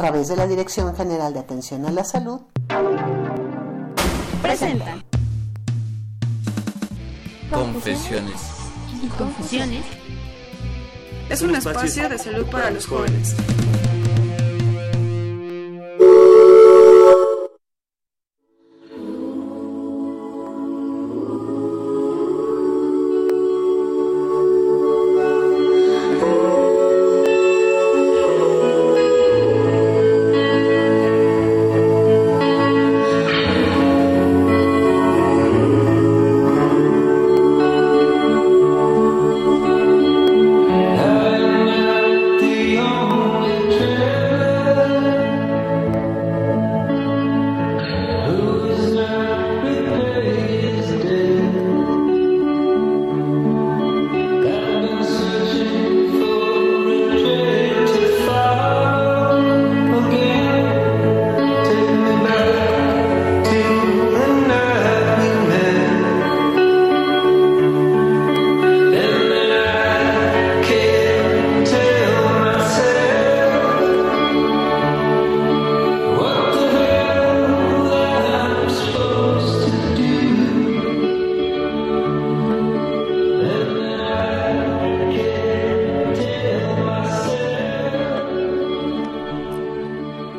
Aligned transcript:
Través 0.00 0.28
de 0.28 0.36
la 0.36 0.46
Dirección 0.46 0.96
General 0.96 1.34
de 1.34 1.40
Atención 1.40 1.84
a 1.84 1.90
la 1.90 2.04
Salud, 2.04 2.40
presentan 4.40 5.04
Confesiones. 7.52 8.40
y 9.02 9.08
confusiones. 9.08 9.84
Es 11.28 11.42
un 11.42 11.54
espacio 11.54 12.08
de 12.08 12.16
salud 12.16 12.46
para 12.46 12.70
los 12.70 12.86
jóvenes. 12.86 13.36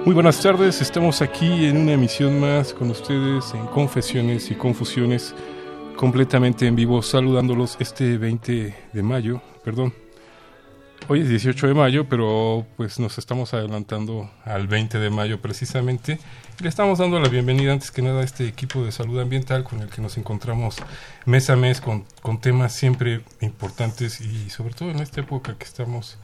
Muy 0.04 0.16
buenas 0.16 0.42
tardes, 0.42 0.82
estamos 0.82 1.22
aquí 1.22 1.66
en 1.66 1.78
una 1.78 1.94
emisión 1.94 2.40
más 2.40 2.74
con 2.74 2.90
ustedes 2.90 3.54
en 3.54 3.68
Confesiones 3.68 4.50
y 4.50 4.56
Confusiones, 4.56 5.36
completamente 5.96 6.66
en 6.66 6.76
vivo, 6.76 7.04
saludándolos 7.04 7.78
este 7.80 8.18
20 8.18 8.76
de 8.94 9.04
mayo, 9.04 9.44
perdón. 9.64 9.94
Hoy 11.08 11.22
es 11.22 11.30
18 11.30 11.68
de 11.68 11.74
mayo, 11.76 12.10
pero 12.10 12.66
pues 12.78 13.00
nos 13.00 13.20
estamos 13.20 13.54
adelantando 13.54 14.32
al 14.44 14.68
20 14.68 14.98
de 14.98 15.12
mayo 15.12 15.40
precisamente. 15.40 16.18
Le 16.60 16.68
estamos 16.68 16.98
dando 16.98 17.20
la 17.20 17.30
bienvenida 17.30 17.72
antes 17.72 17.92
que 17.92 18.02
nada 18.02 18.22
a 18.22 18.24
este 18.24 18.48
equipo 18.48 18.84
de 18.84 18.92
salud 18.92 19.20
ambiental 19.20 19.64
con 19.64 19.82
el 19.82 19.90
que 19.90 20.02
nos 20.02 20.18
encontramos 20.18 20.78
mes 21.26 21.48
a 21.52 21.56
mes 21.56 21.80
con, 21.80 22.06
con 22.24 22.42
temas 22.42 22.74
siempre 22.74 23.22
importantes 23.40 24.20
y 24.20 24.50
sobre 24.50 24.74
todo 24.74 24.90
en 24.90 25.00
esta 25.00 25.22
época 25.22 25.56
que 25.60 25.66
estamos 25.66 26.18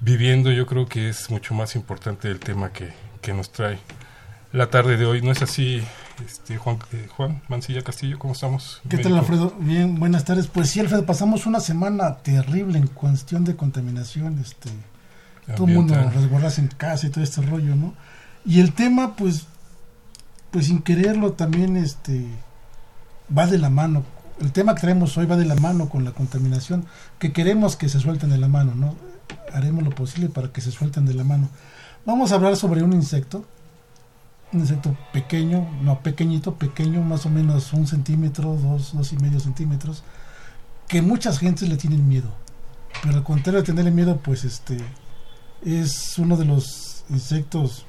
viviendo, 0.00 0.50
yo 0.50 0.66
creo 0.66 0.86
que 0.86 1.08
es 1.08 1.30
mucho 1.30 1.54
más 1.54 1.76
importante 1.76 2.28
el 2.28 2.40
tema 2.40 2.72
que, 2.72 2.92
que 3.20 3.32
nos 3.32 3.52
trae 3.52 3.78
la 4.52 4.70
tarde 4.70 4.96
de 4.96 5.06
hoy. 5.06 5.22
¿No 5.22 5.30
es 5.30 5.42
así, 5.42 5.82
este, 6.24 6.56
Juan, 6.56 6.78
eh, 6.92 7.06
Juan 7.16 7.42
Mancilla 7.48 7.82
Castillo? 7.82 8.18
¿Cómo 8.18 8.32
estamos? 8.32 8.80
¿Qué 8.88 8.98
tal. 8.98 9.16
Alfredo? 9.16 9.54
Bien, 9.60 9.98
buenas 9.98 10.24
tardes. 10.24 10.46
Pues 10.46 10.70
sí, 10.70 10.80
Alfredo, 10.80 11.06
pasamos 11.06 11.46
una 11.46 11.60
semana 11.60 12.16
terrible 12.18 12.78
en 12.78 12.86
cuestión 12.86 13.44
de 13.44 13.56
contaminación. 13.56 14.38
Este, 14.38 14.70
todo 15.54 15.66
el 15.66 15.74
mundo 15.74 15.94
resguardarse 16.14 16.60
en 16.60 16.68
casa 16.68 17.06
y 17.06 17.10
todo 17.10 17.22
este 17.22 17.42
rollo, 17.42 17.76
¿no? 17.76 17.94
Y 18.44 18.60
el 18.60 18.72
tema, 18.72 19.16
pues, 19.16 19.46
pues 20.50 20.66
sin 20.66 20.82
quererlo 20.82 21.32
también, 21.32 21.76
este, 21.76 22.26
va 23.36 23.46
de 23.46 23.58
la 23.58 23.70
mano. 23.70 24.04
El 24.40 24.52
tema 24.52 24.74
que 24.74 24.80
traemos 24.80 25.18
hoy 25.18 25.26
va 25.26 25.36
de 25.36 25.44
la 25.44 25.56
mano 25.56 25.90
con 25.90 26.04
la 26.04 26.12
contaminación, 26.12 26.86
que 27.18 27.32
queremos 27.32 27.76
que 27.76 27.90
se 27.90 28.00
suelten 28.00 28.30
de 28.30 28.38
la 28.38 28.48
mano, 28.48 28.74
¿no? 28.74 28.96
Haremos 29.52 29.84
lo 29.84 29.90
posible 29.90 30.28
para 30.28 30.52
que 30.52 30.60
se 30.60 30.70
suelten 30.70 31.06
de 31.06 31.14
la 31.14 31.24
mano. 31.24 31.48
Vamos 32.06 32.32
a 32.32 32.36
hablar 32.36 32.56
sobre 32.56 32.82
un 32.82 32.92
insecto, 32.92 33.44
un 34.52 34.60
insecto 34.60 34.96
pequeño, 35.12 35.68
no 35.82 36.00
pequeñito, 36.00 36.54
pequeño, 36.54 37.02
más 37.02 37.26
o 37.26 37.30
menos 37.30 37.72
un 37.72 37.86
centímetro, 37.86 38.56
dos, 38.56 38.92
dos 38.94 39.12
y 39.12 39.16
medio 39.16 39.40
centímetros, 39.40 40.02
que 40.88 41.02
muchas 41.02 41.38
gentes 41.38 41.68
le 41.68 41.76
tienen 41.76 42.08
miedo. 42.08 42.30
Pero 43.02 43.16
al 43.16 43.24
contrario 43.24 43.60
de 43.60 43.66
tenerle 43.66 43.90
miedo, 43.90 44.18
pues 44.18 44.44
este 44.44 44.78
es 45.64 46.18
uno 46.18 46.36
de 46.36 46.44
los 46.44 47.04
insectos, 47.10 47.84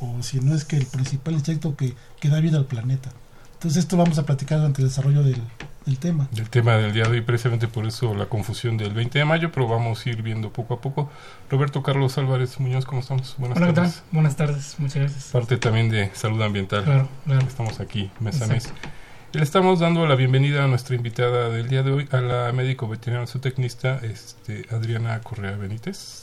o 0.00 0.22
si 0.22 0.40
no 0.40 0.54
es 0.54 0.64
que 0.64 0.76
el 0.76 0.86
principal 0.86 1.34
insecto 1.34 1.76
que, 1.76 1.94
que 2.20 2.28
da 2.28 2.40
vida 2.40 2.58
al 2.58 2.66
planeta. 2.66 3.10
Entonces 3.54 3.84
esto 3.84 3.96
vamos 3.96 4.18
a 4.18 4.26
platicar 4.26 4.58
durante 4.58 4.82
el 4.82 4.88
desarrollo 4.88 5.22
del, 5.22 5.40
del 5.86 5.98
tema. 5.98 6.28
del 6.32 6.50
tema 6.50 6.76
del 6.76 6.92
día 6.92 7.04
de 7.04 7.10
hoy, 7.10 7.20
precisamente 7.20 7.68
por 7.68 7.86
eso 7.86 8.14
la 8.14 8.26
confusión 8.26 8.76
del 8.76 8.92
20 8.92 9.20
de 9.20 9.24
mayo, 9.24 9.52
pero 9.52 9.68
vamos 9.68 10.04
a 10.04 10.10
ir 10.10 10.20
viendo 10.20 10.52
poco 10.52 10.74
a 10.74 10.80
poco. 10.80 11.10
Roberto 11.48 11.82
Carlos 11.82 12.18
Álvarez 12.18 12.58
Muñoz, 12.60 12.84
¿cómo 12.84 13.00
estamos? 13.00 13.36
Buenas 13.38 13.56
Hola, 13.56 13.68
¿qué 13.68 13.72
tal? 13.72 13.84
tardes. 13.84 14.02
Buenas 14.10 14.36
tardes, 14.36 14.74
muchas 14.78 14.96
gracias. 14.96 15.24
Parte 15.32 15.56
también 15.56 15.88
de 15.88 16.10
salud 16.14 16.42
ambiental. 16.42 16.84
Claro, 16.84 17.08
claro. 17.24 17.46
Estamos 17.46 17.80
aquí 17.80 18.10
mes 18.20 18.42
a 18.42 18.48
mes. 18.48 18.66
Exacto. 18.66 18.88
Y 19.32 19.38
le 19.38 19.44
estamos 19.44 19.80
dando 19.80 20.06
la 20.06 20.14
bienvenida 20.14 20.64
a 20.64 20.66
nuestra 20.66 20.96
invitada 20.96 21.50
del 21.50 21.68
día 21.68 21.82
de 21.82 21.90
hoy, 21.92 22.08
a 22.10 22.18
la 22.18 22.52
médico 22.52 22.88
veterinaria 22.88 23.26
zootecnista 23.26 24.00
este, 24.02 24.66
Adriana 24.70 25.20
Correa 25.20 25.56
Benítez. 25.56 26.20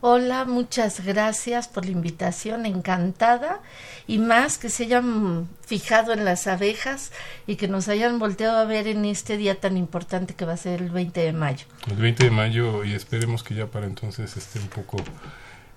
Hola, 0.00 0.44
muchas 0.44 1.04
gracias 1.04 1.66
por 1.66 1.84
la 1.84 1.90
invitación, 1.90 2.66
encantada. 2.66 3.60
Y 4.06 4.18
más 4.18 4.56
que 4.56 4.68
se 4.68 4.84
hayan 4.84 5.48
fijado 5.66 6.12
en 6.12 6.24
las 6.24 6.46
abejas 6.46 7.10
y 7.48 7.56
que 7.56 7.66
nos 7.66 7.88
hayan 7.88 8.20
volteado 8.20 8.58
a 8.58 8.64
ver 8.64 8.86
en 8.86 9.04
este 9.04 9.36
día 9.36 9.58
tan 9.58 9.76
importante 9.76 10.34
que 10.34 10.44
va 10.44 10.52
a 10.52 10.56
ser 10.56 10.82
el 10.82 10.90
20 10.90 11.20
de 11.20 11.32
mayo. 11.32 11.66
El 11.90 11.96
20 11.96 12.24
de 12.24 12.30
mayo 12.30 12.84
y 12.84 12.94
esperemos 12.94 13.42
que 13.42 13.56
ya 13.56 13.66
para 13.66 13.86
entonces 13.86 14.36
esté 14.36 14.60
un 14.60 14.68
poco 14.68 14.98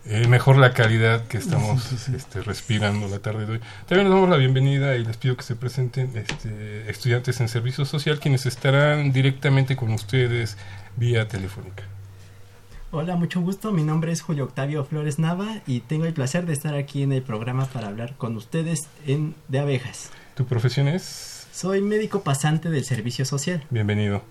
eh, 0.06 0.28
mejor 0.28 0.58
la 0.58 0.74
calidad 0.74 1.26
que 1.26 1.38
estamos 1.38 1.84
Sí, 1.84 1.98
sí, 1.98 2.06
sí. 2.06 2.16
Este, 2.16 2.44
respirando 2.44 3.08
la 3.08 3.20
tarde 3.20 3.48
de 3.48 3.53
hoy. 3.53 3.62
También 3.88 4.08
les 4.08 4.14
damos 4.14 4.30
la 4.30 4.38
bienvenida 4.38 4.96
y 4.98 5.03
les 5.03 5.18
pido 5.18 5.36
que 5.36 5.44
se 5.44 5.56
presenten 5.56 6.16
este, 6.16 6.88
estudiantes 6.92 7.42
en 7.42 7.50
servicio 7.50 7.86
social 7.86 8.20
quienes 8.20 8.46
estarán 8.46 9.12
directamente 9.12 9.76
con 9.76 9.92
ustedes 9.92 10.58
vía 10.96 11.28
telefónica. 11.28 11.86
Hola, 12.94 13.16
mucho 13.16 13.40
gusto. 13.40 13.72
Mi 13.72 13.84
nombre 13.84 14.12
es 14.12 14.22
Julio 14.22 14.44
Octavio 14.44 14.84
Flores 14.84 15.18
Nava 15.18 15.62
y 15.66 15.79
tengo 15.79 16.03
el 16.03 16.12
placer 16.13 16.46
de 16.46 16.52
estar 16.52 16.75
aquí 16.75 17.03
en 17.03 17.13
el 17.13 17.22
programa 17.22 17.66
para 17.68 17.88
hablar 17.88 18.16
con 18.18 18.35
ustedes 18.35 18.81
en, 19.07 19.34
de 19.47 19.59
abejas. 19.59 20.09
¿Tu 20.35 20.46
profesión 20.46 20.90
es? 20.90 21.47
Soy 21.53 21.79
médico 21.79 22.22
pasante 22.22 22.70
del 22.70 22.84
servicio 22.84 23.23
social. 23.23 23.64
Bienvenido. 23.70 24.22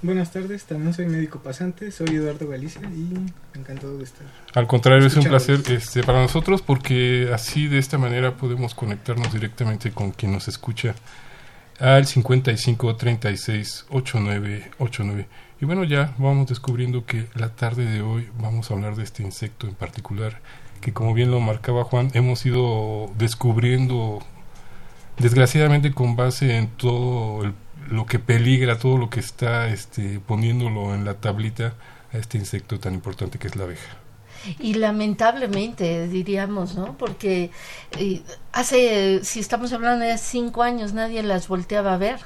Buenas 0.00 0.32
tardes, 0.32 0.64
también 0.64 0.94
soy 0.94 1.04
médico 1.04 1.40
pasante, 1.40 1.90
soy 1.90 2.16
Eduardo 2.16 2.48
Galicia 2.48 2.80
y 2.82 3.58
encantado 3.58 3.98
de 3.98 4.04
estar. 4.04 4.26
Al 4.54 4.66
contrario, 4.66 5.06
es 5.06 5.16
un 5.18 5.24
placer 5.24 5.60
este, 5.68 6.02
para 6.02 6.22
nosotros 6.22 6.62
porque 6.62 7.30
así 7.34 7.66
de 7.66 7.76
esta 7.76 7.98
manera 7.98 8.38
podemos 8.38 8.74
conectarnos 8.74 9.34
directamente 9.34 9.90
con 9.90 10.12
quien 10.12 10.32
nos 10.32 10.48
escucha 10.48 10.94
al 11.78 12.06
55 12.06 12.96
36 12.96 13.84
89 13.90 14.70
89. 14.78 15.28
Y 15.60 15.64
bueno, 15.64 15.84
ya 15.84 16.14
vamos 16.18 16.48
descubriendo 16.48 17.06
que 17.06 17.26
la 17.34 17.48
tarde 17.48 17.86
de 17.86 18.02
hoy 18.02 18.28
vamos 18.38 18.70
a 18.70 18.74
hablar 18.74 18.94
de 18.96 19.04
este 19.04 19.22
insecto 19.22 19.66
en 19.66 19.74
particular 19.74 20.40
que 20.80 20.92
como 20.92 21.14
bien 21.14 21.30
lo 21.30 21.40
marcaba 21.40 21.84
Juan, 21.84 22.10
hemos 22.12 22.44
ido 22.44 23.10
descubriendo 23.16 24.18
desgraciadamente 25.18 25.92
con 25.92 26.14
base 26.16 26.56
en 26.58 26.68
todo 26.68 27.44
el- 27.44 27.54
lo 27.88 28.04
que 28.04 28.18
peligra, 28.18 28.78
todo 28.78 28.98
lo 28.98 29.08
que 29.08 29.20
está 29.20 29.68
este, 29.68 30.20
poniéndolo 30.20 30.94
en 30.94 31.04
la 31.06 31.14
tablita 31.14 31.74
a 32.12 32.18
este 32.18 32.36
insecto 32.36 32.78
tan 32.78 32.92
importante 32.94 33.38
que 33.38 33.46
es 33.48 33.56
la 33.56 33.64
abeja. 33.64 33.96
Y 34.60 34.74
lamentablemente, 34.74 36.06
diríamos, 36.08 36.74
¿no? 36.76 36.96
Porque 36.98 37.50
eh, 37.98 38.22
hace, 38.52 39.24
si 39.24 39.40
estamos 39.40 39.72
hablando 39.72 40.04
de 40.04 40.18
cinco 40.18 40.62
años, 40.62 40.92
nadie 40.92 41.22
las 41.22 41.48
volteaba 41.48 41.94
a 41.94 41.96
ver 41.96 42.20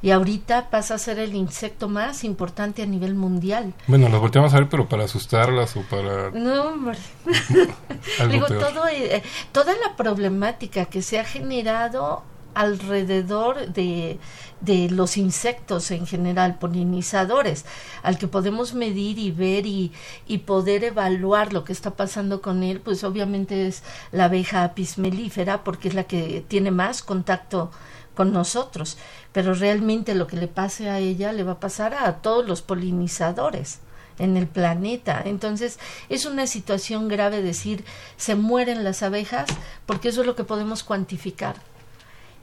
y 0.00 0.10
ahorita 0.10 0.70
pasa 0.70 0.94
a 0.94 0.98
ser 0.98 1.18
el 1.18 1.34
insecto 1.34 1.88
más 1.88 2.24
importante 2.24 2.82
a 2.82 2.86
nivel 2.86 3.14
mundial. 3.14 3.74
Bueno, 3.86 4.08
las 4.08 4.20
volteamos 4.20 4.54
a 4.54 4.58
ver, 4.58 4.68
pero 4.68 4.88
para 4.88 5.04
asustarlas 5.04 5.76
o 5.76 5.82
para... 5.82 6.30
No, 6.30 6.62
hombre. 6.62 6.98
Digo, 8.30 8.46
todo, 8.46 8.86
eh, 8.88 9.22
toda 9.52 9.74
la 9.74 9.96
problemática 9.96 10.84
que 10.84 11.02
se 11.02 11.18
ha 11.18 11.24
generado 11.24 12.22
alrededor 12.54 13.72
de, 13.72 14.18
de 14.60 14.90
los 14.90 15.16
insectos 15.16 15.90
en 15.90 16.06
general, 16.06 16.58
polinizadores, 16.58 17.64
al 18.02 18.18
que 18.18 18.26
podemos 18.26 18.74
medir 18.74 19.18
y 19.18 19.30
ver 19.30 19.66
y, 19.66 19.92
y, 20.26 20.38
poder 20.38 20.84
evaluar 20.84 21.52
lo 21.52 21.64
que 21.64 21.72
está 21.72 21.92
pasando 21.92 22.40
con 22.40 22.62
él, 22.62 22.80
pues 22.80 23.04
obviamente 23.04 23.68
es 23.68 23.82
la 24.10 24.24
abeja 24.24 24.64
apis 24.64 24.98
mellifera, 24.98 25.62
porque 25.62 25.88
es 25.88 25.94
la 25.94 26.04
que 26.04 26.44
tiene 26.48 26.70
más 26.70 27.02
contacto 27.02 27.70
con 28.18 28.32
nosotros, 28.32 28.98
pero 29.30 29.54
realmente 29.54 30.16
lo 30.16 30.26
que 30.26 30.36
le 30.36 30.48
pase 30.48 30.90
a 30.90 30.98
ella 30.98 31.32
le 31.32 31.44
va 31.44 31.52
a 31.52 31.60
pasar 31.60 31.94
a 31.94 32.16
todos 32.16 32.48
los 32.48 32.62
polinizadores 32.62 33.78
en 34.18 34.36
el 34.36 34.48
planeta. 34.48 35.22
Entonces 35.24 35.78
es 36.08 36.26
una 36.26 36.48
situación 36.48 37.06
grave 37.06 37.42
decir 37.42 37.84
se 38.16 38.34
mueren 38.34 38.82
las 38.82 39.04
abejas 39.04 39.46
porque 39.86 40.08
eso 40.08 40.22
es 40.22 40.26
lo 40.26 40.34
que 40.34 40.42
podemos 40.42 40.82
cuantificar. 40.82 41.54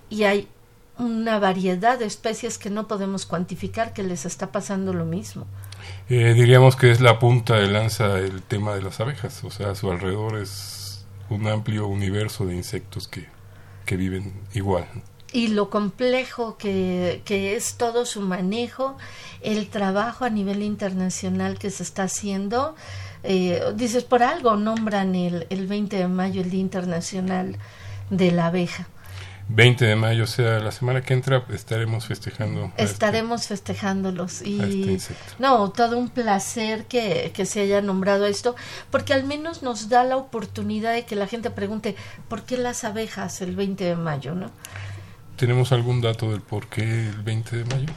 Y 0.10 0.24
hay 0.24 0.48
una 0.98 1.40
variedad 1.40 2.00
de 2.00 2.06
especies 2.06 2.58
que 2.58 2.70
no 2.70 2.88
podemos 2.88 3.26
cuantificar 3.26 3.92
que 3.92 4.04
les 4.04 4.26
está 4.26 4.54
pasando 4.54 4.94
lo 4.94 5.04
mismo. 5.04 5.46
Eh, 6.08 6.34
diríamos 6.36 6.78
que 6.78 6.90
es 6.90 7.02
la 7.02 7.20
punta 7.20 7.56
de 7.56 7.68
lanza 7.68 8.18
el 8.20 8.42
tema 8.44 8.76
de 8.76 8.82
las 8.82 9.02
abejas, 9.02 9.44
o 9.44 9.52
sea, 9.52 9.72
a 9.72 9.76
su 9.76 9.92
alrededor 9.92 10.38
es 10.38 11.06
un 11.30 11.48
amplio 11.48 11.86
universo 11.88 12.46
de 12.46 12.56
insectos 12.56 13.10
que, 13.10 13.28
que 13.86 13.98
viven 13.98 14.32
igual 14.54 14.88
y 15.36 15.50
lo 15.50 15.70
complejo 15.70 16.56
que, 16.58 17.22
que, 17.26 17.58
es 17.58 17.76
todo 17.76 18.06
su 18.06 18.22
manejo, 18.22 18.98
el 19.42 19.68
trabajo 19.68 20.24
a 20.24 20.30
nivel 20.30 20.64
internacional 20.64 21.60
que 21.60 21.72
se 21.72 21.84
está 21.84 22.04
haciendo. 22.04 22.74
Eh, 23.24 23.62
dices, 23.76 24.06
por 24.06 24.24
algo 24.24 24.56
nombran 24.56 25.14
el, 25.14 25.46
el 25.50 25.68
20 25.68 25.98
de 25.98 26.08
mayo 26.08 26.42
el 26.42 26.52
Día 26.52 26.62
Internacional 26.62 27.58
de 28.10 28.32
la 28.32 28.46
Abeja. 28.46 28.88
20 29.50 29.84
de 29.84 29.96
mayo, 29.98 30.24
o 30.24 30.28
sea, 30.28 30.60
la 30.60 30.72
semana 30.72 31.02
que 31.02 31.14
entra 31.14 31.44
estaremos 31.54 32.06
festejando. 32.08 32.72
Este 32.78 32.84
estaremos 32.84 33.48
festejándolos 33.48 34.42
y 34.42 34.96
este 34.96 35.14
no, 35.38 35.70
todo 35.72 35.98
un 35.98 36.08
placer 36.10 36.86
que, 36.86 37.32
que 37.36 37.46
se 37.46 37.60
haya 37.60 37.82
nombrado 37.82 38.26
esto, 38.26 38.56
porque 38.90 39.14
al 39.14 39.26
menos 39.26 39.64
nos 39.64 39.90
da 39.90 40.06
la 40.06 40.16
oportunidad 40.16 40.94
de 40.94 41.04
que 41.04 41.18
la 41.18 41.28
gente 41.28 41.50
pregunte, 41.50 41.98
¿por 42.30 42.44
qué 42.44 42.58
las 42.58 42.86
abejas 42.86 43.42
el 43.42 43.58
20 43.58 43.84
de 43.84 43.96
mayo, 43.98 44.34
no? 44.34 44.50
¿Tenemos 45.36 45.72
algún 45.72 46.02
dato 46.02 46.32
del 46.32 46.42
por 46.42 46.68
qué 46.68 47.10
el 47.10 47.22
20 47.22 47.58
de 47.58 47.66
mayo? 47.66 47.88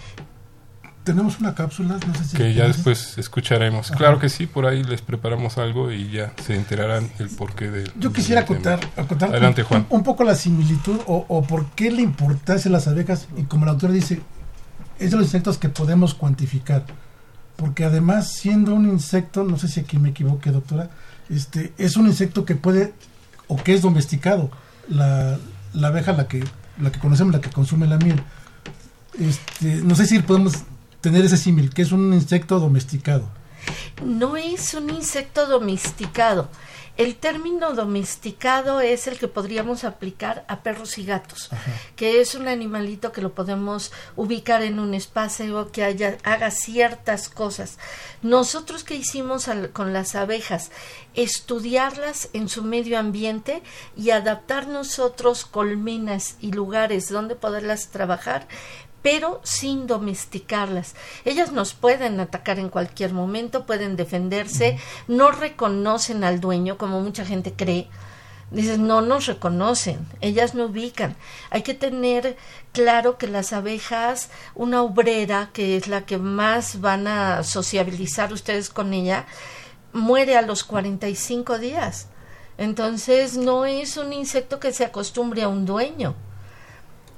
Tenemos 1.04 1.38
una 1.40 1.54
cápsula, 1.54 1.98
no 2.06 2.14
sé 2.14 2.24
si 2.24 2.36
que 2.36 2.52
ya 2.52 2.66
después 2.66 3.16
escucharemos. 3.16 3.90
Claro 3.92 4.18
que 4.18 4.28
sí, 4.28 4.46
por 4.46 4.66
ahí 4.66 4.82
les 4.82 5.00
preparamos 5.00 5.56
algo 5.56 5.90
y 5.90 6.10
ya 6.10 6.34
se 6.44 6.54
enterarán 6.54 7.10
el 7.18 7.30
porqué 7.30 7.70
de. 7.70 7.90
Yo 7.98 8.12
quisiera 8.12 8.44
contar, 8.44 8.80
Adelante, 8.94 9.62
Juan. 9.62 9.86
Un, 9.88 10.02
poco 10.02 10.24
la 10.24 10.34
similitud 10.34 11.00
o, 11.06 11.24
o, 11.28 11.42
por 11.42 11.70
qué 11.70 11.90
la 11.90 12.02
importancia 12.02 12.68
de 12.68 12.72
las 12.72 12.88
abejas 12.88 13.28
y 13.38 13.44
como 13.44 13.64
la 13.64 13.72
autora 13.72 13.94
dice, 13.94 14.20
es 14.98 15.12
de 15.12 15.16
los 15.16 15.26
insectos 15.26 15.56
que 15.56 15.70
podemos 15.70 16.12
cuantificar, 16.12 16.84
porque 17.56 17.84
además 17.84 18.30
siendo 18.30 18.74
un 18.74 18.86
insecto, 18.86 19.44
no 19.44 19.56
sé 19.56 19.68
si 19.68 19.80
aquí 19.80 19.98
me 19.98 20.10
equivoqué, 20.10 20.50
doctora, 20.50 20.90
este 21.30 21.72
es 21.78 21.96
un 21.96 22.06
insecto 22.06 22.44
que 22.44 22.54
puede 22.54 22.92
o 23.46 23.56
que 23.56 23.72
es 23.72 23.80
domesticado. 23.80 24.50
La, 24.90 25.38
la 25.72 25.88
abeja 25.88 26.12
la 26.12 26.28
que 26.28 26.44
la 26.80 26.90
que 26.90 26.98
conocemos, 26.98 27.34
la 27.34 27.40
que 27.40 27.50
consume 27.50 27.86
la 27.86 27.98
miel. 27.98 28.20
Este, 29.18 29.76
no 29.76 29.94
sé 29.94 30.06
si 30.06 30.18
podemos 30.20 30.54
tener 31.00 31.24
ese 31.24 31.36
símil, 31.36 31.70
que 31.70 31.82
es 31.82 31.92
un 31.92 32.12
insecto 32.12 32.58
domesticado. 32.58 33.28
No 34.04 34.36
es 34.36 34.74
un 34.74 34.90
insecto 34.90 35.46
domesticado. 35.46 36.48
El 36.98 37.14
término 37.14 37.74
domesticado 37.74 38.80
es 38.80 39.06
el 39.06 39.20
que 39.20 39.28
podríamos 39.28 39.84
aplicar 39.84 40.44
a 40.48 40.64
perros 40.64 40.98
y 40.98 41.04
gatos, 41.04 41.48
que 41.94 42.20
es 42.20 42.34
un 42.34 42.48
animalito 42.48 43.12
que 43.12 43.22
lo 43.22 43.34
podemos 43.34 43.92
ubicar 44.16 44.62
en 44.62 44.80
un 44.80 44.94
espacio 44.94 45.70
que 45.70 45.84
haya, 45.84 46.18
haga 46.24 46.50
ciertas 46.50 47.28
cosas. 47.28 47.78
Nosotros 48.20 48.82
que 48.82 48.96
hicimos 48.96 49.48
con 49.72 49.92
las 49.92 50.16
abejas, 50.16 50.72
estudiarlas 51.14 52.30
en 52.32 52.48
su 52.48 52.64
medio 52.64 52.98
ambiente 52.98 53.62
y 53.96 54.10
adaptar 54.10 54.66
nosotros 54.66 55.44
colmenas 55.44 56.34
y 56.40 56.50
lugares 56.50 57.08
donde 57.08 57.36
poderlas 57.36 57.90
trabajar 57.90 58.48
pero 59.02 59.40
sin 59.44 59.86
domesticarlas. 59.86 60.94
Ellas 61.24 61.52
nos 61.52 61.74
pueden 61.74 62.20
atacar 62.20 62.58
en 62.58 62.68
cualquier 62.68 63.12
momento, 63.12 63.66
pueden 63.66 63.96
defenderse, 63.96 64.78
no 65.06 65.30
reconocen 65.30 66.24
al 66.24 66.40
dueño 66.40 66.78
como 66.78 67.00
mucha 67.00 67.24
gente 67.24 67.52
cree. 67.52 67.88
Dices, 68.50 68.78
no 68.78 69.02
nos 69.02 69.26
reconocen, 69.26 70.06
ellas 70.22 70.54
no 70.54 70.66
ubican. 70.66 71.16
Hay 71.50 71.62
que 71.62 71.74
tener 71.74 72.38
claro 72.72 73.18
que 73.18 73.26
las 73.26 73.52
abejas, 73.52 74.30
una 74.54 74.82
obrera, 74.82 75.50
que 75.52 75.76
es 75.76 75.86
la 75.86 76.06
que 76.06 76.16
más 76.16 76.80
van 76.80 77.06
a 77.06 77.42
sociabilizar 77.42 78.32
ustedes 78.32 78.70
con 78.70 78.94
ella, 78.94 79.26
muere 79.92 80.38
a 80.38 80.42
los 80.42 80.64
45 80.64 81.58
días. 81.58 82.08
Entonces 82.56 83.36
no 83.36 83.66
es 83.66 83.98
un 83.98 84.14
insecto 84.14 84.58
que 84.58 84.72
se 84.72 84.84
acostumbre 84.84 85.42
a 85.42 85.48
un 85.48 85.66
dueño. 85.66 86.14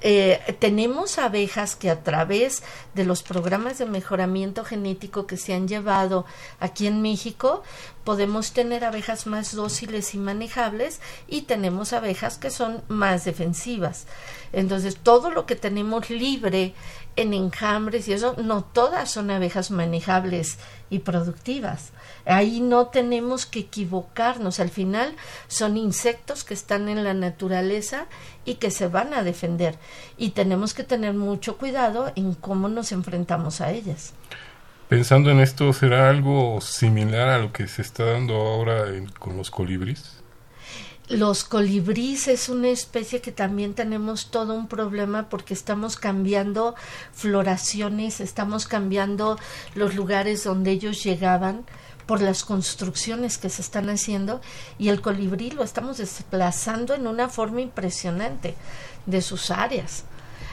Eh, 0.02 0.56
tenemos 0.58 1.18
abejas 1.18 1.76
que 1.76 1.90
a 1.90 2.02
través 2.02 2.62
de 2.94 3.04
los 3.04 3.22
programas 3.22 3.78
de 3.78 3.86
mejoramiento 3.86 4.64
genético 4.64 5.26
que 5.26 5.36
se 5.36 5.52
han 5.52 5.68
llevado 5.68 6.24
aquí 6.58 6.86
en 6.86 7.02
México, 7.02 7.62
podemos 8.04 8.52
tener 8.52 8.84
abejas 8.84 9.26
más 9.26 9.54
dóciles 9.54 10.14
y 10.14 10.18
manejables 10.18 11.00
y 11.28 11.42
tenemos 11.42 11.92
abejas 11.92 12.38
que 12.38 12.50
son 12.50 12.82
más 12.88 13.24
defensivas. 13.24 14.06
Entonces, 14.52 14.96
todo 14.96 15.30
lo 15.30 15.46
que 15.46 15.54
tenemos 15.54 16.10
libre 16.10 16.74
en 17.16 17.34
enjambres 17.34 18.08
y 18.08 18.14
eso, 18.14 18.34
no 18.38 18.64
todas 18.64 19.10
son 19.10 19.30
abejas 19.30 19.70
manejables 19.70 20.58
y 20.90 20.98
productivas. 20.98 21.92
Ahí 22.26 22.60
no 22.60 22.88
tenemos 22.88 23.46
que 23.46 23.60
equivocarnos. 23.60 24.60
Al 24.60 24.68
final 24.68 25.14
son 25.48 25.76
insectos 25.76 26.44
que 26.44 26.54
están 26.54 26.88
en 26.88 27.02
la 27.04 27.14
naturaleza 27.14 28.06
y 28.44 28.56
que 28.56 28.70
se 28.70 28.88
van 28.88 29.14
a 29.14 29.22
defender. 29.22 29.78
Y 30.18 30.30
tenemos 30.30 30.74
que 30.74 30.84
tener 30.84 31.14
mucho 31.14 31.56
cuidado 31.56 32.12
en 32.16 32.34
cómo 32.34 32.68
nos 32.68 32.92
enfrentamos 32.92 33.60
a 33.60 33.70
ellas. 33.70 34.12
Pensando 34.88 35.30
en 35.30 35.38
esto, 35.38 35.72
¿será 35.72 36.10
algo 36.10 36.60
similar 36.60 37.28
a 37.28 37.38
lo 37.38 37.52
que 37.52 37.68
se 37.68 37.80
está 37.80 38.04
dando 38.06 38.34
ahora 38.34 38.86
con 39.20 39.36
los 39.36 39.50
colibríes? 39.50 40.19
Los 41.10 41.42
colibríes 41.42 42.28
es 42.28 42.48
una 42.48 42.68
especie 42.68 43.20
que 43.20 43.32
también 43.32 43.74
tenemos 43.74 44.30
todo 44.30 44.54
un 44.54 44.68
problema 44.68 45.28
porque 45.28 45.54
estamos 45.54 45.96
cambiando 45.96 46.76
floraciones, 47.12 48.20
estamos 48.20 48.68
cambiando 48.68 49.36
los 49.74 49.96
lugares 49.96 50.44
donde 50.44 50.70
ellos 50.70 51.02
llegaban 51.02 51.64
por 52.06 52.22
las 52.22 52.44
construcciones 52.44 53.38
que 53.38 53.50
se 53.50 53.60
están 53.60 53.90
haciendo 53.90 54.40
y 54.78 54.90
el 54.90 55.00
colibrí 55.00 55.50
lo 55.50 55.64
estamos 55.64 55.98
desplazando 55.98 56.94
en 56.94 57.08
una 57.08 57.28
forma 57.28 57.60
impresionante 57.60 58.54
de 59.06 59.20
sus 59.20 59.50
áreas. 59.50 60.04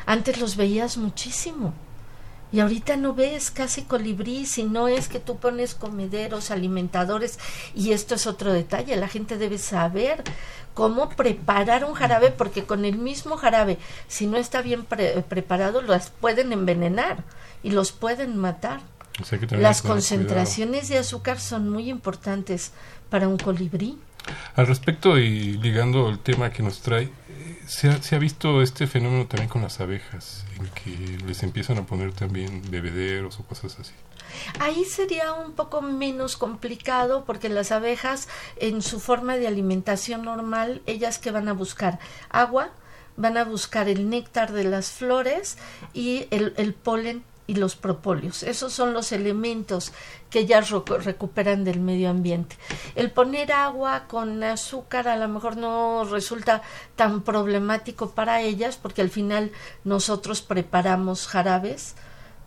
Antes 0.07 0.39
los 0.39 0.55
veías 0.55 0.97
muchísimo 0.97 1.75
y 2.51 2.59
ahorita 2.61 2.95
no 2.95 3.13
ves 3.13 3.51
casi 3.51 3.83
colibrí, 3.83 4.45
si 4.45 4.63
no 4.63 4.87
es 4.87 5.07
que 5.07 5.19
tú 5.19 5.37
pones 5.37 5.75
comederos, 5.75 6.51
alimentadores, 6.51 7.39
y 7.75 7.91
esto 7.91 8.15
es 8.15 8.27
otro 8.27 8.53
detalle, 8.53 8.95
la 8.95 9.07
gente 9.07 9.37
debe 9.37 9.57
saber 9.57 10.23
cómo 10.73 11.09
preparar 11.09 11.83
un 11.85 11.93
jarabe, 11.93 12.31
porque 12.31 12.63
con 12.63 12.85
el 12.85 12.97
mismo 12.97 13.35
jarabe, 13.35 13.77
si 14.07 14.27
no 14.27 14.37
está 14.37 14.61
bien 14.61 14.85
preparado, 14.85 15.81
los 15.81 16.09
pueden 16.09 16.53
envenenar 16.53 17.23
y 17.63 17.71
los 17.71 17.91
pueden 17.91 18.37
matar. 18.37 18.81
Las 19.49 19.81
concentraciones 19.81 20.89
de 20.89 20.99
azúcar 20.99 21.39
son 21.39 21.69
muy 21.69 21.89
importantes 21.89 22.71
para 23.09 23.27
un 23.27 23.37
colibrí. 23.37 23.97
Al 24.55 24.67
respecto 24.67 25.17
y 25.17 25.57
ligando 25.57 26.09
el 26.09 26.19
tema 26.19 26.51
que 26.51 26.61
nos 26.61 26.81
trae, 26.81 27.09
se 27.67 27.89
ha, 27.89 28.01
se 28.01 28.15
ha, 28.15 28.19
visto 28.19 28.62
este 28.62 28.88
fenómeno 28.88 29.27
también 29.27 29.50
con 29.50 29.62
las 29.62 29.79
abejas, 29.79 30.45
en 30.57 30.67
que 30.69 31.24
les 31.25 31.43
empiezan 31.43 31.77
a 31.77 31.86
poner 31.86 32.13
también 32.13 32.62
bebederos 32.69 33.39
o 33.39 33.43
cosas 33.43 33.77
así. 33.79 33.93
Ahí 34.59 34.86
sería 34.86 35.33
un 35.33 35.53
poco 35.53 35.81
menos 35.81 36.38
complicado 36.38 37.24
porque 37.25 37.50
las 37.50 37.71
abejas 37.71 38.27
en 38.57 38.81
su 38.81 39.00
forma 39.00 39.38
de 39.38 39.47
alimentación 39.47 40.24
normal, 40.24 40.81
ellas 40.86 41.19
que 41.19 41.31
van 41.31 41.47
a 41.47 41.53
buscar 41.53 42.00
agua, 42.29 42.71
van 43.15 43.38
a 43.38 43.43
buscar 43.43 43.89
el 43.89 44.09
néctar 44.09 44.51
de 44.53 44.63
las 44.63 44.91
flores 44.91 45.57
y 45.93 46.27
el, 46.31 46.53
el 46.57 46.74
polen 46.74 47.24
y 47.47 47.55
los 47.55 47.75
propóleos. 47.75 48.43
Esos 48.43 48.73
son 48.73 48.93
los 48.93 49.11
elementos 49.11 49.93
que 50.29 50.39
ellas 50.39 50.69
recuperan 50.69 51.63
del 51.63 51.79
medio 51.79 52.09
ambiente. 52.09 52.57
El 52.95 53.09
poner 53.09 53.53
agua 53.53 54.03
con 54.07 54.43
azúcar 54.43 55.07
a 55.07 55.15
lo 55.15 55.27
mejor 55.29 55.55
no 55.55 56.03
resulta 56.03 56.61
tan 56.97 57.21
problemático 57.21 58.11
para 58.11 58.41
ellas 58.41 58.77
porque 58.77 59.01
al 59.01 59.09
final 59.09 59.51
nosotros 59.85 60.41
preparamos 60.41 61.27
jarabes 61.27 61.95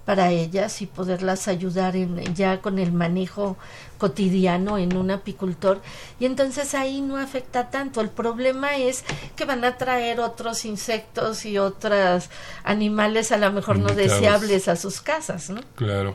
para 0.05 0.31
ellas 0.31 0.83
y 0.83 0.87
poderlas 0.87 1.47
ayudar 1.49 1.95
en, 1.95 2.35
ya 2.35 2.61
con 2.61 2.79
el 2.79 2.93
manejo 2.93 3.57
cotidiano 3.99 4.79
en 4.79 4.97
un 4.97 5.11
apicultor 5.11 5.81
y 6.19 6.25
entonces 6.25 6.75
ahí 6.75 7.01
no 7.01 7.17
afecta 7.17 7.71
tanto. 7.71 8.01
El 8.01 8.09
problema 8.09 8.77
es 8.77 9.05
que 9.37 9.45
van 9.45 9.65
a 9.65 9.77
traer 9.77 10.21
otros 10.21 10.65
insectos 10.65 11.45
y 11.45 11.59
otros 11.59 12.31
animales 12.65 13.31
a 13.31 13.37
lo 13.37 13.53
mejor 13.53 13.79
no 13.79 13.89
deseables 13.89 14.69
a 14.69 14.77
sus 14.77 15.01
casas, 15.01 15.51
¿no? 15.51 15.61
Claro. 15.77 16.15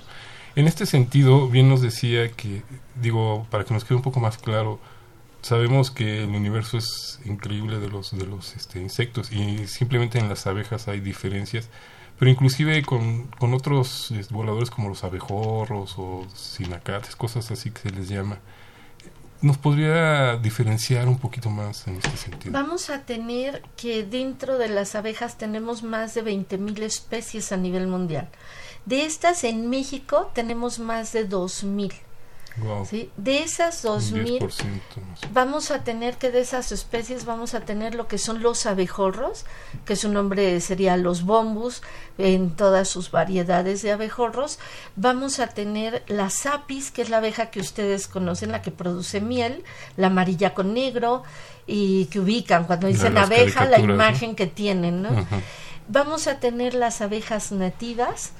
En 0.56 0.68
este 0.68 0.86
sentido, 0.86 1.50
bien 1.50 1.70
nos 1.70 1.82
decía 1.82 2.32
que, 2.32 2.64
digo, 3.02 3.46
para 3.52 3.66
que 3.66 3.74
nos 3.74 3.84
quede 3.84 3.98
un 3.98 4.02
poco 4.02 4.22
más 4.22 4.38
claro, 4.38 4.80
sabemos 5.42 5.92
que 5.92 6.24
el 6.24 6.30
universo 6.30 6.78
es 6.78 7.20
increíble 7.26 7.80
de 7.80 7.90
los 7.90 8.18
de 8.18 8.26
los 8.26 8.56
este, 8.56 8.80
insectos 8.80 9.32
y 9.32 9.68
simplemente 9.68 10.18
en 10.18 10.28
las 10.28 10.48
abejas 10.48 10.88
hay 10.88 11.02
diferencias 11.02 11.70
pero 12.18 12.32
inclusive 12.32 12.84
con, 12.84 13.28
con 13.40 13.54
otros 13.54 14.14
voladores 14.30 14.70
como 14.70 14.90
los 14.90 15.04
abejorros 15.04 15.96
o 15.98 16.26
sinacates, 16.34 17.16
cosas 17.16 17.52
así 17.52 17.72
que 17.72 17.82
se 17.82 17.90
les 17.90 18.08
llama. 18.08 18.40
¿Nos 19.42 19.58
podría 19.58 20.38
diferenciar 20.38 21.08
un 21.08 21.20
poquito 21.20 21.50
más 21.50 21.88
en 21.88 21.98
este 21.98 22.18
sentido? 22.18 22.54
Vamos 22.54 22.90
a 22.90 23.02
tener 23.02 23.62
que 23.76 24.04
dentro 24.04 24.58
de 24.58 24.70
las 24.70 24.96
abejas 24.96 25.38
tenemos 25.38 25.84
más 25.84 26.16
de 26.16 26.24
20.000 26.24 26.82
especies 26.82 27.52
a 27.52 27.58
nivel 27.58 27.88
mundial. 27.88 28.30
De 28.86 29.06
estas 29.06 29.44
en 29.44 29.70
México 29.70 30.32
tenemos 30.34 30.80
más 30.80 31.12
de 31.12 31.30
2.000. 31.30 31.94
¿sí? 32.90 33.12
De 33.18 33.44
esas 33.44 33.82
2000 33.82 34.48
vamos 35.34 35.72
a 35.72 35.84
tener 35.84 36.18
que 36.18 36.32
de 36.32 36.40
esas 36.42 36.72
especies 36.72 37.26
vamos 37.26 37.54
a 37.54 37.62
tener 37.62 37.96
lo 37.96 38.08
que 38.08 38.18
son 38.18 38.42
los 38.42 38.66
abejorros, 38.66 39.46
que 39.86 39.96
su 39.96 40.10
nombre 40.10 40.60
sería 40.62 40.98
los 40.98 41.24
bombus 41.24 41.82
en 42.18 42.56
todas 42.56 42.88
sus 42.88 43.12
variedades 43.12 43.82
de 43.82 43.92
abejorros. 43.92 44.60
Vamos 44.96 45.40
a 45.40 45.48
tener 45.48 46.04
la 46.08 46.30
sapis, 46.30 46.92
que 46.92 47.02
es 47.02 47.10
la 47.10 47.18
abeja 47.18 47.52
que 47.52 47.60
ustedes 47.60 48.08
conocen, 48.08 48.52
la 48.52 48.62
que 48.62 48.72
produce 48.72 49.22
miel, 49.22 49.64
la 49.98 50.08
amarilla 50.08 50.54
con 50.54 50.74
negro 50.74 51.24
y 51.68 52.06
que 52.06 52.20
ubican 52.20 52.66
cuando 52.66 52.88
dicen 52.88 53.18
abeja 53.18 53.66
la 53.66 53.80
imagen 53.80 54.36
que 54.36 54.48
tienen, 54.48 55.02
¿no? 55.02 55.10
Vamos 55.88 56.28
a 56.28 56.40
tener 56.40 56.74
las 56.74 57.02
abejas 57.02 57.52
nativas, 57.52 58.32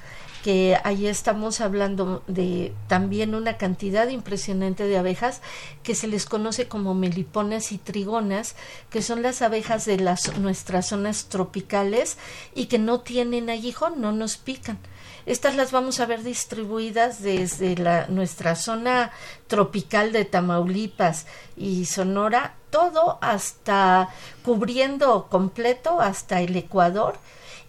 que 0.46 0.78
ahí 0.84 1.08
estamos 1.08 1.60
hablando 1.60 2.22
de 2.28 2.72
también 2.86 3.34
una 3.34 3.56
cantidad 3.56 4.06
impresionante 4.06 4.86
de 4.86 4.96
abejas 4.96 5.42
que 5.82 5.96
se 5.96 6.06
les 6.06 6.24
conoce 6.24 6.68
como 6.68 6.94
meliponas 6.94 7.72
y 7.72 7.78
trigonas, 7.78 8.54
que 8.88 9.02
son 9.02 9.22
las 9.22 9.42
abejas 9.42 9.86
de 9.86 9.98
las 9.98 10.38
nuestras 10.38 10.86
zonas 10.86 11.24
tropicales 11.24 12.16
y 12.54 12.66
que 12.66 12.78
no 12.78 13.00
tienen 13.00 13.50
aguijón, 13.50 14.00
no 14.00 14.12
nos 14.12 14.36
pican. 14.36 14.78
Estas 15.26 15.56
las 15.56 15.72
vamos 15.72 15.98
a 15.98 16.06
ver 16.06 16.22
distribuidas 16.22 17.20
desde 17.22 17.74
la, 17.74 18.06
nuestra 18.06 18.54
zona 18.54 19.10
tropical 19.48 20.12
de 20.12 20.26
Tamaulipas 20.26 21.26
y 21.56 21.86
Sonora, 21.86 22.54
todo 22.70 23.18
hasta 23.20 24.10
cubriendo 24.44 25.26
completo 25.28 26.00
hasta 26.00 26.40
el 26.40 26.54
Ecuador 26.54 27.18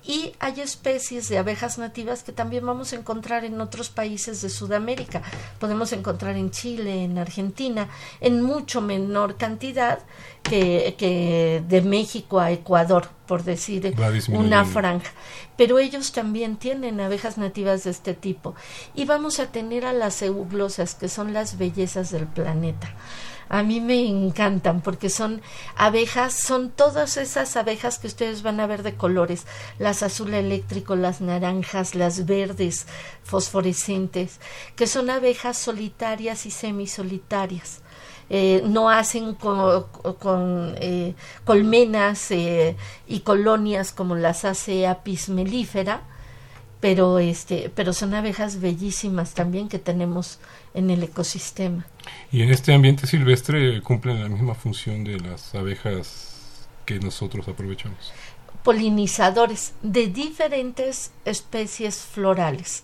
y 0.07 0.31
hay 0.39 0.61
especies 0.61 1.27
de 1.27 1.37
abejas 1.37 1.77
nativas 1.77 2.23
que 2.23 2.31
también 2.31 2.65
vamos 2.65 2.93
a 2.93 2.95
encontrar 2.95 3.43
en 3.43 3.59
otros 3.59 3.89
países 3.89 4.41
de 4.41 4.49
Sudamérica. 4.49 5.21
Podemos 5.59 5.91
encontrar 5.91 6.37
en 6.37 6.49
Chile, 6.49 7.03
en 7.03 7.17
Argentina, 7.17 7.89
en 8.21 8.41
mucho 8.41 8.81
menor 8.81 9.35
cantidad 9.35 9.99
que, 10.43 10.95
que 10.97 11.61
de 11.67 11.81
México 11.81 12.39
a 12.39 12.51
Ecuador, 12.51 13.09
por 13.27 13.43
decir 13.43 13.93
una 14.29 14.63
franja. 14.63 15.11
Pero 15.57 15.77
ellos 15.77 16.13
también 16.13 16.55
tienen 16.55 17.01
abejas 17.01 17.37
nativas 17.37 17.83
de 17.83 17.91
este 17.91 18.13
tipo. 18.13 18.55
Y 18.95 19.03
vamos 19.03 19.41
a 19.41 19.47
tener 19.47 19.85
a 19.85 19.91
las 19.91 20.21
euglosas, 20.21 20.95
que 20.95 21.09
son 21.09 21.33
las 21.33 21.57
bellezas 21.57 22.11
del 22.11 22.27
planeta 22.27 22.95
a 23.49 23.63
mí 23.63 23.81
me 23.81 24.07
encantan 24.07 24.81
porque 24.81 25.09
son 25.09 25.41
abejas, 25.75 26.33
son 26.33 26.69
todas 26.69 27.17
esas 27.17 27.55
abejas 27.55 27.99
que 27.99 28.07
ustedes 28.07 28.43
van 28.43 28.59
a 28.59 28.67
ver 28.67 28.83
de 28.83 28.95
colores, 28.95 29.45
las 29.79 30.03
azul 30.03 30.33
eléctrico, 30.33 30.95
las 30.95 31.21
naranjas, 31.21 31.95
las 31.95 32.25
verdes 32.25 32.87
fosforescentes, 33.23 34.39
que 34.75 34.87
son 34.87 35.09
abejas 35.09 35.57
solitarias 35.57 36.45
y 36.45 36.51
semisolitarias. 36.51 37.81
Eh, 38.29 38.61
no 38.65 38.89
hacen 38.89 39.35
con, 39.35 40.75
eh, 40.81 41.15
colmenas 41.45 42.29
eh, 42.31 42.75
y 43.07 43.21
colonias 43.21 43.93
como 43.93 44.15
las 44.15 44.43
hace 44.43 44.85
Apis 44.85 45.29
mellifera, 45.29 46.01
pero 46.81 47.19
este 47.19 47.71
pero 47.73 47.93
son 47.93 48.13
abejas 48.13 48.59
bellísimas 48.59 49.33
también 49.33 49.69
que 49.69 49.79
tenemos 49.79 50.39
en 50.77 50.91
el 50.91 51.03
ecosistema. 51.03 51.85
Y 52.31 52.43
en 52.43 52.51
este 52.51 52.73
ambiente 52.73 53.07
silvestre 53.07 53.81
cumplen 53.81 54.21
la 54.21 54.29
misma 54.29 54.53
función 54.53 55.03
de 55.03 55.19
las 55.19 55.55
abejas 55.55 56.67
que 56.85 56.99
nosotros 56.99 57.47
aprovechamos. 57.47 58.13
Polinizadores 58.63 59.73
de 59.81 60.07
diferentes 60.07 61.11
especies 61.25 61.97
florales. 61.97 62.83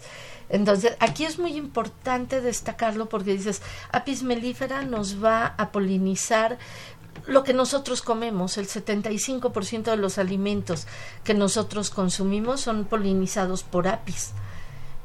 Entonces, 0.50 0.96
aquí 1.00 1.26
es 1.26 1.38
muy 1.38 1.56
importante 1.56 2.42
destacarlo 2.42 3.10
porque 3.10 3.34
dices, 3.34 3.62
Apis 3.92 4.24
mellifera 4.24 4.82
nos 4.84 5.24
va 5.24 5.54
a 5.58 5.72
polinizar 5.72 6.58
lo 7.28 7.44
que 7.44 7.54
nosotros 7.54 8.02
comemos, 8.02 8.58
el 8.58 8.68
75% 8.68 9.84
de 9.84 9.98
los 9.98 10.18
alimentos 10.18 10.88
que 11.24 11.34
nosotros 11.34 11.92
consumimos 11.92 12.62
son 12.62 12.86
polinizados 12.86 13.64
por 13.64 13.88
apis. 13.88 14.32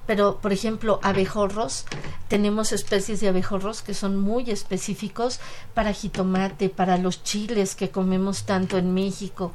Pero, 0.08 0.38
por 0.40 0.54
ejemplo, 0.54 1.00
abejorros, 1.02 1.84
tenemos 2.28 2.72
especies 2.72 3.20
de 3.20 3.28
abejorros 3.28 3.82
que 3.82 3.92
son 3.92 4.16
muy 4.18 4.50
específicos 4.50 5.38
para 5.74 5.92
jitomate, 5.92 6.70
para 6.70 6.96
los 6.96 7.22
chiles 7.22 7.74
que 7.74 7.90
comemos 7.90 8.44
tanto 8.44 8.78
en 8.78 8.94
México, 8.94 9.52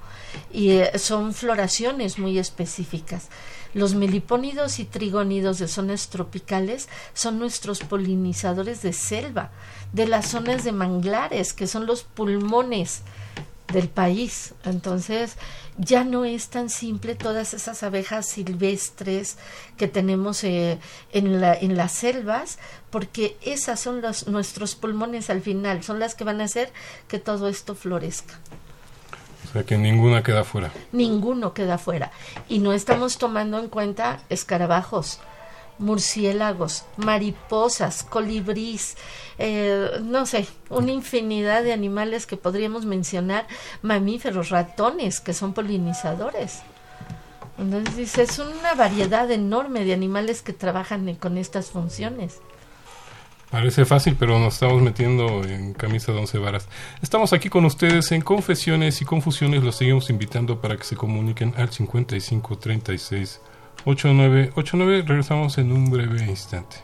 y 0.52 0.70
eh, 0.70 1.00
son 1.00 1.34
floraciones 1.34 2.20
muy 2.20 2.38
específicas. 2.38 3.30
Los 3.74 3.96
melipónidos 3.96 4.78
y 4.78 4.86
trigónidos 4.86 5.58
de 5.58 5.68
zonas 5.68 6.10
tropicales 6.10 6.88
son 7.16 7.40
nuestros 7.40 7.80
polinizadores 7.80 8.84
de 8.84 8.94
selva 8.94 9.50
de 9.92 10.06
las 10.06 10.28
zonas 10.28 10.64
de 10.64 10.72
manglares, 10.72 11.54
que 11.54 11.66
son 11.66 11.88
los 11.88 12.04
pulmones 12.04 13.02
del 13.74 13.90
país. 13.90 14.54
Entonces, 14.64 15.36
ya 15.78 16.04
no 16.04 16.24
es 16.24 16.48
tan 16.48 16.70
simple 16.70 17.16
todas 17.16 17.54
esas 17.54 17.84
abejas 17.84 18.28
silvestres 18.28 19.38
que 19.76 19.88
tenemos 19.88 20.44
eh, 20.44 20.80
en, 21.12 21.42
la, 21.42 21.54
en 21.54 21.76
las 21.76 21.92
selvas, 21.92 22.60
porque 22.90 23.36
esas 23.42 23.80
son 23.80 24.02
los, 24.02 24.28
nuestros 24.28 24.76
pulmones 24.76 25.30
al 25.30 25.42
final, 25.42 25.84
son 25.84 26.00
las 26.00 26.16
que 26.16 26.24
van 26.24 26.40
a 26.40 26.46
hacer 26.46 26.72
que 27.08 27.20
todo 27.20 27.50
esto 27.50 27.76
florezca. 27.76 28.36
O 29.50 29.52
sea 29.52 29.64
que 29.64 29.78
ninguna 29.78 30.24
queda 30.24 30.44
fuera. 30.44 30.72
Ninguno 30.92 31.54
queda 31.54 31.78
fuera. 31.78 32.12
Y 32.48 32.60
no 32.60 32.74
estamos 32.74 33.18
tomando 33.18 33.60
en 33.60 33.68
cuenta 33.68 34.22
escarabajos, 34.30 35.20
murciélagos, 35.80 36.86
mariposas, 36.98 38.04
colibrís, 38.04 38.96
eh, 39.38 39.90
no 40.02 40.26
sé, 40.26 40.48
una 40.70 40.92
infinidad 40.92 41.64
de 41.64 41.74
animales 41.74 42.26
que 42.26 42.38
podríamos 42.38 42.86
mencionar, 42.86 43.48
mamíferos, 43.82 44.50
ratones, 44.50 45.20
que 45.20 45.34
son 45.34 45.54
polinizadores. 45.54 46.62
Entonces 47.58 48.18
es 48.18 48.40
una 48.40 48.74
variedad 48.76 49.30
enorme 49.30 49.86
de 49.86 49.94
animales 49.94 50.42
que 50.42 50.54
trabajan 50.54 51.14
con 51.16 51.38
estas 51.38 51.68
funciones. 51.68 52.40
Parece 53.52 53.86
fácil, 53.86 54.16
pero 54.18 54.40
nos 54.40 54.56
estamos 54.56 54.82
metiendo 54.82 55.44
en 55.44 55.74
camisa 55.74 56.12
de 56.12 56.18
once 56.18 56.40
varas. 56.40 56.68
Estamos 57.04 57.34
aquí 57.34 57.50
con 57.50 57.66
ustedes 57.66 58.12
en 58.12 58.22
Confesiones 58.22 59.00
y 59.04 59.06
Confusiones. 59.06 59.64
Los 59.64 59.76
seguimos 59.76 60.10
invitando 60.10 60.60
para 60.60 60.76
que 60.76 60.84
se 60.84 60.96
comuniquen 60.96 61.54
al 61.56 61.70
5536 61.70 63.42
8989. 63.86 65.04
Regresamos 65.08 65.58
en 65.58 65.72
un 65.72 65.90
breve 65.90 66.26
instante. 66.26 66.78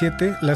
2017, 0.00 0.36
la 0.42 0.52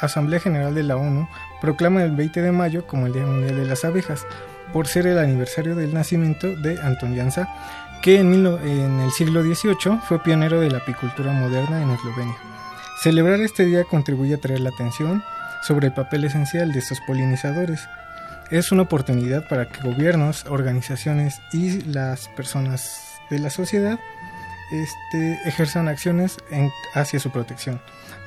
Asamblea, 0.00 0.40
General 0.40 0.74
de 0.74 0.82
la 0.82 0.96
ONU 0.96 1.28
proclama 1.60 2.02
el 2.02 2.12
20 2.12 2.42
de 2.42 2.52
mayo 2.52 2.86
como 2.86 3.06
el 3.06 3.12
Día 3.12 3.24
Mundial 3.24 3.56
de 3.56 3.66
las 3.66 3.84
Abejas, 3.84 4.26
por 4.72 4.88
ser 4.88 5.06
el 5.06 5.18
aniversario 5.18 5.76
del 5.76 5.94
nacimiento 5.94 6.48
de 6.56 6.80
Anton 6.82 7.16
Jansa, 7.16 7.48
que 8.02 8.18
en, 8.18 8.46
en 8.46 9.00
el 9.00 9.10
siglo 9.12 9.42
XVIII 9.42 10.00
fue 10.02 10.22
pionero 10.22 10.60
de 10.60 10.70
la 10.70 10.78
apicultura 10.78 11.32
moderna 11.32 11.82
en 11.82 11.90
Eslovenia. 11.90 12.36
Celebrar 13.00 13.40
este 13.40 13.64
día 13.64 13.84
contribuye 13.84 14.34
a 14.34 14.40
traer 14.40 14.60
la 14.60 14.70
atención 14.70 15.22
sobre 15.62 15.88
el 15.88 15.94
papel 15.94 16.24
esencial 16.24 16.72
de 16.72 16.80
estos 16.80 17.00
polinizadores. 17.00 17.88
Es 18.50 18.72
una 18.72 18.82
oportunidad 18.82 19.46
para 19.48 19.68
que 19.68 19.82
gobiernos, 19.82 20.44
organizaciones 20.46 21.40
y 21.52 21.82
las 21.82 22.28
personas 22.28 23.20
de 23.30 23.38
la 23.38 23.50
sociedad 23.50 23.98
este, 24.72 25.38
ejerzan 25.44 25.88
acciones 25.88 26.38
hacia 26.94 27.20
su 27.20 27.30
protección. 27.30 27.80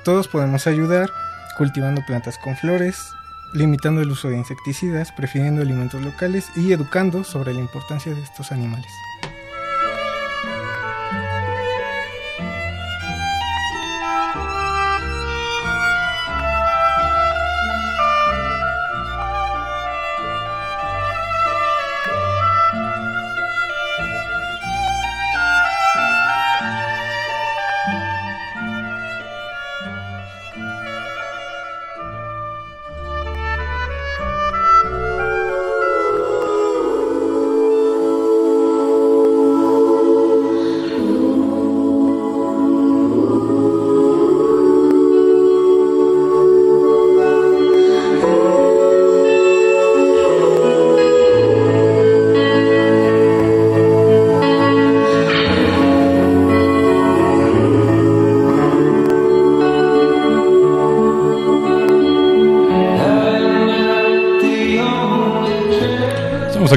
Todos 0.06 0.28
podemos 0.28 0.68
ayudar 0.68 1.10
cultivando 1.58 2.06
plantas 2.06 2.38
con 2.38 2.56
flores, 2.56 3.16
limitando 3.54 4.02
el 4.02 4.12
uso 4.12 4.30
de 4.30 4.38
insecticidas, 4.38 5.12
prefiriendo 5.12 5.64
alimentos 5.64 6.00
locales 6.00 6.46
y 6.56 6.72
educando 6.72 7.24
sobre 7.24 7.56
la 7.56 7.60
importancia 7.60 8.14
de 8.14 8.22
estos 8.22 8.52
animales. 8.52 8.92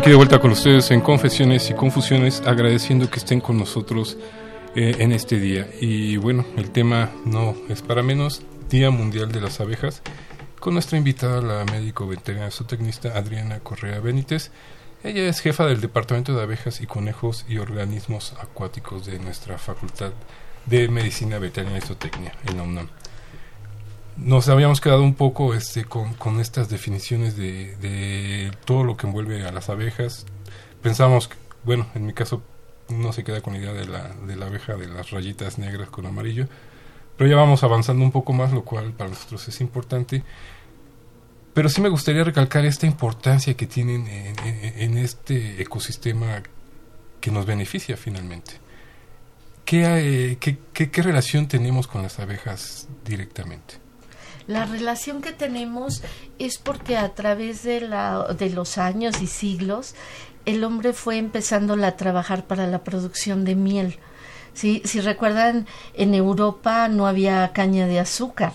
De 0.09 0.15
vuelta 0.15 0.39
con 0.39 0.53
ustedes 0.53 0.91
en 0.91 1.03
Confesiones 1.03 1.69
y 1.69 1.75
Confusiones, 1.75 2.43
agradeciendo 2.47 3.11
que 3.11 3.19
estén 3.19 3.43
con 3.43 3.59
nosotros 3.59 4.17
eh, 4.75 4.97
en 5.01 5.13
este 5.13 5.39
día. 5.39 5.69
Y 5.83 6.17
bueno, 6.17 6.47
el 6.57 6.71
tema 6.71 7.11
no 7.27 7.55
es 7.69 7.83
para 7.83 8.03
menos, 8.03 8.41
Día 8.71 8.91
Mundial 8.91 9.33
de 9.33 9.43
las 9.43 9.61
Abejas, 9.61 10.01
con 10.61 10.73
nuestra 10.73 10.97
invitada, 10.97 11.43
la 11.43 11.65
médico 11.67 12.07
veterinaria 12.07 12.51
zootecnista 12.51 13.19
Adriana 13.19 13.61
Correa 13.61 14.01
Benítez. 14.01 14.51
Ella 15.05 15.29
es 15.29 15.41
jefa 15.41 15.67
del 15.67 15.83
Departamento 15.83 16.35
de 16.35 16.43
Abejas 16.43 16.81
y 16.81 16.87
Conejos 16.87 17.45
y 17.47 17.59
Organismos 17.59 18.33
Acuáticos 18.41 19.05
de 19.05 19.19
nuestra 19.19 19.59
Facultad 19.59 20.13
de 20.65 20.89
Medicina 20.89 21.39
Veterinaria 21.39 21.85
y 21.85 21.87
Zootecnia 21.87 22.33
en 22.47 22.57
la 22.57 22.63
UNAM 22.63 22.89
nos 24.19 24.49
habíamos 24.49 24.81
quedado 24.81 25.03
un 25.03 25.15
poco 25.15 25.55
este, 25.55 25.85
con, 25.85 26.15
con 26.15 26.41
estas 26.41 26.69
definiciones 26.69 27.37
de, 27.37 27.77
de, 27.77 28.51
todo 28.65 28.85
lo 28.85 28.97
que 28.97 29.07
envuelve 29.07 29.47
a 29.47 29.53
las 29.53 29.69
abejas. 29.69 30.27
Pensamos, 30.83 31.31
bueno, 31.65 31.87
en 31.95 32.07
mi 32.07 32.13
caso 32.13 32.43
no 32.89 33.13
se 33.13 33.23
queda 33.23 33.41
con 33.41 33.53
la 33.53 33.61
idea 33.61 33.73
de 33.73 33.87
la, 33.87 34.09
de 34.09 34.37
la 34.37 34.47
abeja 34.47 34.77
de 34.77 34.89
las 34.89 35.11
rayitas 35.11 35.59
negras 35.59 35.91
con 35.91 36.07
amarillo, 36.07 36.49
pero 37.17 37.31
ya 37.31 37.37
vamos 37.37 37.63
avanzando 37.63 38.05
un 38.05 38.13
poco 38.13 38.33
más, 38.33 38.53
lo 38.53 38.65
cual 38.65 38.93
para 38.93 39.11
nosotros 39.11 39.47
es 39.49 39.61
importante. 39.61 40.23
Pero 41.55 41.69
sí 41.69 41.81
me 41.81 41.89
gustaría 41.89 42.23
recalcar 42.23 42.65
esta 42.65 42.87
importancia 42.87 43.55
que 43.55 43.67
tienen 43.67 44.07
en, 44.07 44.97
este 44.97 45.61
ecosistema 45.61 46.43
que 47.21 47.31
nos 47.33 47.47
beneficia 47.47 47.97
finalmente. 47.97 48.61
¿Qué, 49.65 49.83
eh, 49.85 50.37
qué, 50.39 50.59
qué, 50.73 50.91
¿Qué 50.91 51.03
relación 51.03 51.49
tenemos 51.49 51.89
con 51.89 52.03
las 52.03 52.21
abejas 52.21 52.89
directamente? 53.05 53.88
La 54.49 54.65
relación 54.65 55.21
que 55.21 55.33
tenemos 55.33 56.03
es 56.39 56.57
porque 56.57 56.97
a 56.97 57.15
través 57.15 57.63
de, 57.63 57.83
la, 57.83 58.35
de 58.37 58.49
los 58.49 58.79
años 58.79 59.21
y 59.21 59.27
siglos 59.27 59.95
el 60.47 60.65
hombre 60.65 60.95
fue 60.95 61.19
empezando 61.19 61.75
a 61.75 61.97
trabajar 61.97 62.47
para 62.47 62.67
la 62.67 62.83
producción 62.83 63.45
de 63.45 63.55
miel. 63.55 63.99
Si 64.55 64.81
recuerdan, 65.01 65.67
en 65.95 66.15
Europa 66.15 66.89
no 66.89 67.07
había 67.07 67.53
caña 67.53 67.87
de 67.87 68.01
azúcar 68.01 68.55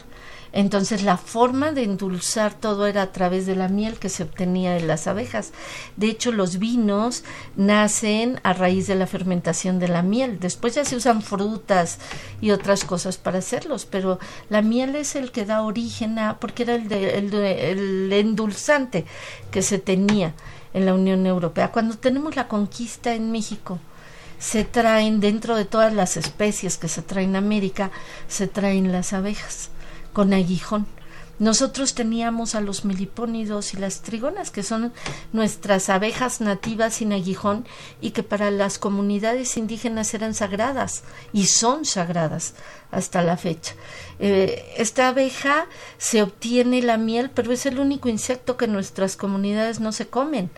entonces 0.53 1.01
la 1.01 1.17
forma 1.17 1.71
de 1.71 1.83
endulzar 1.83 2.53
todo 2.53 2.85
era 2.85 3.01
a 3.01 3.11
través 3.11 3.47
de 3.47 3.55
la 3.55 3.69
miel 3.69 3.97
que 3.97 4.07
se 4.07 4.21
obtenía 4.21 4.73
de 4.73 4.81
las 4.81 5.07
abejas. 5.07 5.51
De 5.97 6.07
hecho, 6.07 6.31
los 6.31 6.59
vinos 6.59 7.23
nacen 7.55 8.39
a 8.43 8.53
raíz 8.53 8.85
de 8.85 8.93
la 8.93 9.07
fermentación 9.07 9.79
de 9.79 9.87
la 9.87 10.03
miel. 10.03 10.39
Después 10.39 10.75
ya 10.75 10.85
se 10.85 10.95
usan 10.95 11.23
frutas 11.23 11.97
y 12.39 12.51
otras 12.51 12.85
cosas 12.85 13.17
para 13.17 13.39
hacerlos, 13.39 13.87
pero 13.87 14.19
la 14.49 14.61
miel 14.61 14.95
es 14.95 15.15
el 15.15 15.31
que 15.31 15.45
da 15.45 15.63
origen 15.63 16.19
a, 16.19 16.39
porque 16.39 16.63
era 16.63 16.75
el, 16.75 17.33
el 17.33 18.13
endulzante 18.13 19.05
que 19.49 19.63
se 19.63 19.79
tenía 19.79 20.35
en 20.75 20.85
la 20.85 20.93
Unión 20.93 21.25
Europea. 21.25 21.71
Cuando 21.71 21.97
tenemos 21.97 22.35
la 22.35 22.47
conquista 22.47 23.15
en 23.15 23.31
México, 23.31 23.79
se 24.37 24.63
traen 24.63 25.19
dentro 25.19 25.55
de 25.55 25.65
todas 25.65 25.93
las 25.93 26.15
especies 26.15 26.77
que 26.77 26.89
se 26.89 27.01
traen 27.01 27.35
a 27.35 27.39
América, 27.39 27.89
se 28.27 28.45
traen 28.45 28.91
las 28.91 29.13
abejas 29.13 29.71
con 30.13 30.33
aguijón. 30.33 30.87
Nosotros 31.39 31.95
teníamos 31.95 32.53
a 32.53 32.61
los 32.61 32.85
melipónidos 32.85 33.73
y 33.73 33.77
las 33.77 34.01
trigonas, 34.01 34.51
que 34.51 34.61
son 34.61 34.93
nuestras 35.33 35.89
abejas 35.89 36.41
nativas 36.41 36.93
sin 36.93 37.11
aguijón 37.11 37.65
y 38.01 38.11
que 38.11 38.21
para 38.21 38.51
las 38.51 38.77
comunidades 38.77 39.57
indígenas 39.57 40.13
eran 40.13 40.35
sagradas 40.35 41.03
y 41.33 41.47
son 41.47 41.85
sagradas 41.85 42.53
hasta 42.91 43.23
la 43.23 43.35
fecha. 43.35 43.73
Eh, 44.19 44.73
esta 44.77 45.07
abeja 45.07 45.65
se 45.97 46.21
obtiene 46.21 46.83
la 46.83 46.97
miel, 46.97 47.31
pero 47.31 47.51
es 47.51 47.65
el 47.65 47.79
único 47.79 48.09
insecto 48.09 48.55
que 48.55 48.67
nuestras 48.67 49.17
comunidades 49.17 49.79
no 49.79 49.91
se 49.91 50.07
comen. 50.07 50.51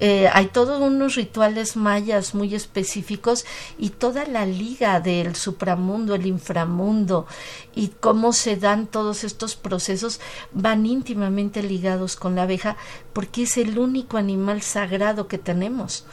Eh, 0.00 0.28
hay 0.32 0.46
todos 0.46 0.80
unos 0.80 1.16
rituales 1.16 1.76
mayas 1.76 2.34
muy 2.34 2.54
específicos 2.54 3.44
y 3.78 3.90
toda 3.90 4.26
la 4.26 4.46
liga 4.46 5.00
del 5.00 5.34
supramundo, 5.34 6.14
el 6.14 6.26
inframundo 6.26 7.26
y 7.74 7.88
cómo 7.88 8.32
se 8.32 8.56
dan 8.56 8.86
todos 8.86 9.24
estos 9.24 9.56
procesos 9.56 10.20
van 10.52 10.86
íntimamente 10.86 11.62
ligados 11.62 12.14
con 12.14 12.36
la 12.36 12.42
abeja 12.42 12.76
porque 13.12 13.42
es 13.42 13.56
el 13.56 13.78
único 13.78 14.16
animal 14.16 14.62
sagrado 14.62 15.26
que 15.26 15.38
tenemos. 15.38 16.04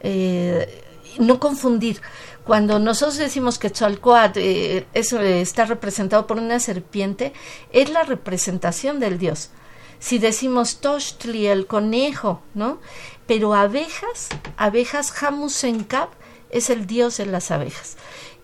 Eh, 0.00 0.84
no 1.18 1.40
confundir. 1.40 2.00
Cuando 2.44 2.78
nosotros 2.78 3.18
decimos 3.18 3.58
que 3.58 3.70
Tzalcoatl 3.70 4.38
eh, 4.38 4.86
está 4.92 5.64
representado 5.64 6.26
por 6.26 6.38
una 6.38 6.58
serpiente, 6.60 7.32
es 7.72 7.90
la 7.90 8.02
representación 8.02 9.00
del 9.00 9.18
dios. 9.18 9.50
Si 9.98 10.18
decimos 10.18 10.80
Toshtli, 10.80 11.46
el 11.46 11.66
conejo, 11.66 12.40
¿no? 12.54 12.80
Pero 13.30 13.54
abejas, 13.54 14.26
abejas 14.56 15.12
Hamusenkab 15.22 16.08
es 16.50 16.68
el 16.68 16.88
dios 16.88 17.18
de 17.18 17.26
las 17.26 17.52
abejas. 17.52 17.96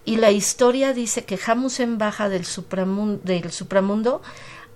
Y 0.05 0.15
la 0.15 0.31
historia 0.31 0.93
dice 0.93 1.25
que 1.25 1.41
Hamusen 1.45 1.99
baja 1.99 2.29
del 2.29 2.45
supramundo, 2.45 3.21
del 3.25 3.51
supramundo 3.51 4.23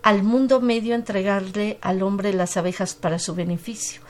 al 0.03 0.25
mundo 0.25 0.61
medio 0.61 0.97
entregarle 0.97 1.79
al 1.81 2.03
hombre 2.03 2.33
las 2.33 2.57
abejas 2.57 2.97
para 2.97 3.21
su 3.21 3.37
beneficio 3.37 4.01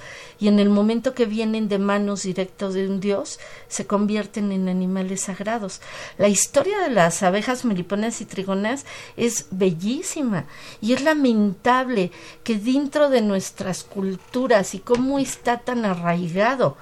y 0.41 0.49
en 0.49 0.59
el 0.59 0.71
momento 0.71 1.15
que 1.15 1.27
vienen 1.27 1.69
de 1.69 1.79
manos 1.79 2.23
directas 2.23 2.75
de 2.75 2.89
un 2.89 2.99
dios, 2.99 3.39
se 3.69 3.87
convierten 3.87 4.51
en 4.53 4.69
animales 4.69 5.23
sagrados. 5.23 5.81
La 6.17 6.29
historia 6.29 6.81
de 6.81 6.91
las 6.91 7.23
abejas 7.23 7.65
meliponas 7.65 8.21
y 8.21 8.25
trigonas 8.25 8.87
es 9.17 9.47
bellísima 9.51 10.47
y 10.81 10.95
es 10.95 11.03
lamentable 11.03 12.11
que 12.43 12.59
dentro 12.59 13.11
de 13.11 13.21
nuestras 13.21 13.85
culturas 13.85 14.75
y 14.75 14.79
cómo 14.79 15.19
está 15.19 15.59
tan 15.59 15.85
arraigado 15.85 16.77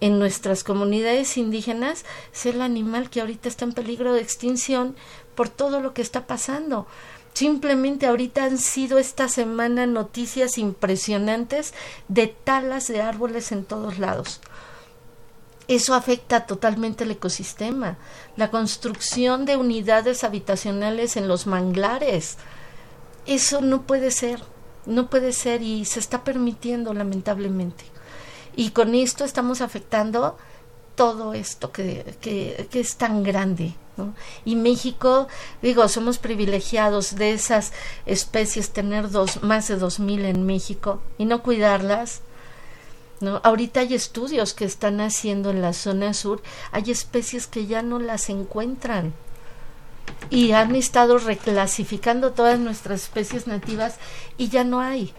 en 0.00 0.18
nuestras 0.18 0.64
comunidades 0.64 1.36
indígenas 1.36 2.04
sea 2.32 2.52
el 2.52 2.62
animal 2.62 3.10
que 3.10 3.20
ahorita 3.20 3.48
está 3.48 3.64
en 3.64 3.72
peligro 3.72 4.12
de 4.12 4.20
extinción 4.20 4.96
por 5.34 5.48
todo 5.48 5.80
lo 5.80 5.94
que 5.94 6.02
está 6.02 6.26
pasando. 6.26 6.86
Simplemente 7.34 8.06
ahorita 8.06 8.44
han 8.44 8.58
sido 8.58 8.96
esta 8.98 9.28
semana 9.28 9.86
noticias 9.86 10.56
impresionantes 10.56 11.74
de 12.06 12.28
talas 12.28 12.86
de 12.86 13.02
árboles 13.02 13.50
en 13.50 13.64
todos 13.64 13.98
lados. 13.98 14.40
eso 15.66 15.94
afecta 15.94 16.46
totalmente 16.46 17.04
el 17.04 17.10
ecosistema. 17.10 17.96
La 18.36 18.50
construcción 18.50 19.46
de 19.46 19.56
unidades 19.56 20.22
habitacionales 20.22 21.16
en 21.16 21.26
los 21.26 21.46
manglares, 21.46 22.36
eso 23.26 23.60
no 23.62 23.82
puede 23.82 24.10
ser, 24.10 24.42
no 24.86 25.08
puede 25.08 25.32
ser 25.32 25.62
y 25.62 25.86
se 25.86 26.00
está 26.00 26.22
permitiendo 26.22 26.92
lamentablemente. 26.94 27.84
Y 28.56 28.70
con 28.70 28.94
esto 28.94 29.24
estamos 29.24 29.60
afectando 29.60 30.36
todo 30.94 31.34
esto 31.34 31.72
que, 31.72 32.16
que, 32.20 32.68
que 32.70 32.80
es 32.80 32.96
tan 32.96 33.22
grande. 33.22 33.74
¿No? 33.96 34.14
Y 34.44 34.56
México, 34.56 35.28
digo, 35.62 35.88
somos 35.88 36.18
privilegiados 36.18 37.16
de 37.16 37.32
esas 37.32 37.72
especies, 38.06 38.70
tener 38.70 39.10
dos, 39.10 39.42
más 39.42 39.68
de 39.68 39.76
dos 39.76 40.00
mil 40.00 40.24
en 40.24 40.46
México 40.46 41.00
y 41.18 41.24
no 41.24 41.42
cuidarlas. 41.42 42.22
¿no? 43.20 43.40
Ahorita 43.44 43.80
hay 43.80 43.94
estudios 43.94 44.54
que 44.54 44.64
están 44.64 45.00
haciendo 45.00 45.50
en 45.50 45.62
la 45.62 45.72
zona 45.72 46.14
sur, 46.14 46.42
hay 46.72 46.90
especies 46.90 47.46
que 47.46 47.66
ya 47.66 47.82
no 47.82 47.98
las 47.98 48.28
encuentran 48.28 49.14
y 50.30 50.52
han 50.52 50.74
estado 50.74 51.18
reclasificando 51.18 52.32
todas 52.32 52.58
nuestras 52.58 53.02
especies 53.02 53.46
nativas 53.46 53.96
y 54.36 54.48
ya 54.48 54.64
no 54.64 54.80
hay 54.80 55.14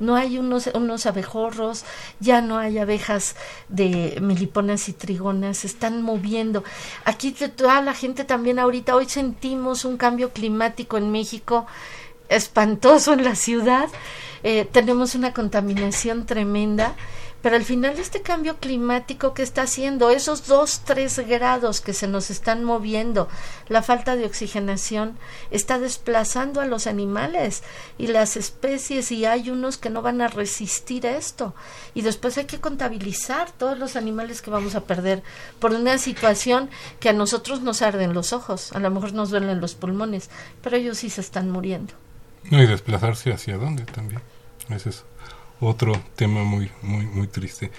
no 0.00 0.16
hay 0.16 0.38
unos, 0.38 0.68
unos 0.74 1.06
abejorros, 1.06 1.84
ya 2.20 2.40
no 2.40 2.58
hay 2.58 2.78
abejas 2.78 3.36
de 3.68 4.18
meliponas 4.20 4.88
y 4.88 4.92
trigonas, 4.92 5.58
se 5.58 5.66
están 5.66 6.02
moviendo. 6.02 6.64
Aquí 7.04 7.32
toda 7.32 7.80
la 7.80 7.94
gente 7.94 8.24
también 8.24 8.58
ahorita, 8.58 8.94
hoy 8.94 9.08
sentimos 9.08 9.84
un 9.84 9.96
cambio 9.96 10.30
climático 10.30 10.96
en 10.96 11.10
México 11.10 11.66
espantoso 12.28 13.12
en 13.14 13.24
la 13.24 13.34
ciudad, 13.34 13.88
eh, 14.42 14.68
tenemos 14.70 15.14
una 15.14 15.32
contaminación 15.32 16.26
tremenda 16.26 16.94
pero 17.48 17.56
al 17.56 17.64
final 17.64 17.98
este 17.98 18.20
cambio 18.20 18.58
climático 18.58 19.32
que 19.32 19.42
está 19.42 19.62
haciendo, 19.62 20.10
esos 20.10 20.46
dos, 20.46 20.82
tres 20.84 21.18
grados 21.26 21.80
que 21.80 21.94
se 21.94 22.06
nos 22.06 22.28
están 22.28 22.62
moviendo, 22.62 23.26
la 23.68 23.80
falta 23.80 24.16
de 24.16 24.26
oxigenación, 24.26 25.16
está 25.50 25.78
desplazando 25.78 26.60
a 26.60 26.66
los 26.66 26.86
animales 26.86 27.62
y 27.96 28.08
las 28.08 28.36
especies 28.36 29.10
y 29.12 29.24
hay 29.24 29.48
unos 29.48 29.78
que 29.78 29.88
no 29.88 30.02
van 30.02 30.20
a 30.20 30.28
resistir 30.28 31.06
esto. 31.06 31.54
Y 31.94 32.02
después 32.02 32.36
hay 32.36 32.44
que 32.44 32.60
contabilizar 32.60 33.50
todos 33.50 33.78
los 33.78 33.96
animales 33.96 34.42
que 34.42 34.50
vamos 34.50 34.74
a 34.74 34.84
perder 34.84 35.22
por 35.58 35.72
una 35.72 35.96
situación 35.96 36.68
que 37.00 37.08
a 37.08 37.14
nosotros 37.14 37.62
nos 37.62 37.80
arden 37.80 38.12
los 38.12 38.34
ojos, 38.34 38.74
a 38.74 38.78
lo 38.78 38.90
mejor 38.90 39.14
nos 39.14 39.30
duelen 39.30 39.62
los 39.62 39.74
pulmones, 39.74 40.28
pero 40.62 40.76
ellos 40.76 40.98
sí 40.98 41.08
se 41.08 41.22
están 41.22 41.50
muriendo. 41.50 41.94
No, 42.50 42.62
y 42.62 42.66
desplazarse 42.66 43.32
hacia 43.32 43.56
dónde 43.56 43.84
también, 43.84 44.20
es 44.68 44.86
eso 44.86 45.04
otro 45.60 45.92
tema 46.16 46.44
muy, 46.44 46.70
muy, 46.82 47.06
muy 47.06 47.26
triste. 47.26 47.70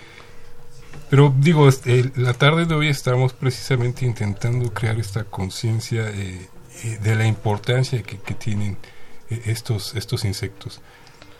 Pero 1.09 1.33
digo, 1.37 1.67
este, 1.67 2.11
la 2.15 2.33
tarde 2.33 2.65
de 2.65 2.75
hoy 2.75 2.87
estamos 2.87 3.33
precisamente 3.33 4.05
intentando 4.05 4.71
crear 4.73 4.99
esta 4.99 5.23
conciencia 5.23 6.07
eh, 6.09 6.47
eh, 6.83 6.99
de 7.01 7.15
la 7.15 7.25
importancia 7.25 8.01
que, 8.03 8.15
tienen 8.35 8.77
eh, 9.29 9.41
estos, 9.45 9.95
estos 9.95 10.25
insectos. 10.25 10.81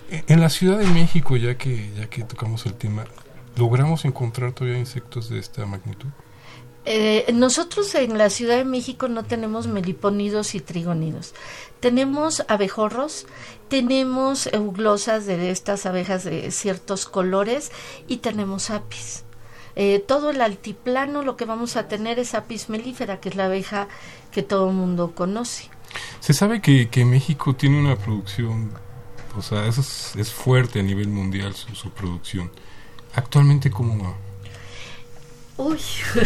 E, 0.09 0.23
en 0.27 0.41
la 0.41 0.49
Ciudad 0.49 0.79
de 0.79 0.87
México, 0.87 1.37
ya 1.37 1.55
que, 1.55 1.91
ya 1.95 2.09
que 2.09 2.23
tocamos 2.23 2.65
el 2.65 2.73
tema, 2.73 3.05
¿logramos 3.57 4.05
encontrar 4.05 4.53
todavía 4.53 4.79
insectos 4.79 5.29
de 5.29 5.39
esta 5.39 5.65
magnitud? 5.65 6.09
Eh, 6.91 7.31
nosotros 7.33 7.93
en 7.93 8.17
la 8.17 8.31
Ciudad 8.31 8.57
de 8.57 8.65
México 8.65 9.09
no 9.09 9.23
tenemos 9.23 9.67
meliponidos 9.67 10.55
y 10.55 10.59
trigonidos. 10.59 11.35
Tenemos 11.79 12.43
abejorros, 12.47 13.27
tenemos 13.67 14.47
euglosas 14.47 15.27
de 15.27 15.51
estas 15.51 15.85
abejas 15.85 16.23
de 16.23 16.49
ciertos 16.49 17.05
colores 17.05 17.71
y 18.07 18.17
tenemos 18.17 18.71
apis. 18.71 19.23
Eh, 19.75 19.99
todo 19.99 20.31
el 20.31 20.41
altiplano 20.41 21.21
lo 21.21 21.37
que 21.37 21.45
vamos 21.45 21.75
a 21.75 21.87
tener 21.87 22.17
es 22.17 22.33
apis 22.33 22.69
melífera, 22.69 23.19
que 23.19 23.29
es 23.29 23.35
la 23.35 23.45
abeja 23.45 23.87
que 24.31 24.41
todo 24.41 24.69
el 24.69 24.75
mundo 24.75 25.13
conoce. 25.13 25.69
Se 26.21 26.33
sabe 26.33 26.59
que, 26.59 26.89
que 26.89 27.05
México 27.05 27.55
tiene 27.55 27.79
una 27.79 27.97
producción, 27.97 28.71
o 29.37 29.43
sea, 29.43 29.67
es, 29.67 30.15
es 30.15 30.33
fuerte 30.33 30.79
a 30.79 30.83
nivel 30.83 31.09
mundial 31.09 31.53
su, 31.53 31.75
su 31.75 31.91
producción. 31.91 32.49
Actualmente, 33.13 33.69
¿cómo 33.69 34.03
va? 34.03 34.28
Uy, 35.59 35.81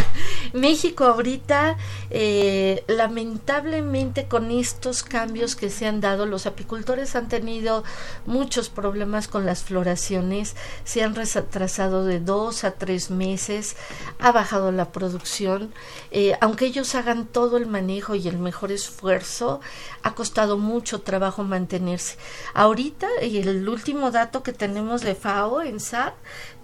México 0.54 1.06
ahorita, 1.06 1.76
eh, 2.12 2.84
lamentablemente 2.86 4.28
con 4.28 4.52
estos 4.52 5.02
cambios 5.02 5.56
que 5.56 5.72
se 5.72 5.88
han 5.88 6.02
dado, 6.02 6.28
los 6.28 6.46
apicultores 6.46 7.16
han 7.16 7.30
tenido 7.30 7.84
muchos 8.28 8.70
problemas 8.70 9.28
con 9.28 9.48
las 9.48 9.64
floraciones, 9.64 10.56
se 10.84 11.02
han 11.02 11.16
retrasado 11.16 12.06
de 12.06 12.20
dos 12.20 12.64
a 12.64 12.76
tres 12.76 13.10
meses, 13.10 13.76
ha 14.20 14.32
bajado 14.32 14.72
la 14.72 14.92
producción, 14.92 15.74
eh, 16.12 16.38
aunque 16.40 16.68
ellos 16.68 16.94
hagan 16.94 17.26
todo 17.26 17.58
el 17.58 17.66
manejo 17.66 18.14
y 18.14 18.28
el 18.28 18.38
mejor 18.38 18.72
esfuerzo, 18.72 19.62
ha 20.04 20.16
costado 20.16 20.58
mucho 20.58 21.02
trabajo 21.02 21.44
mantenerse. 21.44 22.18
Ahorita, 22.54 23.08
y 23.24 23.38
el 23.38 23.68
último 23.68 24.12
dato 24.12 24.44
que 24.44 24.52
tenemos 24.52 25.02
de 25.02 25.16
FAO 25.16 25.62
en 25.62 25.80
SAT, 25.80 26.14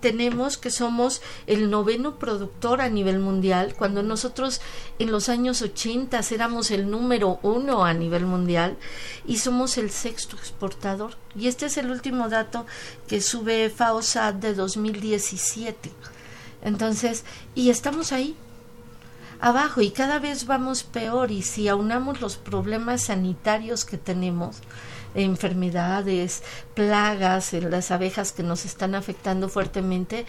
tenemos 0.02 0.58
que 0.58 0.70
somos 0.70 1.22
el 1.48 1.70
noveno 1.70 2.20
productor 2.20 2.82
a 2.82 2.90
nivel 2.90 3.20
mundial, 3.20 3.76
cuando 3.78 4.04
nosotros 4.04 4.62
en 5.00 5.12
los 5.12 5.30
años 5.30 5.62
80 5.62 6.20
éramos 6.32 6.72
el 6.72 6.90
número 6.92 7.40
uno 7.42 7.86
a 7.86 7.94
nivel 7.94 8.26
mundial 8.26 8.78
y 9.26 9.38
somos 9.38 9.78
el 9.78 9.90
sexto 9.90 10.36
exportador. 10.36 11.16
Y 11.36 11.48
este 11.48 11.68
es 11.68 11.78
el 11.78 11.90
último 11.92 12.30
dato 12.30 12.66
que 13.08 13.22
sube 13.22 13.70
FAOSAT 13.70 14.36
de 14.36 14.54
2017. 14.54 15.92
Entonces, 16.62 17.24
y 17.56 17.70
estamos 17.70 18.12
ahí, 18.12 18.36
abajo, 19.40 19.82
y 19.82 19.92
cada 19.92 20.20
vez 20.20 20.46
vamos 20.46 20.84
peor, 20.84 21.32
y 21.32 21.42
si 21.42 21.68
aunamos 21.68 22.22
los 22.22 22.38
problemas 22.38 23.04
sanitarios 23.04 23.86
que 23.86 23.98
tenemos, 23.98 24.58
enfermedades, 25.16 26.44
plagas, 26.76 27.54
en 27.54 27.72
las 27.72 27.92
abejas 27.92 28.32
que 28.32 28.44
nos 28.44 28.66
están 28.66 28.96
afectando 28.96 29.50
fuertemente, 29.50 30.26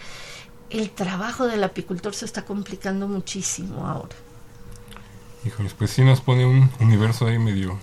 el 0.69 0.89
trabajo 0.89 1.47
del 1.47 1.63
apicultor 1.63 2.15
se 2.15 2.25
está 2.25 2.45
complicando 2.45 3.07
muchísimo 3.07 3.87
ahora. 3.87 4.15
Híjoles, 5.45 5.73
pues 5.73 5.91
sí 5.91 6.03
nos 6.03 6.21
pone 6.21 6.45
un 6.45 6.69
universo 6.79 7.27
ahí 7.27 7.39
medio 7.39 7.77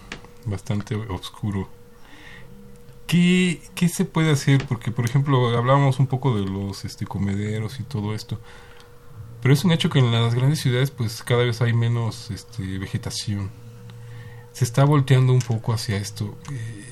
bastante 0.44 0.94
oscuro. 0.94 1.68
¿Qué, 3.06 3.62
¿Qué 3.74 3.88
se 3.88 4.04
puede 4.04 4.30
hacer? 4.30 4.66
Porque, 4.66 4.90
por 4.90 5.04
ejemplo, 5.04 5.56
hablábamos 5.56 5.98
un 5.98 6.06
poco 6.06 6.36
de 6.36 6.44
los 6.44 6.84
este, 6.84 7.06
comederos 7.06 7.80
y 7.80 7.82
todo 7.82 8.14
esto. 8.14 8.38
Pero 9.40 9.54
es 9.54 9.64
un 9.64 9.72
hecho 9.72 9.88
que 9.90 10.00
en 10.00 10.10
las 10.10 10.34
grandes 10.34 10.60
ciudades 10.60 10.90
pues 10.90 11.22
cada 11.22 11.44
vez 11.44 11.60
hay 11.60 11.72
menos 11.72 12.30
este, 12.30 12.78
vegetación. 12.78 13.50
Se 14.52 14.64
está 14.64 14.84
volteando 14.84 15.32
un 15.32 15.40
poco 15.40 15.72
hacia 15.72 15.96
esto. 15.96 16.36
Eh, 16.50 16.88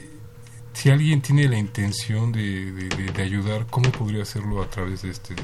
si 0.72 0.90
alguien 0.90 1.22
tiene 1.22 1.48
la 1.48 1.58
intención 1.58 2.32
de, 2.32 2.70
de, 2.70 3.22
ayudar, 3.22 3.66
¿cómo 3.66 3.90
podría 3.90 4.22
hacerlo 4.22 4.62
a 4.62 4.68
través 4.68 5.02
de 5.02 5.10
este? 5.10 5.34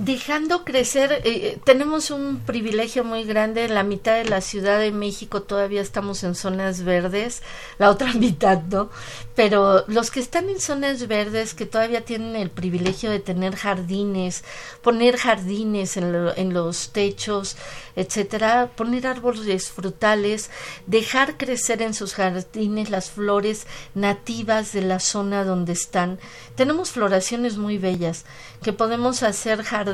Dejando 0.00 0.64
crecer, 0.64 1.10
eh, 1.10 1.20
eh, 1.24 1.58
tenemos 1.64 2.12
un 2.12 2.38
privilegio 2.46 3.02
muy 3.02 3.24
grande, 3.24 3.64
en 3.64 3.74
la 3.74 3.82
mitad 3.82 4.14
de 4.14 4.26
la 4.26 4.40
Ciudad 4.40 4.78
de 4.78 4.92
México 4.92 5.42
todavía 5.42 5.80
estamos 5.80 6.22
en 6.22 6.36
zonas 6.36 6.84
verdes, 6.84 7.42
la 7.78 7.90
otra 7.90 8.12
mitad 8.14 8.62
no, 8.62 8.90
pero 9.34 9.84
los 9.88 10.12
que 10.12 10.20
están 10.20 10.50
en 10.50 10.60
zonas 10.60 11.08
verdes, 11.08 11.52
que 11.52 11.66
todavía 11.66 12.04
tienen 12.04 12.36
el 12.36 12.48
privilegio 12.48 13.10
de 13.10 13.18
tener 13.18 13.56
jardines, 13.56 14.44
poner 14.82 15.16
jardines 15.16 15.96
en, 15.96 16.14
en 16.36 16.54
los 16.54 16.90
techos, 16.90 17.56
etcétera, 17.96 18.70
poner 18.76 19.04
árboles 19.04 19.68
frutales, 19.68 20.48
dejar 20.86 21.36
crecer 21.36 21.82
en 21.82 21.92
sus 21.92 22.14
jardines 22.14 22.90
las 22.90 23.10
flores 23.10 23.66
nativas 23.96 24.72
de 24.72 24.82
la 24.82 25.00
zona 25.00 25.42
donde 25.42 25.72
están. 25.72 26.20
Tenemos 26.54 26.92
floraciones 26.92 27.56
muy 27.56 27.78
bellas 27.78 28.24
que 28.62 28.72
podemos 28.72 29.24
hacer 29.24 29.64
jardines 29.64 29.87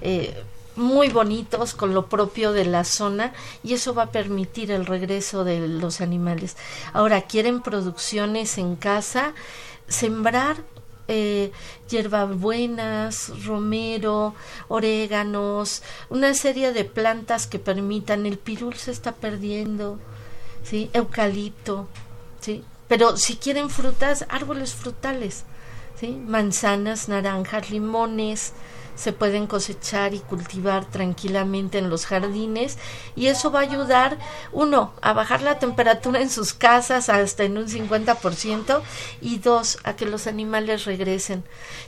eh, 0.00 0.42
muy 0.76 1.08
bonitos 1.08 1.74
con 1.74 1.94
lo 1.94 2.06
propio 2.06 2.52
de 2.52 2.66
la 2.66 2.84
zona 2.84 3.32
y 3.62 3.72
eso 3.74 3.94
va 3.94 4.04
a 4.04 4.12
permitir 4.12 4.70
el 4.70 4.86
regreso 4.86 5.44
de 5.44 5.66
los 5.66 6.00
animales. 6.00 6.56
Ahora, 6.92 7.22
quieren 7.22 7.62
producciones 7.62 8.58
en 8.58 8.76
casa, 8.76 9.32
sembrar 9.88 10.56
eh, 11.08 11.52
hierbabuenas, 11.88 13.44
romero, 13.44 14.34
oréganos, 14.68 15.82
una 16.10 16.34
serie 16.34 16.72
de 16.72 16.84
plantas 16.84 17.46
que 17.46 17.60
permitan, 17.60 18.26
el 18.26 18.38
pirul 18.38 18.74
se 18.74 18.90
está 18.90 19.12
perdiendo, 19.12 20.00
¿sí? 20.64 20.90
eucalipto, 20.92 21.86
¿sí? 22.40 22.64
pero 22.88 23.16
si 23.16 23.36
quieren 23.36 23.70
frutas, 23.70 24.26
árboles 24.28 24.74
frutales, 24.74 25.44
¿sí? 26.00 26.20
manzanas, 26.26 27.08
naranjas, 27.08 27.70
limones, 27.70 28.52
se 28.96 29.12
pueden 29.12 29.46
cosechar 29.46 30.14
y 30.14 30.18
cultivar 30.18 30.84
tranquilamente 30.86 31.78
en 31.78 31.90
los 31.90 32.06
jardines 32.06 32.78
y 33.14 33.26
eso 33.26 33.52
va 33.52 33.60
a 33.60 33.62
ayudar, 33.62 34.18
uno, 34.52 34.92
a 35.02 35.12
bajar 35.12 35.42
la 35.42 35.58
temperatura 35.58 36.20
en 36.20 36.30
sus 36.30 36.52
casas 36.52 37.08
hasta 37.08 37.44
en 37.44 37.58
un 37.58 37.68
50% 37.68 38.82
y 39.20 39.38
dos, 39.38 39.78
a 39.84 39.94
que 39.94 40.06
los 40.06 40.26
animales 40.26 40.84
regresen. 40.84 41.44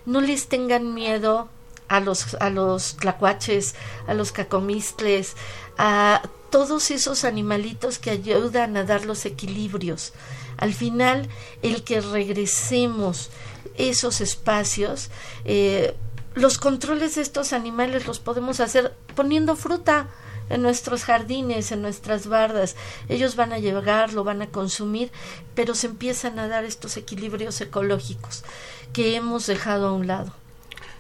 No 0.07 0.21
les 0.21 0.49
tengan 0.49 0.95
miedo 0.95 1.49
a 1.89 2.01
los, 2.01 2.35
a 2.35 2.51
los 2.51 2.97
tlacuaches, 2.97 3.75
a 4.07 4.15
los 4.15 4.31
cacomistles, 4.33 5.35
a 5.79 6.23
todos 6.51 6.91
esos 6.91 7.25
animalitos 7.25 7.99
que 7.99 8.11
ayudan 8.11 8.77
a 8.77 8.85
dar 8.85 9.05
los 9.05 9.27
equilibrios. 9.27 10.13
Al 10.57 10.75
final, 10.75 11.29
el 11.63 11.85
que 11.85 12.01
regresemos 12.01 13.31
esos 13.77 14.21
espacios, 14.21 15.11
eh, 15.45 15.95
los 16.39 16.59
controles 16.59 17.17
de 17.17 17.23
estos 17.23 17.53
animales 17.53 18.07
los 18.07 18.19
podemos 18.21 18.61
hacer 18.61 18.95
poniendo 19.15 19.57
fruta 19.57 20.09
en 20.51 20.63
nuestros 20.63 21.05
jardines, 21.05 21.73
en 21.73 21.83
nuestras 21.83 22.27
bardas. 22.27 22.77
Ellos 23.09 23.37
van 23.37 23.53
a 23.53 23.59
llegar, 23.59 24.13
lo 24.13 24.25
van 24.25 24.43
a 24.43 24.47
consumir, 24.47 25.11
pero 25.55 25.75
se 25.75 25.89
empiezan 25.89 26.39
a 26.39 26.49
dar 26.49 26.65
estos 26.65 26.97
equilibrios 26.97 27.61
ecológicos 27.61 28.45
que 28.93 29.17
hemos 29.17 29.47
dejado 29.47 29.89
a 29.89 29.93
un 29.93 30.07
lado. 30.07 30.33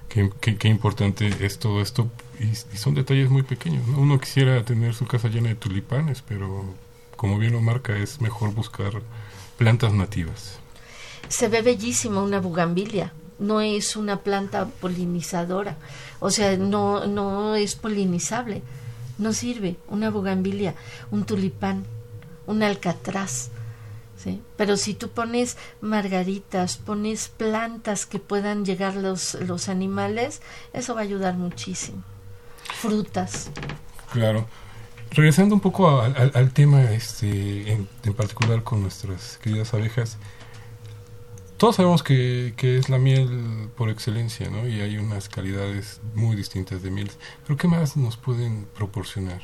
Qué, 0.08 0.30
qué, 0.40 0.68
importante 0.68 1.30
es 1.40 1.58
todo 1.58 1.82
esto 1.82 2.10
y, 2.40 2.54
son 2.76 2.94
detalles 2.94 3.28
muy 3.28 3.42
pequeños. 3.42 3.86
Uno 3.88 4.18
quisiera 4.18 4.64
tener 4.64 4.94
su 4.94 5.06
casa 5.06 5.28
llena 5.28 5.50
de 5.50 5.54
tulipanes, 5.54 6.22
pero 6.26 6.64
como 7.16 7.38
bien 7.38 7.52
lo 7.52 7.60
marca, 7.60 7.96
es 7.96 8.20
mejor 8.20 8.54
buscar 8.54 9.02
plantas 9.58 9.92
nativas. 9.92 10.60
Se 11.28 11.48
ve 11.48 11.60
bellísima 11.60 12.22
una 12.22 12.40
bugambilia, 12.40 13.12
no 13.38 13.60
es 13.60 13.96
una 13.96 14.20
planta 14.20 14.66
polinizadora, 14.66 15.76
o 16.20 16.30
sea, 16.30 16.56
no, 16.56 17.06
no 17.06 17.54
es 17.54 17.76
polinizable, 17.76 18.62
no 19.18 19.32
sirve 19.32 19.76
una 19.88 20.10
bugambilia, 20.10 20.74
un 21.10 21.24
tulipán, 21.24 21.84
un 22.46 22.62
alcatraz. 22.62 23.50
¿sí? 24.16 24.40
Pero 24.56 24.76
si 24.76 24.94
tú 24.94 25.10
pones 25.10 25.56
margaritas, 25.80 26.78
pones 26.78 27.28
plantas 27.28 28.06
que 28.06 28.18
puedan 28.18 28.64
llegar 28.64 28.96
los, 28.96 29.34
los 29.34 29.68
animales, 29.68 30.42
eso 30.72 30.94
va 30.94 31.00
a 31.00 31.04
ayudar 31.04 31.34
muchísimo. 31.34 32.02
Frutas. 32.80 33.50
Claro. 34.12 34.46
Regresando 35.10 35.54
un 35.54 35.60
poco 35.60 36.02
al, 36.02 36.52
tema, 36.52 36.82
este, 36.92 37.72
en, 37.72 37.88
en, 38.04 38.14
particular 38.14 38.62
con 38.62 38.82
nuestras 38.82 39.38
queridas 39.38 39.72
abejas, 39.72 40.18
todos 41.58 41.76
sabemos 41.76 42.02
que, 42.02 42.54
que, 42.56 42.78
es 42.78 42.88
la 42.88 42.98
miel 42.98 43.68
por 43.76 43.90
excelencia, 43.90 44.48
¿no? 44.48 44.66
Y 44.66 44.80
hay 44.80 44.96
unas 44.96 45.28
calidades 45.28 46.00
muy 46.14 46.36
distintas 46.36 46.82
de 46.82 46.90
miel. 46.90 47.10
Pero 47.46 47.56
¿qué 47.56 47.68
más 47.68 47.96
nos 47.96 48.16
pueden 48.16 48.66
proporcionar? 48.74 49.42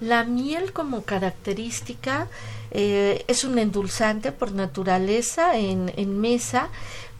La 0.00 0.24
miel 0.24 0.72
como 0.72 1.02
característica 1.02 2.28
eh, 2.70 3.24
es 3.28 3.44
un 3.44 3.58
endulzante 3.58 4.30
por 4.30 4.52
naturaleza 4.52 5.56
en, 5.56 5.92
en 5.96 6.20
mesa, 6.20 6.68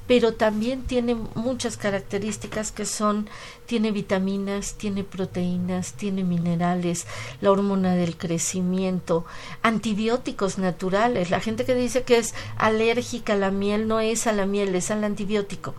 pero 0.06 0.34
también 0.34 0.82
tiene 0.82 1.14
muchas 1.14 1.76
características 1.76 2.72
que 2.72 2.86
son, 2.86 3.28
tiene 3.66 3.90
vitaminas, 3.90 4.74
tiene 4.74 5.04
proteínas, 5.04 5.94
tiene 5.94 6.22
minerales, 6.22 7.06
la 7.40 7.50
hormona 7.50 7.94
del 7.94 8.16
crecimiento, 8.16 9.24
antibióticos 9.62 10.58
naturales. 10.58 11.30
La 11.30 11.40
gente 11.40 11.64
que 11.64 11.74
dice 11.74 12.04
que 12.04 12.18
es 12.18 12.34
alérgica 12.56 13.32
a 13.32 13.36
la 13.36 13.50
miel 13.50 13.88
no 13.88 14.00
es 14.00 14.26
a 14.26 14.32
la 14.32 14.46
miel, 14.46 14.74
es 14.74 14.90
al 14.90 15.04
antibiótico 15.04 15.74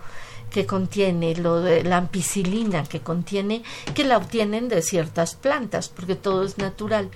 que 0.52 0.66
contiene 0.66 1.36
lo 1.36 1.60
de 1.60 1.84
la 1.84 1.98
ampicilina 1.98 2.84
que 2.84 3.02
contiene 3.02 3.64
que 3.94 4.06
la 4.06 4.16
obtienen 4.16 4.70
de 4.70 4.82
ciertas 4.82 5.36
plantas 5.36 5.90
porque 5.90 6.16
todo 6.16 6.44
es 6.44 6.58
natural 6.58 7.10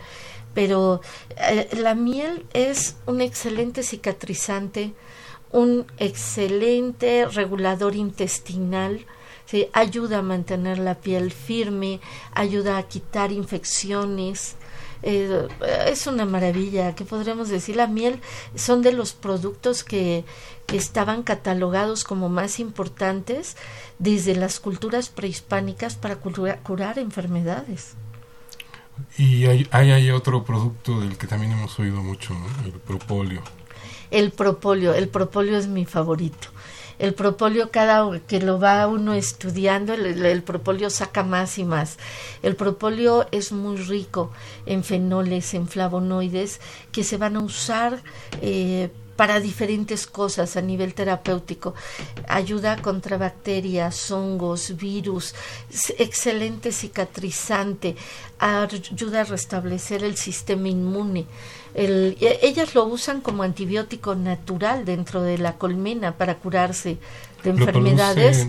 pero 0.53 0.99
eh, 1.37 1.69
la 1.77 1.95
miel 1.95 2.45
es 2.53 2.97
un 3.05 3.21
excelente 3.21 3.83
cicatrizante 3.83 4.93
un 5.51 5.85
excelente 5.97 7.25
regulador 7.25 7.95
intestinal, 7.95 9.05
ayuda 9.73 10.19
a 10.19 10.21
mantener 10.21 10.79
la 10.79 10.95
piel 10.95 11.31
firme, 11.31 11.99
ayuda 12.33 12.77
a 12.77 12.83
quitar 12.83 13.31
infecciones. 13.31 14.55
Eh, 15.03 15.47
es 15.87 16.07
una 16.07 16.25
maravilla, 16.25 16.95
¿qué 16.95 17.03
podríamos 17.05 17.49
decir? 17.49 17.75
La 17.75 17.87
miel 17.87 18.19
son 18.55 18.81
de 18.81 18.93
los 18.93 19.13
productos 19.13 19.83
que, 19.83 20.23
que 20.67 20.77
estaban 20.77 21.23
catalogados 21.23 22.03
como 22.03 22.29
más 22.29 22.59
importantes 22.59 23.57
desde 23.99 24.35
las 24.35 24.59
culturas 24.59 25.09
prehispánicas 25.09 25.95
para 25.95 26.17
curar 26.17 26.99
enfermedades. 26.99 27.95
Y 29.17 29.47
hay, 29.47 29.67
hay, 29.71 30.11
otro 30.11 30.45
producto 30.45 31.01
del 31.01 31.17
que 31.17 31.25
también 31.25 31.53
hemos 31.53 31.79
oído 31.79 32.03
mucho, 32.03 32.35
el 32.63 32.73
propóleo 32.73 33.41
el 34.11 34.31
propóleo. 34.31 34.93
El 34.93 35.07
propóleo 35.07 35.57
es 35.57 35.67
mi 35.67 35.85
favorito. 35.85 36.49
El 36.99 37.15
propóleo, 37.15 37.71
cada 37.71 38.19
que 38.27 38.39
lo 38.39 38.59
va 38.59 38.85
uno 38.85 39.15
estudiando, 39.15 39.93
el, 39.93 40.43
propóleo 40.43 40.91
saca 40.91 41.23
más 41.23 41.57
y 41.57 41.63
más. 41.63 41.97
El 42.43 42.55
propóleo 42.55 43.25
es 43.31 43.51
muy 43.51 43.77
rico 43.77 44.31
en 44.67 44.83
fenoles, 44.83 45.55
en 45.55 45.67
flavonoides, 45.67 46.61
que 46.91 47.03
se 47.03 47.17
van 47.17 47.37
a 47.37 47.39
usar 47.39 48.03
eh, 48.43 48.91
para 49.15 49.39
diferentes 49.39 50.05
cosas 50.05 50.57
a 50.57 50.61
nivel 50.61 50.93
terapéutico. 50.93 51.73
Ayuda 52.27 52.81
contra 52.81 53.17
bacterias, 53.17 54.11
hongos, 54.11 54.77
virus, 54.77 55.33
excelente 55.97 56.71
cicatrizante, 56.71 57.95
ayuda 58.37 59.21
a 59.21 59.23
restablecer 59.23 60.03
el 60.03 60.17
sistema 60.17 60.69
inmune. 60.69 61.25
El, 61.73 62.17
ellas 62.19 62.75
lo 62.75 62.85
usan 62.85 63.21
como 63.21 63.43
antibiótico 63.43 64.15
natural 64.15 64.85
dentro 64.85 65.21
de 65.21 65.37
la 65.37 65.53
colmena 65.53 66.17
para 66.17 66.35
curarse 66.35 66.97
de 67.43 67.49
enfermedades. 67.49 68.47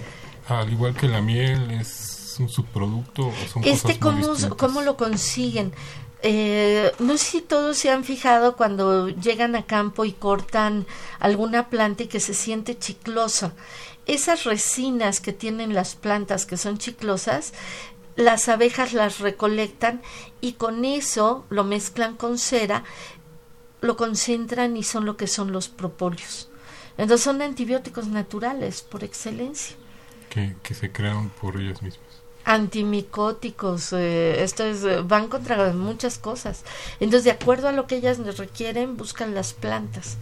al 0.48 0.72
igual 0.72 0.94
que 0.94 1.08
la 1.08 1.20
miel, 1.20 1.70
es 1.70 2.36
un 2.40 2.48
subproducto. 2.48 3.28
O 3.28 3.32
son 3.52 3.64
este, 3.64 3.98
¿cómo, 3.98 4.34
¿cómo 4.56 4.82
lo 4.82 4.96
consiguen? 4.96 5.72
Eh, 6.24 6.92
no 7.00 7.18
sé 7.18 7.24
si 7.24 7.40
todos 7.40 7.76
se 7.76 7.90
han 7.90 8.04
fijado 8.04 8.56
cuando 8.56 9.08
llegan 9.08 9.56
a 9.56 9.66
campo 9.66 10.04
y 10.04 10.12
cortan 10.12 10.86
alguna 11.18 11.68
planta 11.68 12.04
y 12.04 12.06
que 12.06 12.20
se 12.20 12.32
siente 12.32 12.78
chiclosa. 12.78 13.52
Esas 14.06 14.44
resinas 14.44 15.20
que 15.20 15.32
tienen 15.32 15.74
las 15.74 15.96
plantas 15.96 16.46
que 16.46 16.56
son 16.56 16.78
chiclosas, 16.78 17.52
las 18.14 18.48
abejas 18.48 18.92
las 18.92 19.18
recolectan 19.18 20.00
y 20.40 20.52
con 20.52 20.84
eso 20.84 21.44
lo 21.48 21.64
mezclan 21.64 22.16
con 22.16 22.38
cera, 22.38 22.84
lo 23.82 23.96
concentran 23.96 24.76
y 24.76 24.82
son 24.82 25.04
lo 25.04 25.18
que 25.18 25.26
son 25.26 25.52
los 25.52 25.68
propóleos. 25.68 26.48
Entonces 26.96 27.22
son 27.22 27.42
antibióticos 27.42 28.06
naturales 28.06 28.80
por 28.82 29.04
excelencia. 29.04 29.76
Que, 30.30 30.56
que 30.62 30.72
se 30.72 30.90
crean 30.90 31.28
por 31.28 31.60
ellas 31.60 31.82
mismas 31.82 32.12
antimicóticos, 32.44 33.92
eh, 33.92 34.42
esto 34.42 34.64
es, 34.64 34.82
eh, 34.84 35.02
van 35.02 35.28
contra 35.28 35.72
muchas 35.72 36.18
cosas. 36.18 36.64
Entonces, 37.00 37.24
de 37.24 37.30
acuerdo 37.30 37.68
a 37.68 37.72
lo 37.72 37.86
que 37.86 37.96
ellas 37.96 38.18
requieren, 38.36 38.96
buscan 38.96 39.34
las 39.34 39.52
plantas. 39.52 40.16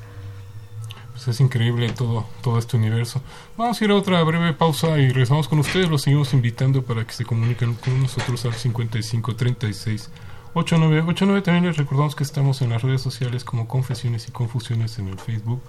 Pues 1.12 1.28
es 1.28 1.40
increíble 1.40 1.90
todo, 1.92 2.26
todo 2.42 2.58
este 2.58 2.76
universo. 2.76 3.22
Vamos 3.56 3.80
a 3.80 3.84
ir 3.84 3.90
a 3.90 3.94
otra 3.94 4.22
breve 4.22 4.52
pausa 4.54 4.98
y 4.98 5.08
regresamos 5.08 5.48
con 5.48 5.58
ustedes. 5.58 5.90
Los 5.90 6.02
seguimos 6.02 6.32
invitando 6.32 6.82
para 6.82 7.06
que 7.06 7.12
se 7.12 7.24
comuniquen 7.24 7.74
con 7.74 8.00
nosotros 8.00 8.44
al 8.44 8.54
5536 8.54 10.10
8989. 10.54 11.42
También 11.42 11.66
les 11.66 11.76
recordamos 11.76 12.14
que 12.14 12.24
estamos 12.24 12.62
en 12.62 12.70
las 12.70 12.82
redes 12.82 13.00
sociales 13.00 13.44
como 13.44 13.68
Confesiones 13.68 14.28
y 14.28 14.32
Confusiones 14.32 14.98
en 14.98 15.08
el 15.08 15.18
Facebook 15.18 15.62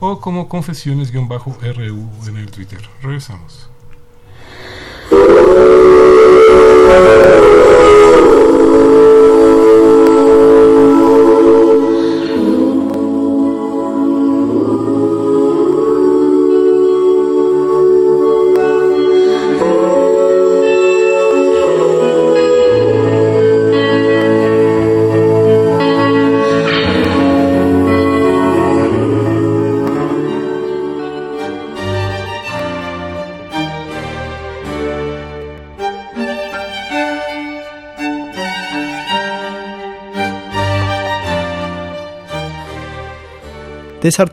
o 0.00 0.20
como 0.20 0.48
Confesiones-RU 0.48 2.10
en 2.28 2.36
el 2.36 2.50
Twitter. 2.50 2.80
Regresamos. 3.02 3.70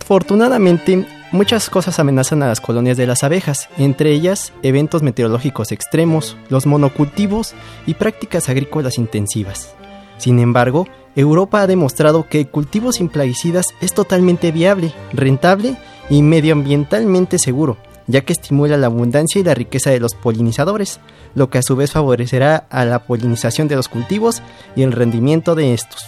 Desafortunadamente, 0.07 1.05
muchas 1.33 1.69
cosas 1.69 1.99
amenazan 1.99 2.41
a 2.41 2.47
las 2.47 2.61
colonias 2.61 2.95
de 2.95 3.05
las 3.05 3.25
abejas, 3.25 3.67
entre 3.77 4.13
ellas 4.13 4.53
eventos 4.63 5.03
meteorológicos 5.03 5.73
extremos, 5.73 6.37
los 6.47 6.65
monocultivos 6.65 7.53
y 7.85 7.95
prácticas 7.95 8.47
agrícolas 8.47 8.99
intensivas. 8.99 9.75
Sin 10.17 10.39
embargo, 10.39 10.87
Europa 11.17 11.59
ha 11.59 11.67
demostrado 11.67 12.25
que 12.29 12.47
cultivos 12.47 12.95
sin 12.95 13.09
plaguicidas 13.09 13.65
es 13.81 13.93
totalmente 13.93 14.53
viable, 14.53 14.93
rentable 15.11 15.75
y 16.09 16.21
medioambientalmente 16.21 17.37
seguro, 17.37 17.75
ya 18.07 18.21
que 18.21 18.31
estimula 18.31 18.77
la 18.77 18.87
abundancia 18.87 19.41
y 19.41 19.43
la 19.43 19.55
riqueza 19.55 19.89
de 19.89 19.99
los 19.99 20.15
polinizadores, 20.15 21.01
lo 21.35 21.49
que 21.49 21.57
a 21.57 21.63
su 21.63 21.75
vez 21.75 21.91
favorecerá 21.91 22.65
a 22.69 22.85
la 22.85 22.99
polinización 22.99 23.67
de 23.67 23.75
los 23.75 23.89
cultivos 23.89 24.41
y 24.73 24.83
el 24.83 24.93
rendimiento 24.93 25.53
de 25.53 25.73
estos. 25.73 25.99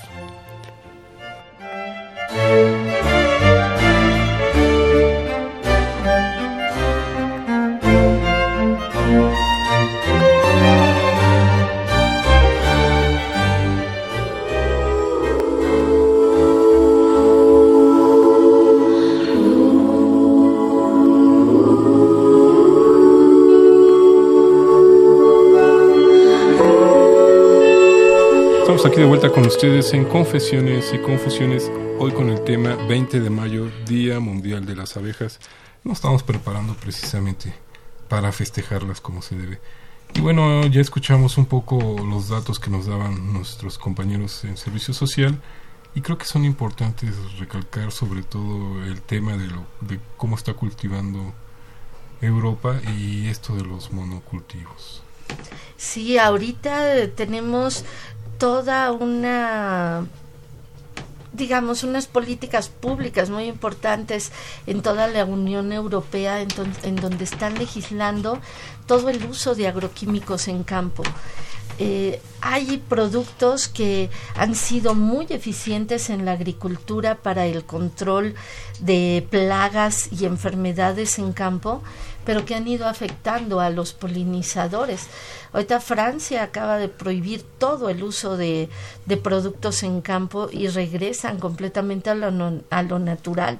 Aquí 28.86 28.98
de 28.98 29.06
vuelta 29.06 29.30
con 29.30 29.46
ustedes 29.46 29.94
en 29.94 30.06
Confesiones 30.06 30.94
y 30.94 31.00
Confusiones, 31.00 31.70
hoy 31.98 32.14
con 32.14 32.30
el 32.30 32.42
tema 32.46 32.76
20 32.88 33.20
de 33.20 33.30
mayo, 33.30 33.70
Día 33.86 34.22
Mundial 34.22 34.66
de 34.66 34.76
las 34.76 34.96
Abejas. 34.96 35.40
Nos 35.84 35.98
estamos 35.98 36.24
preparando 36.24 36.76
precisamente 36.76 37.54
para 38.08 38.32
festejarlas 38.32 39.02
como 39.02 39.22
se 39.22 39.36
debe. 39.36 39.60
Y 40.14 40.22
bueno, 40.22 40.66
ya 40.68 40.80
escuchamos 40.80 41.38
un 41.38 41.46
poco 41.46 41.98
los 42.10 42.30
datos 42.30 42.58
que 42.58 42.70
nos 42.70 42.86
daban 42.86 43.34
nuestros 43.34 43.78
compañeros 43.78 44.46
en 44.46 44.56
servicio 44.56 44.94
social 44.94 45.42
y 45.94 46.00
creo 46.00 46.18
que 46.18 46.26
son 46.26 46.46
importantes 46.46 47.16
recalcar 47.38 47.92
sobre 47.92 48.24
todo 48.24 48.82
el 48.86 49.02
tema 49.02 49.36
de, 49.36 49.48
lo, 49.48 49.66
de 49.82 50.00
cómo 50.16 50.38
está 50.38 50.54
cultivando 50.54 51.34
Europa 52.22 52.80
y 52.98 53.28
esto 53.28 53.56
de 53.56 53.66
los 53.66 53.92
monocultivos. 53.92 55.04
Sí, 55.78 56.18
ahorita 56.18 57.10
tenemos 57.16 57.86
toda 58.40 58.92
una 58.92 60.08
digamos, 61.40 61.84
unas 61.84 62.08
políticas 62.08 62.70
públicas 62.70 63.30
muy 63.30 63.46
importantes 63.46 64.32
en 64.68 64.82
toda 64.82 65.08
la 65.08 65.26
Unión 65.26 65.72
Europea, 65.72 66.42
en, 66.42 66.96
donde 66.98 67.24
están 67.24 67.58
legislando 67.58 68.40
todo 68.86 69.10
el 69.10 69.24
uso 69.26 69.56
de 69.56 69.68
agroquímicos 69.68 70.48
en 70.48 70.64
campo. 70.64 71.04
Eh, 71.82 72.22
hay 72.42 72.84
productos 72.90 73.70
que 73.70 74.10
han 74.36 74.54
sido 74.54 74.96
muy 74.96 75.28
eficientes 75.30 76.10
en 76.10 76.26
la 76.26 76.34
agricultura 76.34 77.16
para 77.16 77.46
el 77.46 77.64
control 77.64 78.36
de 78.82 79.26
plagas 79.30 80.10
y 80.12 80.26
enfermedades 80.26 81.20
en 81.20 81.32
campo, 81.32 81.82
pero 82.30 82.46
que 82.46 82.54
han 82.54 82.68
ido 82.68 82.88
afectando 82.88 83.60
a 83.60 83.72
los 83.72 83.94
polinizadores. 83.94 85.08
Ahorita 85.52 85.80
Francia 85.80 86.44
acaba 86.44 86.78
de 86.78 86.88
prohibir 86.88 87.42
todo 87.42 87.90
el 87.90 88.04
uso 88.04 88.38
de, 88.38 88.70
productos 89.24 89.82
en 89.82 90.02
campo 90.02 90.48
y 90.52 90.68
regresan 90.68 91.40
completamente 91.40 92.12
a 92.12 92.14
lo, 92.14 92.62
a 92.70 92.84
lo 92.84 93.00
natural. 93.00 93.58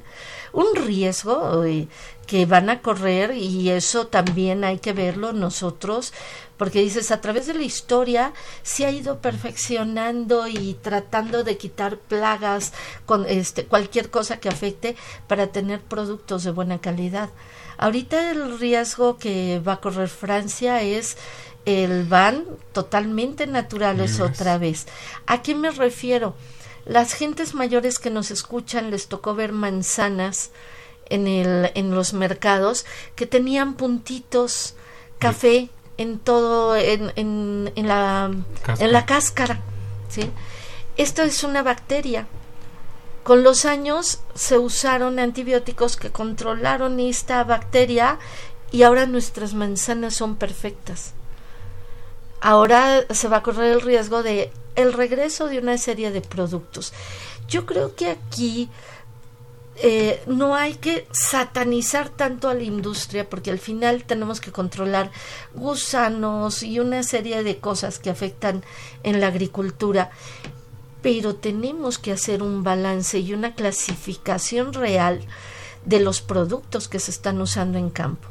Un 0.54 0.68
riesgo 0.76 1.64
eh, 1.64 1.88
que 2.28 2.46
van 2.46 2.70
a 2.70 2.84
correr 2.84 3.36
y 3.36 3.72
eso 3.72 4.06
también 4.06 4.64
hay 4.64 4.78
que 4.78 4.94
verlo 4.94 5.34
nosotros 5.34 6.14
porque 6.60 6.82
dices, 6.82 7.10
a 7.10 7.22
través 7.22 7.48
de 7.48 7.56
la 7.56 7.64
historia 7.64 8.34
se 8.62 8.86
ha 8.86 8.92
ido 8.92 9.20
perfeccionando 9.20 10.48
y 10.48 10.76
tratando 10.80 11.44
de 11.44 11.58
quitar 11.58 11.98
plagas 11.98 12.74
con 13.08 13.26
este 13.26 13.66
cualquier 13.66 14.12
cosa 14.12 14.40
que 14.40 14.50
afecte 14.50 14.96
para 15.28 15.48
tener 15.48 15.80
productos 15.82 16.44
de 16.44 16.52
buena 16.52 16.80
calidad. 16.80 17.30
Ahorita 17.82 18.32
el 18.32 18.60
riesgo 18.60 19.18
que 19.18 19.62
va 19.66 19.74
a 19.74 19.80
correr 19.80 20.10
Francia 20.10 20.82
es 20.82 21.16
el 21.64 22.04
van 22.04 22.44
totalmente 22.74 23.48
naturales 23.48 24.20
otra 24.20 24.58
vez. 24.58 24.86
¿A 25.28 25.42
qué 25.42 25.56
me 25.56 25.72
refiero? 25.72 26.36
Las 26.86 27.14
gentes 27.14 27.54
mayores 27.54 27.98
que 27.98 28.10
nos 28.10 28.32
escuchan 28.32 28.92
les 28.92 29.08
tocó 29.08 29.34
ver 29.34 29.54
manzanas 29.54 30.52
en, 31.10 31.26
el, 31.26 31.72
en 31.74 31.96
los 31.96 32.12
mercados 32.12 32.86
que 33.16 33.26
tenían 33.26 33.76
puntitos 33.76 34.76
café 35.18 35.70
en 35.98 36.20
todo, 36.20 36.76
en, 36.76 37.14
en, 37.16 37.72
en 37.78 37.88
la, 37.88 38.30
en 38.78 38.92
la 38.92 39.06
cáscara. 39.06 39.62
¿sí? 40.10 40.30
Esto 40.98 41.24
es 41.24 41.46
una 41.46 41.64
bacteria 41.64 42.28
con 43.30 43.44
los 43.44 43.66
años 43.66 44.22
se 44.34 44.58
usaron 44.58 45.20
antibióticos 45.20 45.98
que 45.98 46.10
controlaron 46.10 47.00
esta 47.00 47.44
bacteria 47.44 48.18
y 48.72 48.82
ahora 48.82 49.06
nuestras 49.06 49.54
manzanas 49.54 50.16
son 50.16 50.36
perfectas. 50.36 51.14
Ahora 52.42 53.06
se 53.12 53.28
va 53.28 53.38
a 53.38 53.44
correr 53.44 53.74
el 53.74 53.82
riesgo 53.82 54.24
de 54.24 54.52
el 54.76 54.94
regreso 54.94 55.46
de 55.46 55.60
una 55.60 55.78
serie 55.78 56.10
de 56.10 56.22
productos. 56.22 56.92
Yo 57.48 57.68
creo 57.68 57.94
que 57.94 58.10
aquí 58.10 58.68
eh, 59.76 60.24
no 60.26 60.56
hay 60.56 60.74
que 60.74 61.08
satanizar 61.12 62.10
tanto 62.10 62.50
a 62.50 62.56
la 62.56 62.64
industria 62.64 63.30
porque 63.30 63.52
al 63.52 63.60
final 63.60 64.06
tenemos 64.06 64.42
que 64.42 64.52
controlar 64.52 65.12
gusanos 65.54 66.64
y 66.64 66.80
una 66.80 67.04
serie 67.04 67.44
de 67.44 67.60
cosas 67.60 68.00
que 68.00 68.10
afectan 68.10 68.64
en 69.04 69.22
la 69.22 69.28
agricultura 69.28 70.10
pero 71.02 71.36
tenemos 71.36 71.98
que 71.98 72.12
hacer 72.12 72.44
un 72.44 72.64
balance 72.64 73.20
y 73.20 73.34
una 73.34 73.56
clasificación 73.56 74.74
real 74.74 75.22
de 75.86 76.00
los 76.00 76.22
productos 76.22 76.88
que 76.88 77.00
se 77.00 77.12
están 77.12 77.42
usando 77.42 77.78
en 77.78 77.90
campo. 77.90 78.28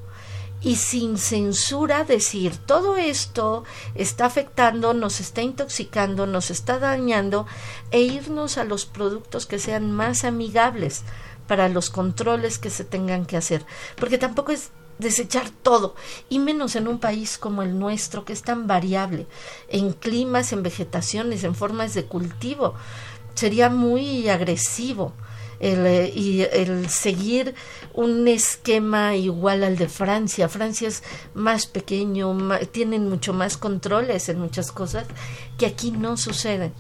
Y 0.60 0.76
sin 0.76 1.18
censura 1.18 2.02
decir, 2.02 2.56
todo 2.56 2.96
esto 2.96 3.62
está 3.94 4.26
afectando, 4.26 4.92
nos 4.92 5.20
está 5.20 5.40
intoxicando, 5.40 6.26
nos 6.26 6.50
está 6.50 6.80
dañando, 6.80 7.46
e 7.92 8.00
irnos 8.00 8.58
a 8.58 8.64
los 8.64 8.84
productos 8.84 9.46
que 9.46 9.60
sean 9.60 9.92
más 9.92 10.24
amigables 10.24 11.04
para 11.46 11.68
los 11.68 11.90
controles 11.90 12.58
que 12.58 12.70
se 12.70 12.84
tengan 12.84 13.24
que 13.24 13.36
hacer. 13.36 13.64
Porque 13.96 14.18
tampoco 14.18 14.50
es 14.50 14.70
desechar 14.98 15.50
todo, 15.50 15.94
y 16.28 16.38
menos 16.38 16.76
en 16.76 16.88
un 16.88 16.98
país 16.98 17.38
como 17.38 17.62
el 17.62 17.78
nuestro, 17.78 18.24
que 18.24 18.32
es 18.32 18.42
tan 18.42 18.66
variable 18.66 19.26
en 19.68 19.92
climas, 19.92 20.52
en 20.52 20.62
vegetaciones, 20.62 21.44
en 21.44 21.54
formas 21.54 21.94
de 21.94 22.04
cultivo. 22.04 22.74
Sería 23.34 23.70
muy 23.70 24.28
agresivo 24.28 25.12
el, 25.60 25.86
eh, 25.86 26.12
y 26.14 26.42
el 26.42 26.88
seguir 26.88 27.54
un 27.94 28.28
esquema 28.28 29.16
igual 29.16 29.64
al 29.64 29.76
de 29.76 29.88
Francia. 29.88 30.48
Francia 30.48 30.88
es 30.88 31.02
más 31.34 31.66
pequeño, 31.66 32.36
tienen 32.70 33.08
mucho 33.08 33.32
más 33.32 33.56
controles 33.56 34.28
en 34.28 34.40
muchas 34.40 34.72
cosas 34.72 35.06
que 35.56 35.66
aquí 35.66 35.90
no 35.90 36.16
suceden. 36.16 36.72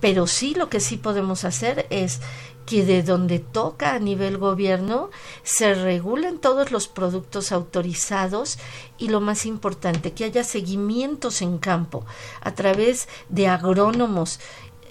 Pero 0.00 0.26
sí 0.26 0.54
lo 0.54 0.68
que 0.68 0.80
sí 0.80 0.96
podemos 0.96 1.44
hacer 1.44 1.86
es 1.90 2.20
que 2.66 2.84
de 2.84 3.02
donde 3.02 3.38
toca 3.38 3.94
a 3.94 3.98
nivel 3.98 4.38
gobierno 4.38 5.10
se 5.42 5.74
regulen 5.74 6.38
todos 6.38 6.70
los 6.70 6.88
productos 6.88 7.52
autorizados 7.52 8.58
y 8.98 9.08
lo 9.08 9.20
más 9.20 9.46
importante, 9.46 10.12
que 10.12 10.24
haya 10.24 10.44
seguimientos 10.44 11.42
en 11.42 11.58
campo 11.58 12.04
a 12.40 12.54
través 12.54 13.08
de 13.28 13.48
agrónomos 13.48 14.40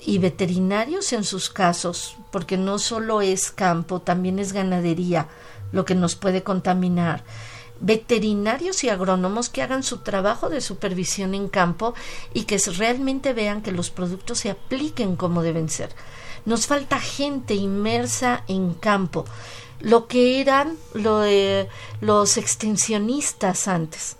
y 0.03 0.17
veterinarios 0.17 1.13
en 1.13 1.23
sus 1.23 1.49
casos, 1.49 2.17
porque 2.31 2.57
no 2.57 2.79
solo 2.79 3.21
es 3.21 3.51
campo, 3.51 4.01
también 4.01 4.39
es 4.39 4.51
ganadería 4.51 5.27
lo 5.71 5.85
que 5.85 5.95
nos 5.95 6.15
puede 6.15 6.43
contaminar 6.43 7.23
veterinarios 7.81 8.83
y 8.83 8.89
agrónomos 8.89 9.49
que 9.49 9.61
hagan 9.61 9.83
su 9.83 9.97
trabajo 9.97 10.49
de 10.49 10.61
supervisión 10.61 11.33
en 11.33 11.49
campo 11.49 11.93
y 12.33 12.43
que 12.43 12.57
realmente 12.77 13.33
vean 13.33 13.61
que 13.61 13.71
los 13.71 13.89
productos 13.89 14.39
se 14.39 14.51
apliquen 14.51 15.15
como 15.15 15.41
deben 15.41 15.67
ser. 15.67 15.89
Nos 16.45 16.67
falta 16.67 16.99
gente 16.99 17.53
inmersa 17.53 18.43
en 18.47 18.73
campo, 18.73 19.25
lo 19.79 20.07
que 20.07 20.41
eran 20.41 20.77
lo 20.93 21.23
los 22.01 22.37
extensionistas 22.37 23.67
antes 23.67 24.17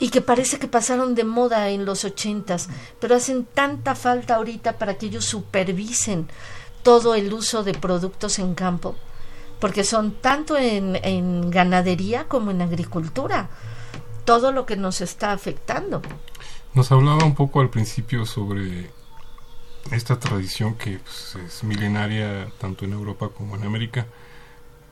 y 0.00 0.10
que 0.10 0.20
parece 0.20 0.58
que 0.58 0.68
pasaron 0.68 1.14
de 1.14 1.24
moda 1.24 1.70
en 1.70 1.84
los 1.84 2.04
ochentas, 2.04 2.68
pero 3.00 3.16
hacen 3.16 3.44
tanta 3.44 3.94
falta 3.94 4.36
ahorita 4.36 4.78
para 4.78 4.94
que 4.94 5.06
ellos 5.06 5.24
supervisen 5.24 6.28
todo 6.82 7.14
el 7.14 7.32
uso 7.32 7.64
de 7.64 7.74
productos 7.74 8.38
en 8.38 8.54
campo, 8.54 8.94
porque 9.58 9.84
son 9.84 10.12
tanto 10.12 10.56
en, 10.56 10.96
en 11.02 11.50
ganadería 11.50 12.28
como 12.28 12.50
en 12.50 12.62
agricultura, 12.62 13.50
todo 14.24 14.52
lo 14.52 14.66
que 14.66 14.76
nos 14.76 15.00
está 15.00 15.32
afectando. 15.32 16.00
Nos 16.74 16.92
hablaba 16.92 17.24
un 17.24 17.34
poco 17.34 17.60
al 17.60 17.70
principio 17.70 18.24
sobre 18.24 18.90
esta 19.90 20.18
tradición 20.18 20.74
que 20.74 20.98
pues, 20.98 21.36
es 21.36 21.64
milenaria 21.64 22.48
tanto 22.58 22.84
en 22.84 22.92
Europa 22.92 23.30
como 23.30 23.56
en 23.56 23.64
América, 23.64 24.06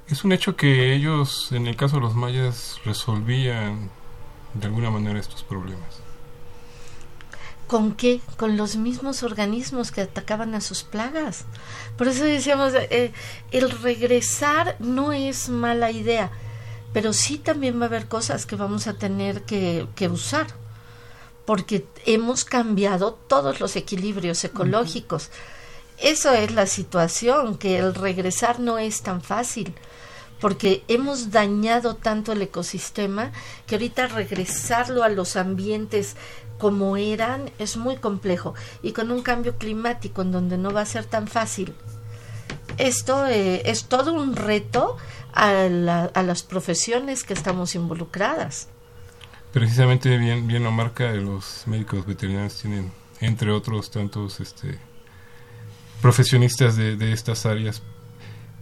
es 0.09 0.25
un 0.25 0.33
hecho 0.33 0.57
que 0.57 0.95
ellos, 0.95 1.51
en 1.53 1.67
el 1.67 1.77
caso 1.77 1.97
de 1.97 2.03
los 2.03 2.15
mayas, 2.15 2.79
resolvían 2.85 3.91
de 4.55 4.67
alguna 4.67 4.91
manera 4.91 5.19
estos 5.19 5.43
problemas. 5.43 6.01
¿Con 7.67 7.97
qué? 7.97 8.21
Con 8.37 8.57
los 8.57 8.77
mismos 8.77 9.25
organismos 9.25 9.91
que 9.91 10.03
atacaban 10.03 10.55
a 10.55 10.61
sus 10.61 10.85
plagas. 10.85 11.45
Por 11.99 12.07
eso 12.07 12.25
decíamos, 12.25 12.73
eh, 12.75 13.13
el 13.51 13.71
regresar 13.71 14.77
no 14.79 15.13
es 15.13 15.49
mala 15.49 15.91
idea, 15.91 16.31
pero 16.93 17.13
sí 17.13 17.39
también 17.39 17.81
va 17.81 17.85
a 17.85 17.89
haber 17.89 18.07
cosas 18.07 18.47
que 18.47 18.55
vamos 18.55 18.87
a 18.87 18.95
tener 18.95 19.43
que, 19.43 19.89
que 19.97 20.09
usar, 20.09 20.47
porque 21.47 21.87
hemos 22.05 22.45
cambiado 22.45 23.15
todos 23.15 23.61
los 23.61 23.77
equilibrios 23.77 24.45
ecológicos. 24.45 25.31
Eso 25.99 26.33
es 26.33 26.53
la 26.53 26.67
situación, 26.67 27.57
que 27.57 27.79
el 27.79 27.95
regresar 27.95 28.61
no 28.61 28.79
es 28.79 29.01
tan 29.03 29.23
fácil 29.23 29.75
porque 30.41 30.85
hemos 30.89 31.31
dañado 31.31 31.97
tanto 31.97 32.33
el 32.33 32.43
ecosistema 32.43 33.33
que 33.67 33.77
ahorita 33.77 34.09
regresarlo 34.09 35.03
a 35.03 35.09
los 35.09 35.37
ambientes 35.37 36.17
como 36.59 36.97
eran 36.97 37.51
es 37.59 37.77
muy 37.77 37.97
complejo 37.97 38.55
y 38.83 38.93
con 38.93 39.11
un 39.11 39.23
cambio 39.23 39.57
climático 39.57 40.23
en 40.23 40.33
donde 40.33 40.59
no 40.59 40.71
va 40.73 40.83
a 40.83 40.87
ser 40.87 41.05
tan 41.05 41.29
fácil. 41.29 41.75
Esto 42.79 43.27
eh, 43.27 43.63
es 43.65 43.85
todo 43.85 44.13
un 44.13 44.37
reto 44.37 44.97
a, 45.33 45.65
a, 46.15 46.23
las 46.23 46.43
profesiones 46.43 47.25
que 47.25 47.35
estamos 47.35 47.75
involucradas. 47.75 48.69
Precisamente 49.57 50.19
bien, 50.19 50.47
bien 50.47 50.65
lo 50.65 50.71
marca, 50.71 51.11
los 51.15 51.63
médicos 51.65 52.05
veterinarios 52.05 52.61
tienen, 52.61 52.93
entre 53.23 53.51
otros 53.51 53.91
tantos 53.91 54.39
este, 54.39 54.79
profesionistas 56.03 56.77
de, 56.77 56.97
de 56.97 57.15
estas 57.15 57.47
áreas, 57.47 57.81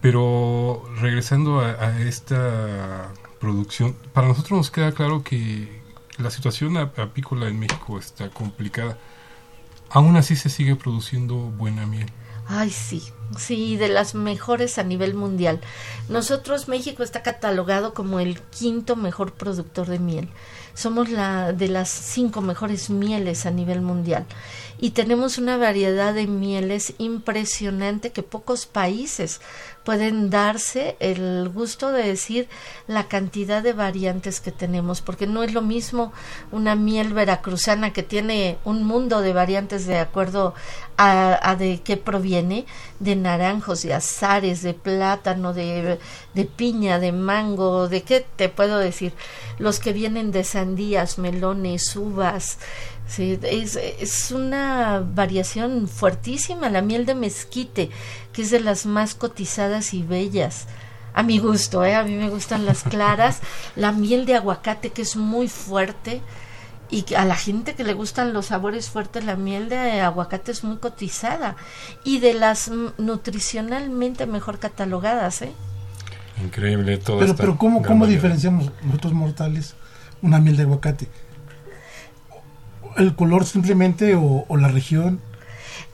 pero 0.01 0.85
regresando 1.01 1.59
a, 1.59 2.01
esta 2.03 3.13
producción, 3.41 3.97
para 4.13 4.29
nosotros 4.29 4.57
nos 4.57 4.71
queda 4.71 4.93
claro 4.93 5.25
que 5.25 5.83
la 6.19 6.31
situación 6.31 6.77
apícola 6.77 7.49
en 7.49 7.59
México 7.59 7.99
está 7.99 8.31
complicada. 8.31 8.97
Aún 9.91 10.15
así 10.15 10.37
se 10.37 10.49
sigue 10.49 10.77
produciendo 10.77 11.35
buena 11.35 11.87
miel. 11.87 12.09
Ay, 12.47 12.71
sí, 12.71 13.03
sí, 13.37 13.77
de 13.77 13.89
las 13.89 14.15
mejores 14.15 14.79
a 14.79 14.85
nivel 14.85 15.15
mundial. 15.15 15.61
Nosotros, 16.09 16.69
México 16.69 17.03
está 17.03 17.25
catalogado 17.25 17.95
como 17.95 18.21
el 18.21 18.41
quinto 18.41 18.95
mejor 18.95 19.33
productor 19.33 19.89
de 19.89 19.99
miel. 19.99 20.29
Somos 20.75 21.09
la 21.09 21.53
de 21.53 21.69
las 21.69 21.89
cinco 21.89 22.41
mejores 22.41 22.91
mieles 22.91 23.47
a 23.47 23.51
nivel 23.51 23.81
mundial 23.81 24.27
y 24.79 24.91
tenemos 24.91 25.39
una 25.39 25.57
variedad 25.57 26.15
de 26.15 26.27
mieles 26.27 26.95
impresionante 26.99 28.13
que 28.13 28.23
pocos 28.23 28.67
países 28.67 29.41
pueden 29.85 30.31
darse 30.31 30.97
el 30.99 31.51
gusto 31.51 31.93
de 31.93 32.03
decir 32.03 32.49
la 32.87 33.07
cantidad 33.07 33.63
de 33.63 33.75
variantes 33.75 34.41
que 34.41 34.51
tenemos, 34.51 35.03
porque 35.03 35.27
no 35.27 35.43
es 35.43 35.53
lo 35.53 35.61
mismo 35.61 36.13
una 36.51 36.75
miel 36.75 37.13
veracruzana 37.13 37.93
que 37.93 38.03
tiene 38.03 38.59
un 38.65 38.83
mundo 38.83 39.21
de 39.21 39.35
variantes 39.35 39.87
de 39.87 39.99
acuerdo 39.99 40.55
a, 40.97 41.57
de 41.59 41.83
qué 41.83 41.97
proviene, 41.97 42.67
de 42.99 43.17
naranjos, 43.17 43.83
de 43.83 43.93
azares, 43.93 44.63
de 44.63 44.75
plátano, 44.75 45.53
de, 45.53 45.99
de 46.35 46.45
piña, 46.45 46.99
de 46.99 47.13
mango, 47.13 47.89
de 47.89 48.03
qué 48.03 48.25
te 48.37 48.49
puedo 48.49 48.79
decir, 48.79 49.13
los 49.59 49.81
que 49.81 49.93
vienen 49.93 50.33
de 50.33 50.45
sandías, 50.45 51.19
melones, 51.19 51.95
uvas, 51.95 52.59
Sí, 53.07 53.39
es, 53.43 53.77
es, 53.77 54.31
una 54.31 55.01
variación 55.01 55.89
fuertísima. 55.89 56.71
La 56.71 56.83
miel 56.83 57.07
de 57.07 57.15
mezquite, 57.15 57.91
que 58.33 58.43
es 58.43 58.51
de 58.51 58.61
las 58.61 58.87
más 58.87 59.15
cotizadas 59.15 59.95
y 59.95 60.03
bellas. 60.03 60.67
A 61.13 61.23
mi 61.23 61.39
gusto, 61.39 61.85
¿eh? 61.85 61.95
a 61.95 62.03
mí 62.03 62.15
me 62.15 62.31
gustan 62.31 62.67
las 62.67 62.83
claras. 62.83 63.41
La 63.77 63.93
miel 63.93 64.27
de 64.27 64.35
aguacate, 64.35 64.91
que 64.91 65.03
es 65.03 65.17
muy 65.17 65.49
fuerte. 65.49 66.23
Y 66.91 67.15
a 67.15 67.25
la 67.25 67.35
gente 67.37 67.75
que 67.75 67.85
le 67.85 67.95
gustan 67.95 68.33
los 68.33 68.47
sabores 68.47 68.91
fuertes, 68.91 69.25
la 69.25 69.37
miel 69.37 69.69
de 69.69 70.01
aguacate 70.01 70.53
es 70.53 70.65
muy 70.65 70.77
cotizada. 70.77 71.57
Y 72.05 72.19
de 72.19 72.35
las 72.35 72.71
nutricionalmente 72.99 74.27
mejor 74.27 74.59
catalogadas. 74.59 75.43
¿eh? 75.43 75.53
Increíble 76.43 76.99
todo 76.99 77.19
Pero, 77.21 77.37
pero 77.37 77.59
¿cómo, 77.59 77.83
cómo 77.83 78.07
diferenciamos 78.07 78.71
nosotros 78.83 79.13
mortales 79.13 79.75
una 80.21 80.41
miel 80.41 80.57
de 80.57 80.65
aguacate? 80.65 81.09
El 82.97 83.15
color 83.15 83.45
simplemente 83.45 84.15
o, 84.17 84.47
la 84.57 84.69
región? 84.69 85.21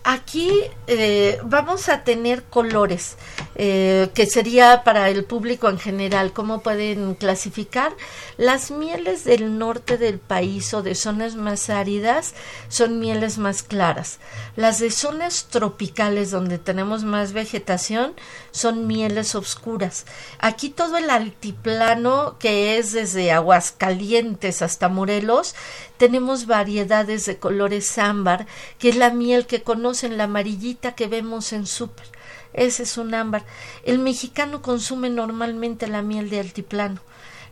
Aquí 0.03 0.51
eh, 0.87 1.39
vamos 1.45 1.91
a 1.91 2.05
tener 2.05 2.45
colores, 2.45 3.19
eh, 3.55 4.09
que 4.15 4.25
sería 4.25 4.83
para 4.83 5.11
el 5.11 5.25
público 5.25 5.69
en 5.69 5.79
general. 5.79 6.33
¿Cómo 6.33 6.63
pueden 6.63 7.15
clasificar? 7.15 7.93
Las 8.39 8.71
mieles 8.71 9.25
del 9.25 9.59
norte 9.59 9.99
del 9.99 10.19
país 10.19 10.73
o 10.73 10.83
de 10.83 10.95
zonas 10.95 11.35
más 11.35 11.69
áridas 11.69 12.35
son 12.69 12.99
mieles 12.99 13.37
más 13.37 13.63
claras. 13.63 14.21
Las 14.57 14.79
de 14.79 14.91
zonas 14.91 15.49
tropicales 15.51 16.31
donde 16.31 16.57
tenemos 16.57 17.05
más 17.05 17.35
vegetación 17.35 18.15
son 18.53 18.87
mieles 18.87 19.35
oscuras. 19.35 20.07
Aquí 20.39 20.71
todo 20.71 20.97
el 20.97 21.11
altiplano 21.11 22.37
que 22.39 22.79
es 22.79 22.93
desde 22.93 23.33
Aguascalientes 23.33 24.63
hasta 24.63 24.89
Morelos 24.89 25.55
tenemos 26.01 26.47
variedades 26.47 27.27
de 27.27 27.37
colores 27.37 27.99
ámbar, 27.99 28.47
que 28.79 28.89
es 28.89 28.97
la 28.97 29.11
miel 29.11 29.47
que 29.47 29.63
conocen, 29.63 30.17
la 30.17 30.25
amarillita 30.25 30.95
que 30.95 31.09
vemos 31.09 31.53
en 31.53 31.67
súper. 31.67 32.07
Ese 32.55 32.85
es 32.85 32.97
un 32.97 33.13
ámbar. 33.13 33.45
El 33.85 33.99
mexicano 33.99 34.63
consume 34.63 35.11
normalmente 35.11 35.89
la 35.89 36.01
miel 36.01 36.31
de 36.31 36.41
altiplano. 36.41 37.03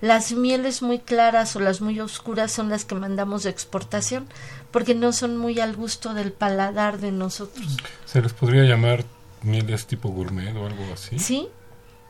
Las 0.00 0.32
mieles 0.32 0.80
muy 0.80 0.98
claras 0.98 1.56
o 1.56 1.60
las 1.60 1.82
muy 1.82 2.00
oscuras 2.00 2.50
son 2.50 2.70
las 2.70 2.86
que 2.86 2.94
mandamos 2.94 3.42
de 3.42 3.50
exportación, 3.50 4.26
porque 4.70 4.94
no 4.94 5.12
son 5.12 5.36
muy 5.36 5.60
al 5.60 5.76
gusto 5.76 6.14
del 6.14 6.32
paladar 6.32 7.00
de 7.00 7.12
nosotros. 7.12 7.76
¿Se 8.06 8.22
les 8.22 8.32
podría 8.32 8.64
llamar 8.64 9.04
mieles 9.42 9.86
tipo 9.86 10.08
gourmet 10.08 10.56
o 10.56 10.64
algo 10.64 10.86
así? 10.94 11.18
Sí, 11.18 11.48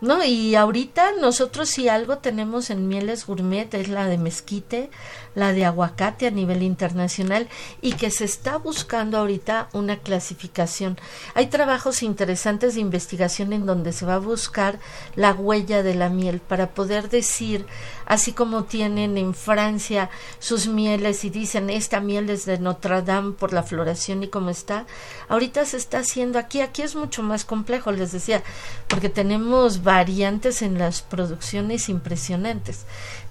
no, 0.01 0.25
y 0.25 0.55
ahorita 0.55 1.13
nosotros 1.21 1.69
si 1.69 1.89
algo 1.89 2.19
tenemos 2.19 2.71
en 2.71 2.87
mieles 2.87 3.27
gourmet 3.27 3.73
es 3.75 3.89
la 3.89 4.07
de 4.07 4.17
mezquite, 4.17 4.91
la 5.35 5.53
de 5.53 5.65
aguacate 5.65 6.29
a 6.29 6.31
nivel 6.31 6.63
internacional 6.63 7.49
y 7.81 7.95
que 7.95 8.13
se 8.13 8.25
está 8.25 8.59
buscando 8.59 9.19
ahorita 9.19 9.69
una 9.73 9.97
clasificación. 9.97 10.99
Hay 11.35 11.49
trabajos 11.49 12.05
interesantes 12.05 12.77
de 12.77 12.81
investigación 12.81 13.53
en 13.53 13.67
donde 13.67 13.93
se 13.93 14.07
va 14.07 14.15
a 14.15 14.19
buscar 14.19 14.79
la 15.17 15.33
huella 15.33 15.83
de 15.83 15.97
la 15.97 16.11
miel 16.11 16.41
para 16.41 16.75
poder 16.75 17.09
decir, 17.09 17.67
así 18.09 18.33
como 18.33 18.65
tienen 18.65 19.19
en 19.19 19.35
Francia 19.35 20.09
sus 20.41 20.67
mieles 20.67 21.25
y 21.25 21.31
dicen 21.31 21.69
esta 21.69 22.01
miel 22.01 22.31
es 22.31 22.47
de 22.47 22.59
Notre 22.59 23.03
Dame 23.03 23.33
por 23.33 23.53
la 23.53 23.63
floración 23.63 24.23
y 24.23 24.29
cómo 24.29 24.49
está, 24.49 24.87
ahorita 25.29 25.67
se 25.67 25.77
está 25.77 25.99
haciendo 25.99 26.39
aquí, 26.39 26.63
aquí 26.63 26.83
es 26.83 26.97
mucho 26.97 27.23
más 27.23 27.45
complejo, 27.45 27.93
les 27.93 28.11
decía, 28.11 28.43
porque 28.89 29.11
tenemos 29.11 29.83
variantes 29.83 30.63
en 30.63 30.79
las 30.79 31.03
producciones 31.03 31.89
impresionantes 31.91 32.87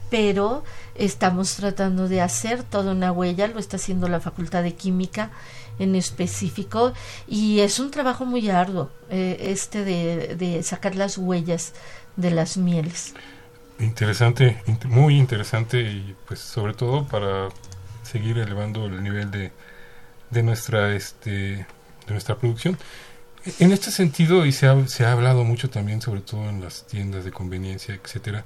pero 0.09 0.63
estamos 0.95 1.55
tratando 1.55 2.07
de 2.07 2.21
hacer 2.21 2.63
toda 2.63 2.93
una 2.93 3.11
huella, 3.11 3.47
lo 3.47 3.59
está 3.59 3.75
haciendo 3.75 4.07
la 4.07 4.21
Facultad 4.21 4.63
de 4.63 4.73
Química 4.73 5.31
en 5.79 5.95
específico 5.95 6.93
y 7.27 7.59
es 7.59 7.79
un 7.79 7.91
trabajo 7.91 8.25
muy 8.25 8.49
arduo 8.49 8.89
eh, 9.09 9.37
este 9.41 9.83
de, 9.83 10.35
de, 10.35 10.63
sacar 10.63 10.95
las 10.95 11.17
huellas 11.17 11.73
de 12.15 12.31
las 12.31 12.55
mieles. 12.55 13.13
Interesante, 13.79 14.61
muy 14.85 15.17
interesante 15.17 15.81
y 15.81 16.15
pues 16.27 16.39
sobre 16.39 16.73
todo 16.73 17.05
para 17.07 17.49
seguir 18.03 18.37
elevando 18.39 18.85
el 18.85 19.03
nivel 19.03 19.29
de, 19.29 19.51
de 20.31 20.43
nuestra 20.43 20.95
este 20.95 21.31
de 22.07 22.13
nuestra 22.13 22.37
producción. 22.37 22.77
En 23.59 23.71
este 23.71 23.91
sentido, 23.91 24.45
y 24.45 24.51
se 24.51 24.67
ha, 24.67 24.87
se 24.87 25.05
ha 25.05 25.11
hablado 25.11 25.43
mucho 25.43 25.69
también, 25.69 26.01
sobre 26.01 26.21
todo 26.21 26.49
en 26.49 26.61
las 26.61 26.85
tiendas 26.87 27.23
de 27.23 27.31
conveniencia, 27.31 27.95
etcétera, 27.95 28.43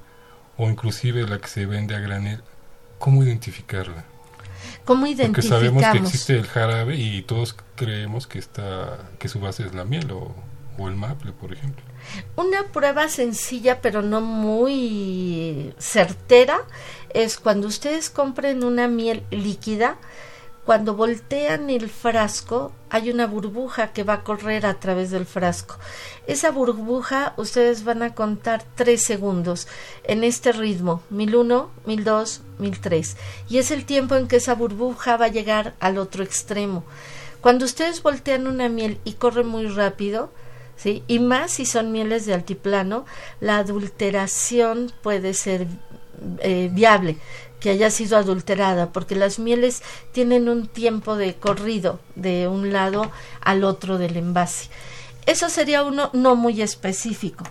o 0.58 0.70
inclusive 0.70 1.28
la 1.28 1.40
que 1.40 1.48
se 1.48 1.66
vende 1.66 1.96
a 1.96 2.00
granel, 2.00 2.44
¿cómo 3.00 3.24
identificarla? 3.24 4.06
¿Cómo 4.86 5.08
identificamos? 5.08 5.50
Porque 5.50 5.82
sabemos 5.82 5.84
que 5.92 5.98
existe 5.98 6.34
el 6.38 6.46
jarabe 6.46 6.98
y 6.98 7.24
todos 7.24 7.56
creemos 7.76 8.28
que 8.28 8.38
está 8.38 9.10
que 9.18 9.28
su 9.28 9.40
base 9.40 9.66
es 9.66 9.74
la 9.74 9.86
miel 9.86 10.12
o, 10.12 10.36
o 10.78 10.88
el 10.88 10.96
maple, 10.96 11.32
por 11.32 11.52
ejemplo. 11.54 11.84
Una 12.36 12.68
prueba 12.72 13.08
sencilla 13.10 13.82
pero 13.82 14.02
no 14.02 14.22
muy 14.22 15.74
certera 15.78 16.62
es 17.14 17.38
cuando 17.38 17.68
ustedes 17.68 18.10
compren 18.10 18.64
una 18.64 18.88
miel 18.88 19.24
líquida, 19.32 19.98
cuando 20.66 20.94
voltean 20.94 21.72
el 21.72 21.90
frasco 21.90 22.72
hay 22.90 23.10
una 23.10 23.26
burbuja 23.26 23.94
que 23.94 24.04
va 24.04 24.14
a 24.14 24.24
correr 24.24 24.66
a 24.66 24.80
través 24.80 25.10
del 25.10 25.26
frasco. 25.26 25.76
Esa 26.28 26.52
burbuja 26.52 27.34
ustedes 27.38 27.84
van 27.84 28.04
a 28.04 28.14
contar 28.14 28.64
tres 28.76 29.04
segundos 29.04 29.68
en 30.04 30.24
este 30.24 30.52
ritmo, 30.52 31.02
mil 31.10 31.36
uno, 31.36 31.72
mil 31.86 32.04
dos, 32.04 32.42
mil 32.60 32.80
tres. 32.80 33.18
Y 33.50 33.58
es 33.58 33.72
el 33.72 33.86
tiempo 33.86 34.16
en 34.16 34.28
que 34.28 34.36
esa 34.36 34.54
burbuja 34.54 35.18
va 35.18 35.26
a 35.26 35.30
llegar 35.30 35.74
al 35.80 35.98
otro 35.98 36.24
extremo. 36.24 36.84
Cuando 37.42 37.66
ustedes 37.66 38.04
voltean 38.04 38.46
una 38.46 38.70
miel 38.70 39.00
y 39.04 39.14
corre 39.14 39.44
muy 39.44 39.66
rápido, 39.66 40.32
y 40.86 41.20
más 41.20 41.52
si 41.52 41.66
son 41.66 41.92
mieles 41.92 42.26
de 42.26 42.34
altiplano, 42.34 43.06
la 43.40 43.58
adulteración 43.58 44.92
puede 45.02 45.34
ser 45.34 45.68
eh, 46.40 46.70
viable 46.72 47.18
que 47.60 47.70
haya 47.70 47.92
sido 47.92 48.18
adulterada, 48.18 48.92
porque 48.92 49.16
las 49.16 49.38
mieles 49.38 49.84
tienen 50.12 50.50
un 50.50 50.68
tiempo 50.68 51.16
de 51.16 51.36
corrido 51.36 52.00
de 52.16 52.48
un 52.48 52.74
lado 52.74 53.12
al 53.40 53.64
otro 53.64 54.00
del 54.00 54.18
envase. 54.18 54.70
eso 55.28 55.48
sería 55.50 55.84
uno 55.84 56.10
no 56.14 56.36
muy 56.36 56.62
específico. 56.62 57.44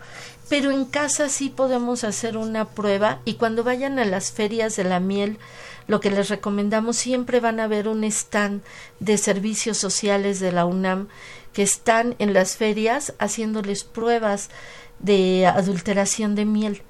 Pero 0.48 0.72
en 0.72 0.84
casa 0.84 1.28
sí 1.28 1.48
podemos 1.48 2.02
hacer 2.02 2.36
una 2.36 2.64
prueba 2.64 3.20
y 3.24 3.34
cuando 3.34 3.62
vayan 3.62 4.00
a 4.00 4.04
las 4.04 4.32
ferias 4.32 4.74
de 4.74 4.82
la 4.82 4.98
miel, 4.98 5.38
lo 5.86 6.00
que 6.00 6.10
les 6.10 6.28
recomendamos 6.28 6.96
siempre 6.96 7.38
van 7.38 7.60
a 7.60 7.68
ver 7.68 7.86
un 7.86 8.02
stand 8.02 8.62
de 8.98 9.16
servicios 9.16 9.78
sociales 9.78 10.40
de 10.40 10.50
la 10.50 10.64
UNAM 10.64 11.06
que 11.52 11.62
están 11.62 12.14
en 12.18 12.32
las 12.32 12.56
ferias 12.56 13.14
haciéndoles 13.18 13.84
pruebas 13.84 14.50
de 14.98 15.46
adulteración 15.46 16.34
de 16.34 16.44
miel. 16.44 16.82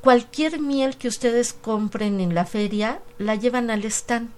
Cualquier 0.00 0.60
miel 0.60 0.96
que 0.96 1.08
ustedes 1.08 1.52
compren 1.52 2.20
en 2.20 2.34
la 2.34 2.46
feria 2.46 3.00
la 3.18 3.34
llevan 3.34 3.70
al 3.70 3.84
stand. 3.84 4.30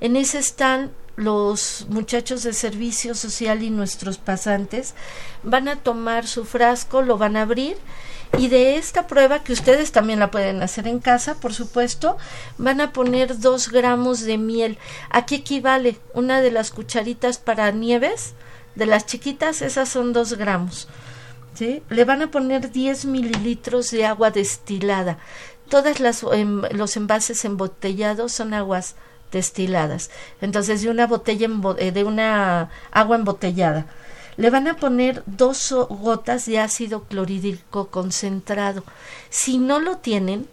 En 0.00 0.16
ese 0.16 0.38
stand 0.38 0.90
los 1.16 1.86
muchachos 1.88 2.44
de 2.44 2.52
servicio 2.52 3.14
social 3.16 3.64
y 3.64 3.70
nuestros 3.70 4.18
pasantes 4.18 4.94
van 5.42 5.66
a 5.66 5.76
tomar 5.76 6.28
su 6.28 6.44
frasco, 6.44 7.02
lo 7.02 7.18
van 7.18 7.36
a 7.36 7.42
abrir 7.42 7.76
y 8.36 8.48
de 8.48 8.76
esta 8.76 9.06
prueba, 9.06 9.42
que 9.42 9.52
ustedes 9.52 9.90
también 9.90 10.20
la 10.20 10.30
pueden 10.30 10.62
hacer 10.62 10.86
en 10.86 10.98
casa, 10.98 11.34
por 11.36 11.54
supuesto, 11.54 12.18
van 12.58 12.80
a 12.80 12.92
poner 12.92 13.38
dos 13.38 13.70
gramos 13.70 14.20
de 14.20 14.36
miel. 14.36 14.78
Aquí 15.10 15.36
equivale 15.36 15.98
una 16.12 16.40
de 16.40 16.50
las 16.50 16.70
cucharitas 16.70 17.38
para 17.38 17.70
nieves, 17.72 18.34
de 18.78 18.86
las 18.86 19.04
chiquitas, 19.06 19.60
esas 19.60 19.88
son 19.88 20.12
dos 20.12 20.34
gramos. 20.34 20.88
¿sí? 21.54 21.82
Le 21.90 22.04
van 22.04 22.22
a 22.22 22.30
poner 22.30 22.70
10 22.70 23.04
mililitros 23.06 23.90
de 23.90 24.06
agua 24.06 24.30
destilada. 24.30 25.18
Todos 25.68 26.00
em, 26.32 26.62
los 26.70 26.96
envases 26.96 27.44
embotellados 27.44 28.32
son 28.32 28.54
aguas 28.54 28.94
destiladas. 29.32 30.10
Entonces, 30.40 30.82
de 30.82 30.90
una 30.90 31.06
botella 31.06 31.48
eh, 31.78 31.92
de 31.92 32.04
una 32.04 32.70
agua 32.92 33.16
embotellada 33.16 33.86
le 34.38 34.50
van 34.50 34.68
a 34.68 34.76
poner 34.76 35.24
dos 35.26 35.74
gotas 35.90 36.46
de 36.46 36.60
ácido 36.60 37.02
clorhídrico 37.02 37.88
concentrado. 37.88 38.84
Si 39.30 39.58
no 39.58 39.80
lo 39.80 39.96
tienen, 39.96 40.46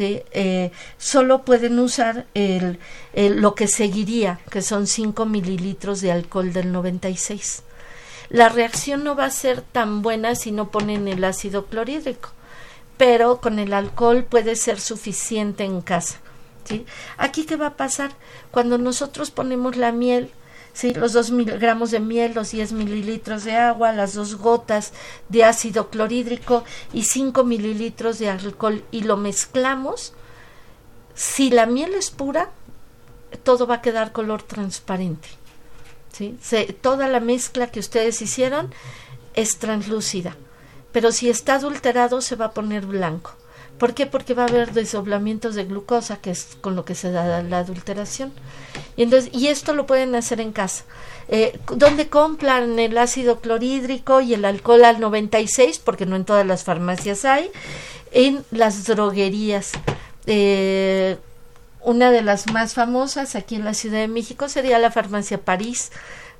eh, 0.00 0.70
solo 0.96 1.44
pueden 1.44 1.78
usar 1.78 2.26
el, 2.34 2.78
lo 3.14 3.54
que 3.54 3.68
seguiría, 3.68 4.40
que 4.50 4.62
son 4.62 4.86
5 4.86 5.26
mililitros 5.26 6.00
de 6.00 6.12
alcohol 6.12 6.52
del 6.52 6.72
96. 6.72 7.62
La 8.30 8.48
reacción 8.48 9.04
no 9.04 9.16
va 9.16 9.24
a 9.24 9.30
ser 9.30 9.62
tan 9.62 10.02
buena 10.02 10.34
si 10.34 10.52
no 10.52 10.70
ponen 10.70 11.08
el 11.08 11.24
ácido 11.24 11.66
clorhídrico, 11.66 12.30
pero 12.96 13.40
con 13.40 13.58
el 13.58 13.72
alcohol 13.72 14.24
puede 14.24 14.56
ser 14.56 14.80
suficiente 14.80 15.64
en 15.64 15.80
casa. 15.80 16.20
¿sí? 16.64 16.84
Aquí, 17.16 17.44
¿qué 17.44 17.56
va 17.56 17.68
a 17.68 17.76
pasar? 17.76 18.12
Cuando 18.50 18.76
nosotros 18.76 19.30
ponemos 19.30 19.76
la 19.76 19.92
miel, 19.92 20.30
¿sí? 20.78 20.94
los 20.94 21.12
dos 21.12 21.32
miligramos 21.32 21.90
de 21.90 21.98
miel, 21.98 22.34
los 22.34 22.52
10 22.52 22.70
mililitros 22.70 23.42
de 23.42 23.56
agua, 23.56 23.92
las 23.92 24.14
dos 24.14 24.36
gotas 24.36 24.92
de 25.28 25.42
ácido 25.42 25.90
clorhídrico 25.90 26.62
y 26.92 27.02
5 27.02 27.42
mililitros 27.42 28.20
de 28.20 28.30
alcohol 28.30 28.84
y 28.92 29.00
lo 29.00 29.16
mezclamos, 29.16 30.12
si 31.16 31.50
la 31.50 31.66
miel 31.66 31.94
es 31.94 32.10
pura, 32.10 32.50
todo 33.42 33.66
va 33.66 33.76
a 33.76 33.82
quedar 33.82 34.12
color 34.12 34.44
transparente. 34.44 35.28
¿sí? 36.12 36.38
toda 36.80 37.08
la 37.08 37.18
mezcla 37.18 37.72
que 37.72 37.80
ustedes 37.80 38.22
hicieron 38.22 38.72
es 39.34 39.58
translúcida, 39.58 40.36
pero 40.92 41.10
si 41.10 41.28
está 41.28 41.56
adulterado 41.56 42.20
se 42.20 42.36
va 42.36 42.46
a 42.46 42.54
poner 42.54 42.86
blanco. 42.86 43.34
¿Por 43.78 43.94
qué? 43.94 44.06
Porque 44.06 44.34
va 44.34 44.44
a 44.44 44.48
haber 44.48 44.72
desdoblamientos 44.72 45.54
de 45.54 45.64
glucosa, 45.64 46.16
que 46.16 46.30
es 46.30 46.56
con 46.60 46.74
lo 46.74 46.84
que 46.84 46.94
se 46.94 47.12
da 47.12 47.42
la 47.42 47.58
adulteración. 47.58 48.32
Y, 48.96 49.04
entonces, 49.04 49.30
y 49.32 49.48
esto 49.48 49.72
lo 49.72 49.86
pueden 49.86 50.14
hacer 50.14 50.40
en 50.40 50.52
casa. 50.52 50.84
Eh, 51.28 51.58
¿Dónde 51.76 52.08
compran 52.08 52.78
el 52.78 52.98
ácido 52.98 53.40
clorhídrico 53.40 54.20
y 54.20 54.34
el 54.34 54.44
alcohol 54.44 54.84
al 54.84 54.98
96? 54.98 55.78
Porque 55.78 56.06
no 56.06 56.16
en 56.16 56.24
todas 56.24 56.46
las 56.46 56.64
farmacias 56.64 57.24
hay. 57.24 57.50
En 58.10 58.44
las 58.50 58.84
droguerías. 58.84 59.72
Eh, 60.26 61.16
una 61.82 62.10
de 62.10 62.22
las 62.22 62.50
más 62.52 62.74
famosas 62.74 63.36
aquí 63.36 63.54
en 63.54 63.64
la 63.64 63.74
Ciudad 63.74 63.98
de 63.98 64.08
México 64.08 64.48
sería 64.48 64.78
la 64.78 64.90
farmacia 64.90 65.38
París 65.38 65.90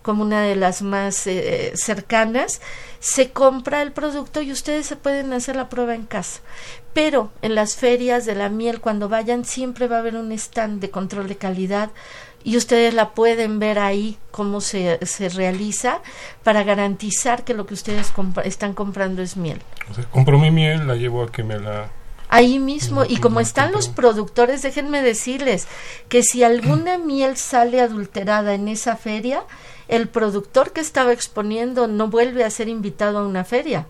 como 0.08 0.22
una 0.22 0.40
de 0.40 0.56
las 0.56 0.80
más 0.80 1.26
eh, 1.26 1.72
cercanas, 1.74 2.62
se 2.98 3.30
compra 3.30 3.82
el 3.82 3.92
producto 3.92 4.40
y 4.40 4.52
ustedes 4.52 4.86
se 4.86 4.96
pueden 4.96 5.34
hacer 5.34 5.54
la 5.54 5.68
prueba 5.68 5.94
en 5.94 6.06
casa. 6.06 6.40
Pero 6.94 7.30
en 7.42 7.54
las 7.54 7.76
ferias 7.76 8.24
de 8.24 8.34
la 8.34 8.48
miel, 8.48 8.80
cuando 8.80 9.10
vayan, 9.10 9.44
siempre 9.44 9.86
va 9.86 9.96
a 9.96 9.98
haber 9.98 10.16
un 10.16 10.32
stand 10.32 10.80
de 10.80 10.88
control 10.88 11.28
de 11.28 11.36
calidad 11.36 11.90
y 12.42 12.56
ustedes 12.56 12.94
la 12.94 13.10
pueden 13.10 13.58
ver 13.58 13.78
ahí 13.78 14.16
cómo 14.30 14.62
se, 14.62 14.98
se 15.04 15.28
realiza 15.28 16.00
para 16.42 16.62
garantizar 16.62 17.44
que 17.44 17.52
lo 17.52 17.66
que 17.66 17.74
ustedes 17.74 18.10
están 18.44 18.72
comprando 18.72 19.20
es 19.20 19.36
miel. 19.36 19.60
compro 20.10 20.38
mi 20.38 20.50
miel, 20.50 20.86
la 20.86 20.94
llevo 20.94 21.22
a 21.22 21.30
que 21.30 21.42
me 21.42 21.58
la 21.58 21.90
ahí 22.30 22.58
mismo 22.58 23.04
y 23.06 23.18
como 23.18 23.40
están 23.40 23.72
los 23.72 23.88
productores 23.88 24.60
déjenme 24.60 25.00
decirles 25.00 25.66
que 26.10 26.22
si 26.22 26.44
alguna 26.44 26.98
miel 26.98 27.38
sale 27.38 27.80
adulterada 27.80 28.52
en 28.52 28.68
esa 28.68 28.96
feria 28.96 29.44
el 29.88 30.08
productor 30.08 30.72
que 30.72 30.80
estaba 30.80 31.12
exponiendo 31.12 31.88
no 31.88 32.08
vuelve 32.08 32.44
a 32.44 32.50
ser 32.50 32.68
invitado 32.68 33.18
a 33.18 33.26
una 33.26 33.44
feria 33.44 33.86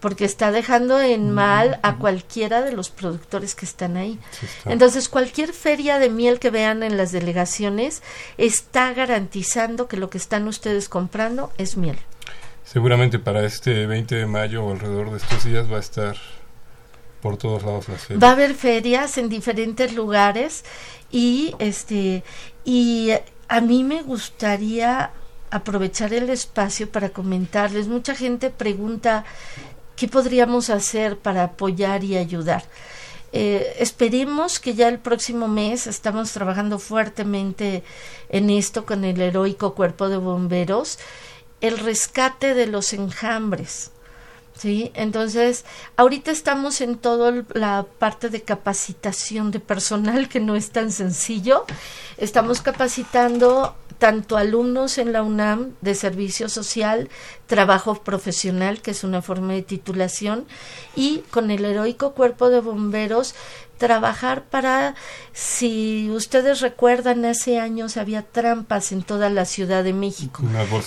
porque 0.00 0.24
está 0.24 0.52
dejando 0.52 1.00
en 1.00 1.30
mal 1.30 1.80
a 1.82 1.96
cualquiera 1.96 2.62
de 2.62 2.72
los 2.72 2.90
productores 2.90 3.54
que 3.54 3.64
están 3.64 3.96
ahí. 3.96 4.18
Entonces, 4.64 5.08
cualquier 5.08 5.52
feria 5.52 5.98
de 5.98 6.08
miel 6.08 6.38
que 6.38 6.50
vean 6.50 6.82
en 6.82 6.96
las 6.96 7.10
delegaciones 7.10 8.02
está 8.36 8.92
garantizando 8.94 9.88
que 9.88 9.96
lo 9.96 10.08
que 10.08 10.18
están 10.18 10.46
ustedes 10.46 10.88
comprando 10.88 11.52
es 11.58 11.76
miel. 11.76 11.98
Seguramente 12.64 13.18
para 13.18 13.44
este 13.44 13.86
20 13.86 14.14
de 14.14 14.26
mayo 14.26 14.64
o 14.64 14.72
alrededor 14.72 15.10
de 15.10 15.16
estos 15.16 15.44
días 15.44 15.70
va 15.72 15.78
a 15.78 15.80
estar 15.80 16.16
por 17.22 17.36
todos 17.36 17.62
lados 17.64 17.88
las 17.88 18.02
ferias. 18.02 18.22
Va 18.22 18.28
a 18.28 18.32
haber 18.32 18.54
ferias 18.54 19.18
en 19.18 19.28
diferentes 19.28 19.94
lugares 19.94 20.64
y 21.10 21.54
este 21.58 22.22
y 22.64 23.12
a 23.48 23.60
mí 23.60 23.82
me 23.82 24.02
gustaría 24.02 25.10
aprovechar 25.50 26.12
el 26.12 26.28
espacio 26.30 26.90
para 26.90 27.10
comentarles. 27.10 27.88
Mucha 27.88 28.14
gente 28.14 28.50
pregunta 28.50 29.24
qué 29.96 30.06
podríamos 30.06 30.70
hacer 30.70 31.18
para 31.18 31.44
apoyar 31.44 32.04
y 32.04 32.16
ayudar. 32.16 32.64
Eh, 33.32 33.76
esperemos 33.78 34.58
que 34.58 34.74
ya 34.74 34.88
el 34.88 34.98
próximo 34.98 35.48
mes 35.48 35.86
estamos 35.86 36.32
trabajando 36.32 36.78
fuertemente 36.78 37.82
en 38.30 38.48
esto 38.50 38.86
con 38.86 39.04
el 39.04 39.20
heroico 39.20 39.74
cuerpo 39.74 40.08
de 40.08 40.16
bomberos, 40.16 40.98
el 41.60 41.78
rescate 41.78 42.54
de 42.54 42.66
los 42.66 42.92
enjambres. 42.92 43.90
¿Sí? 44.58 44.90
Entonces, 44.94 45.64
ahorita 45.96 46.30
estamos 46.30 46.80
en 46.80 46.96
toda 46.96 47.44
la 47.54 47.86
parte 47.98 48.28
de 48.28 48.42
capacitación 48.42 49.50
de 49.50 49.60
personal, 49.60 50.28
que 50.28 50.40
no 50.40 50.56
es 50.56 50.70
tan 50.70 50.92
sencillo. 50.92 51.64
Estamos 52.18 52.60
capacitando 52.60 53.74
tanto 53.98 54.36
alumnos 54.36 54.98
en 54.98 55.12
la 55.12 55.22
UNAM 55.22 55.72
de 55.80 55.94
servicio 55.94 56.48
social, 56.48 57.08
trabajo 57.46 57.96
profesional, 57.96 58.80
que 58.80 58.92
es 58.92 59.02
una 59.02 59.22
forma 59.22 59.54
de 59.54 59.62
titulación, 59.62 60.46
y 60.94 61.24
con 61.30 61.50
el 61.50 61.64
heroico 61.64 62.12
cuerpo 62.12 62.48
de 62.48 62.60
bomberos 62.60 63.34
trabajar 63.76 64.44
para, 64.44 64.94
si 65.32 66.10
ustedes 66.10 66.60
recuerdan, 66.60 67.24
hace 67.24 67.60
años 67.60 67.96
había 67.96 68.22
trampas 68.22 68.92
en 68.92 69.02
toda 69.02 69.30
la 69.30 69.44
Ciudad 69.44 69.84
de 69.84 69.92
México 69.92 70.42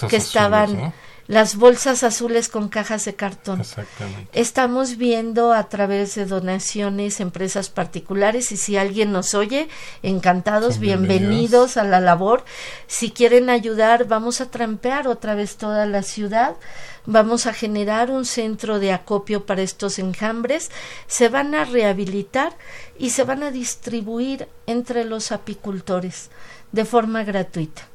que 0.10 0.18
estaban 0.18 0.94
las 1.32 1.56
bolsas 1.56 2.04
azules 2.04 2.50
con 2.50 2.68
cajas 2.68 3.06
de 3.06 3.16
cartón. 3.16 3.62
Exactamente. 3.62 4.38
Estamos 4.38 4.98
viendo 4.98 5.54
a 5.54 5.70
través 5.70 6.14
de 6.16 6.26
donaciones 6.26 7.22
empresas 7.22 7.70
particulares 7.70 8.52
y 8.52 8.58
si 8.58 8.76
alguien 8.76 9.14
nos 9.14 9.34
oye, 9.34 9.70
encantados, 10.04 10.78
bienvenidos. 10.80 11.78
a 11.78 11.86
la 11.86 12.02
labor. 12.02 12.44
Si 12.88 13.12
quieren 13.12 13.50
ayudar, 13.50 14.10
vamos 14.10 14.42
a 14.42 14.52
trampear 14.52 15.08
otra 15.08 15.34
vez 15.34 15.56
toda 15.56 15.86
la 15.86 16.04
ciudad. 16.04 16.58
Vamos 17.06 17.46
a 17.46 17.54
generar 17.54 18.12
un 18.12 18.26
centro 18.26 18.80
de 18.80 18.92
acopio 18.92 19.46
para 19.46 19.62
estos 19.62 20.00
enjambres. 20.00 20.70
Se 21.08 21.30
van 21.30 21.56
a 21.56 21.64
rehabilitar 21.64 22.58
y 23.00 23.12
se 23.12 23.24
van 23.24 23.44
a 23.44 23.52
distribuir 23.52 24.50
entre 24.68 25.06
los 25.06 25.32
apicultores 25.32 26.30
de 26.74 26.84
forma 26.84 27.24
gratuita 27.24 27.91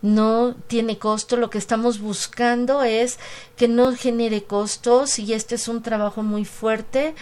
no 0.00 0.54
tiene 0.66 0.98
costo, 0.98 1.36
lo 1.36 1.50
que 1.50 1.58
estamos 1.58 2.00
buscando 2.00 2.82
es 2.82 3.18
que 3.56 3.68
no 3.68 3.94
genere 3.94 4.44
costos 4.44 5.18
y 5.18 5.32
este 5.32 5.56
es 5.56 5.68
un 5.68 5.82
trabajo 5.82 6.22
muy 6.22 6.44
fuerte 6.44 7.14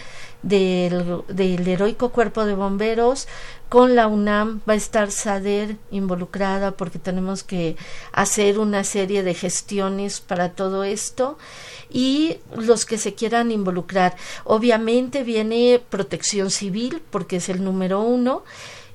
del, 0.43 1.23
del 1.27 1.67
heroico 1.67 2.09
cuerpo 2.09 2.45
de 2.45 2.53
bomberos 2.53 3.27
con 3.69 3.95
la 3.95 4.07
UNAM 4.07 4.61
va 4.67 4.73
a 4.73 4.77
estar 4.77 5.11
SADER 5.11 5.77
involucrada 5.91 6.71
porque 6.71 6.99
tenemos 6.99 7.43
que 7.43 7.75
hacer 8.13 8.59
una 8.59 8.83
serie 8.83 9.23
de 9.23 9.33
gestiones 9.33 10.21
para 10.21 10.53
todo 10.53 10.83
esto 10.83 11.37
y 11.89 12.37
los 12.55 12.85
que 12.85 12.97
se 12.97 13.13
quieran 13.13 13.51
involucrar. 13.51 14.15
Obviamente 14.45 15.23
viene 15.23 15.81
protección 15.89 16.49
civil 16.49 17.01
porque 17.09 17.37
es 17.37 17.49
el 17.49 17.63
número 17.63 18.01
uno 18.01 18.43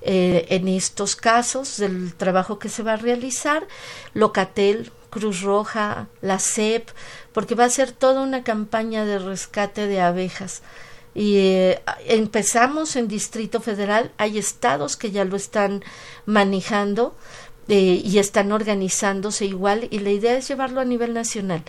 eh, 0.04 0.46
en 0.50 0.68
estos 0.68 1.16
casos 1.16 1.76
del 1.76 2.14
trabajo 2.14 2.58
que 2.58 2.68
se 2.68 2.82
va 2.82 2.94
a 2.94 2.96
realizar, 2.96 3.66
Locatel 4.14 4.90
Cruz 5.10 5.42
Roja, 5.42 6.08
la 6.22 6.38
CEP, 6.38 6.88
porque 7.32 7.54
va 7.54 7.64
a 7.64 7.70
ser 7.70 7.92
toda 7.92 8.22
una 8.22 8.42
campaña 8.42 9.04
de 9.04 9.18
rescate 9.18 9.86
de 9.86 10.00
abejas. 10.00 10.62
Y 11.14 11.36
eh, 11.36 11.82
empezamos 12.06 12.96
en 12.96 13.06
Distrito 13.06 13.60
Federal, 13.60 14.10
hay 14.16 14.38
estados 14.38 14.96
que 14.96 15.10
ya 15.10 15.24
lo 15.24 15.36
están 15.36 15.84
manejando 16.24 17.14
eh, 17.68 18.02
y 18.04 18.18
están 18.18 18.50
organizándose 18.52 19.46
igual 19.46 19.86
y 19.90 20.00
la 20.00 20.10
idea 20.10 20.36
es 20.36 20.48
llevarlo 20.48 20.80
a 20.80 20.84
nivel 20.84 21.14
nacional, 21.14 21.62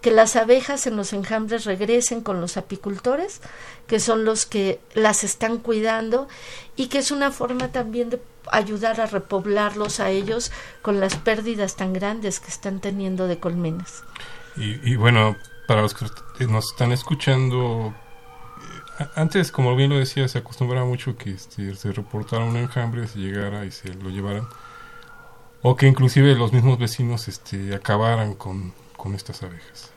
que 0.00 0.10
las 0.10 0.36
abejas 0.36 0.86
en 0.86 0.96
los 0.96 1.12
enjambres 1.12 1.64
regresen 1.64 2.20
con 2.20 2.40
los 2.40 2.56
apicultores, 2.56 3.40
que 3.86 4.00
son 4.00 4.24
los 4.24 4.44
que 4.44 4.80
las 4.94 5.24
están 5.24 5.58
cuidando 5.58 6.28
y 6.74 6.88
que 6.88 6.98
es 6.98 7.10
una 7.10 7.30
forma 7.30 7.72
también 7.72 8.10
de 8.10 8.20
ayudar 8.50 9.00
a 9.00 9.06
repoblarlos 9.06 10.00
a 10.00 10.10
ellos 10.10 10.52
con 10.82 11.00
las 11.00 11.16
pérdidas 11.16 11.76
tan 11.76 11.92
grandes 11.92 12.40
que 12.40 12.48
están 12.48 12.80
teniendo 12.80 13.26
de 13.28 13.38
colmenas. 13.38 14.02
Y, 14.56 14.96
bueno, 14.96 15.36
para 15.68 15.82
los 15.82 15.94
que 15.94 16.46
nos 16.46 16.72
están 16.72 16.90
escuchando, 16.90 17.94
eh, 18.98 19.06
antes, 19.14 19.52
como 19.52 19.76
bien 19.76 19.90
lo 19.90 19.98
decía, 19.98 20.26
se 20.28 20.38
acostumbraba 20.38 20.86
mucho 20.86 21.16
que 21.16 21.30
este, 21.32 21.74
se 21.74 21.92
reportara 21.92 22.44
un 22.44 22.56
enjambre, 22.56 23.06
se 23.06 23.18
llegara 23.18 23.66
y 23.66 23.70
se 23.70 23.92
lo 23.92 24.08
llevaran, 24.08 24.48
o 25.68 25.76
que 25.76 25.86
inclusive 25.86 26.34
los 26.34 26.52
mismos 26.52 26.78
vecinos 26.78 27.28
este, 27.28 27.74
acabaran 27.74 28.34
con, 28.34 28.72
con 28.96 29.14
estas 29.14 29.42
abejas. 29.42 29.90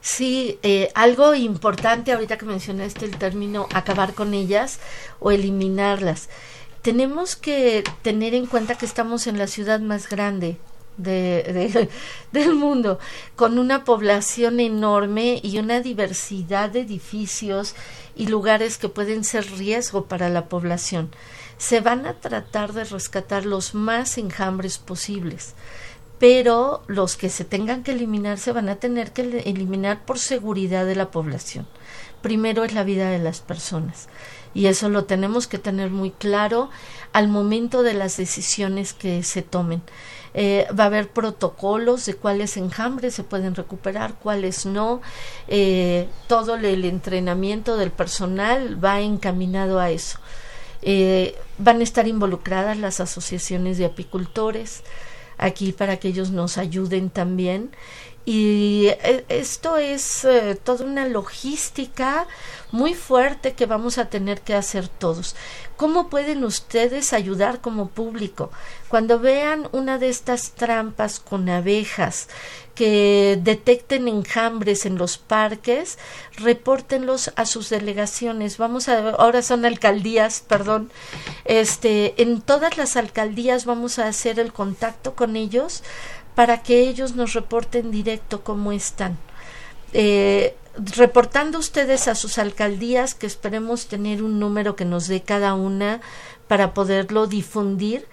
Sí, 0.00 0.58
eh, 0.62 0.90
algo 0.94 1.34
importante 1.34 2.12
ahorita 2.12 2.38
que 2.38 2.46
mencionaste 2.46 3.04
el 3.04 3.16
término 3.16 3.66
acabar 3.74 4.14
con 4.14 4.32
ellas 4.32 4.78
o 5.18 5.32
eliminarlas 5.32 6.28
tenemos 6.82 7.36
que 7.36 7.84
tener 8.02 8.34
en 8.34 8.46
cuenta 8.46 8.76
que 8.76 8.86
estamos 8.86 9.26
en 9.26 9.38
la 9.38 9.46
ciudad 9.46 9.80
más 9.80 10.08
grande 10.08 10.56
de, 10.96 11.88
del 12.32 12.54
mundo, 12.54 12.98
con 13.36 13.58
una 13.58 13.84
población 13.84 14.60
enorme 14.60 15.40
y 15.42 15.58
una 15.58 15.80
diversidad 15.80 16.70
de 16.70 16.80
edificios 16.80 17.74
y 18.16 18.26
lugares 18.26 18.78
que 18.78 18.88
pueden 18.88 19.24
ser 19.24 19.46
riesgo 19.58 20.06
para 20.06 20.28
la 20.28 20.46
población. 20.46 21.10
Se 21.58 21.80
van 21.80 22.06
a 22.06 22.14
tratar 22.14 22.72
de 22.72 22.84
rescatar 22.84 23.44
los 23.44 23.74
más 23.74 24.16
enjambres 24.16 24.78
posibles, 24.78 25.54
pero 26.18 26.82
los 26.86 27.16
que 27.16 27.28
se 27.28 27.44
tengan 27.44 27.82
que 27.82 27.92
eliminar 27.92 28.38
se 28.38 28.52
van 28.52 28.68
a 28.68 28.76
tener 28.76 29.12
que 29.12 29.22
eliminar 29.44 30.04
por 30.04 30.18
seguridad 30.18 30.86
de 30.86 30.96
la 30.96 31.10
población. 31.10 31.66
Primero 32.22 32.64
es 32.64 32.72
la 32.72 32.82
vida 32.82 33.10
de 33.10 33.18
las 33.18 33.40
personas 33.40 34.08
y 34.54 34.66
eso 34.66 34.88
lo 34.88 35.04
tenemos 35.04 35.46
que 35.46 35.58
tener 35.58 35.90
muy 35.90 36.10
claro 36.10 36.70
al 37.12 37.28
momento 37.28 37.82
de 37.82 37.94
las 37.94 38.16
decisiones 38.16 38.92
que 38.92 39.22
se 39.22 39.42
tomen. 39.42 39.82
Eh, 40.34 40.66
va 40.78 40.84
a 40.84 40.86
haber 40.88 41.10
protocolos 41.10 42.04
de 42.06 42.14
cuáles 42.14 42.56
enjambres 42.56 43.14
se 43.14 43.24
pueden 43.24 43.54
recuperar, 43.54 44.14
cuáles 44.14 44.66
no. 44.66 45.00
Eh, 45.46 46.08
todo 46.26 46.56
el 46.56 46.84
entrenamiento 46.84 47.76
del 47.76 47.90
personal 47.90 48.82
va 48.82 49.00
encaminado 49.00 49.78
a 49.78 49.90
eso. 49.90 50.18
Eh, 50.82 51.34
van 51.58 51.80
a 51.80 51.82
estar 51.82 52.06
involucradas 52.06 52.76
las 52.78 53.00
asociaciones 53.00 53.78
de 53.78 53.86
apicultores 53.86 54.82
aquí 55.36 55.72
para 55.72 55.96
que 55.98 56.08
ellos 56.08 56.30
nos 56.30 56.58
ayuden 56.58 57.10
también 57.10 57.70
y 58.28 58.88
eh, 58.88 59.24
esto 59.30 59.78
es 59.78 60.22
eh, 60.26 60.54
toda 60.62 60.84
una 60.84 61.08
logística 61.08 62.26
muy 62.72 62.92
fuerte 62.92 63.54
que 63.54 63.64
vamos 63.64 63.96
a 63.96 64.10
tener 64.10 64.42
que 64.42 64.54
hacer 64.54 64.86
todos. 64.86 65.34
¿Cómo 65.78 66.10
pueden 66.10 66.44
ustedes 66.44 67.14
ayudar 67.14 67.62
como 67.62 67.88
público? 67.88 68.50
Cuando 68.88 69.18
vean 69.18 69.70
una 69.72 69.96
de 69.96 70.10
estas 70.10 70.50
trampas 70.50 71.20
con 71.20 71.48
abejas 71.48 72.28
que 72.74 73.38
detecten 73.42 74.06
enjambres 74.06 74.86
en 74.86 74.98
los 74.98 75.18
parques, 75.18 75.98
repórtenlos 76.36 77.32
a 77.34 77.46
sus 77.46 77.70
delegaciones. 77.70 78.58
Vamos 78.58 78.88
a 78.88 79.10
ahora 79.10 79.40
son 79.40 79.64
alcaldías, 79.64 80.44
perdón. 80.46 80.90
Este, 81.44 82.20
en 82.22 82.40
todas 82.40 82.76
las 82.76 82.96
alcaldías 82.96 83.64
vamos 83.64 83.98
a 83.98 84.06
hacer 84.06 84.38
el 84.38 84.52
contacto 84.52 85.14
con 85.14 85.34
ellos 85.34 85.82
para 86.38 86.62
que 86.62 86.88
ellos 86.88 87.16
nos 87.16 87.32
reporten 87.32 87.90
directo 87.90 88.44
cómo 88.44 88.70
están. 88.70 89.18
Eh, 89.92 90.54
reportando 90.94 91.58
ustedes 91.58 92.06
a 92.06 92.14
sus 92.14 92.38
alcaldías, 92.38 93.16
que 93.16 93.26
esperemos 93.26 93.88
tener 93.88 94.22
un 94.22 94.38
número 94.38 94.76
que 94.76 94.84
nos 94.84 95.08
dé 95.08 95.22
cada 95.22 95.54
una 95.54 96.00
para 96.46 96.74
poderlo 96.74 97.26
difundir, 97.26 98.06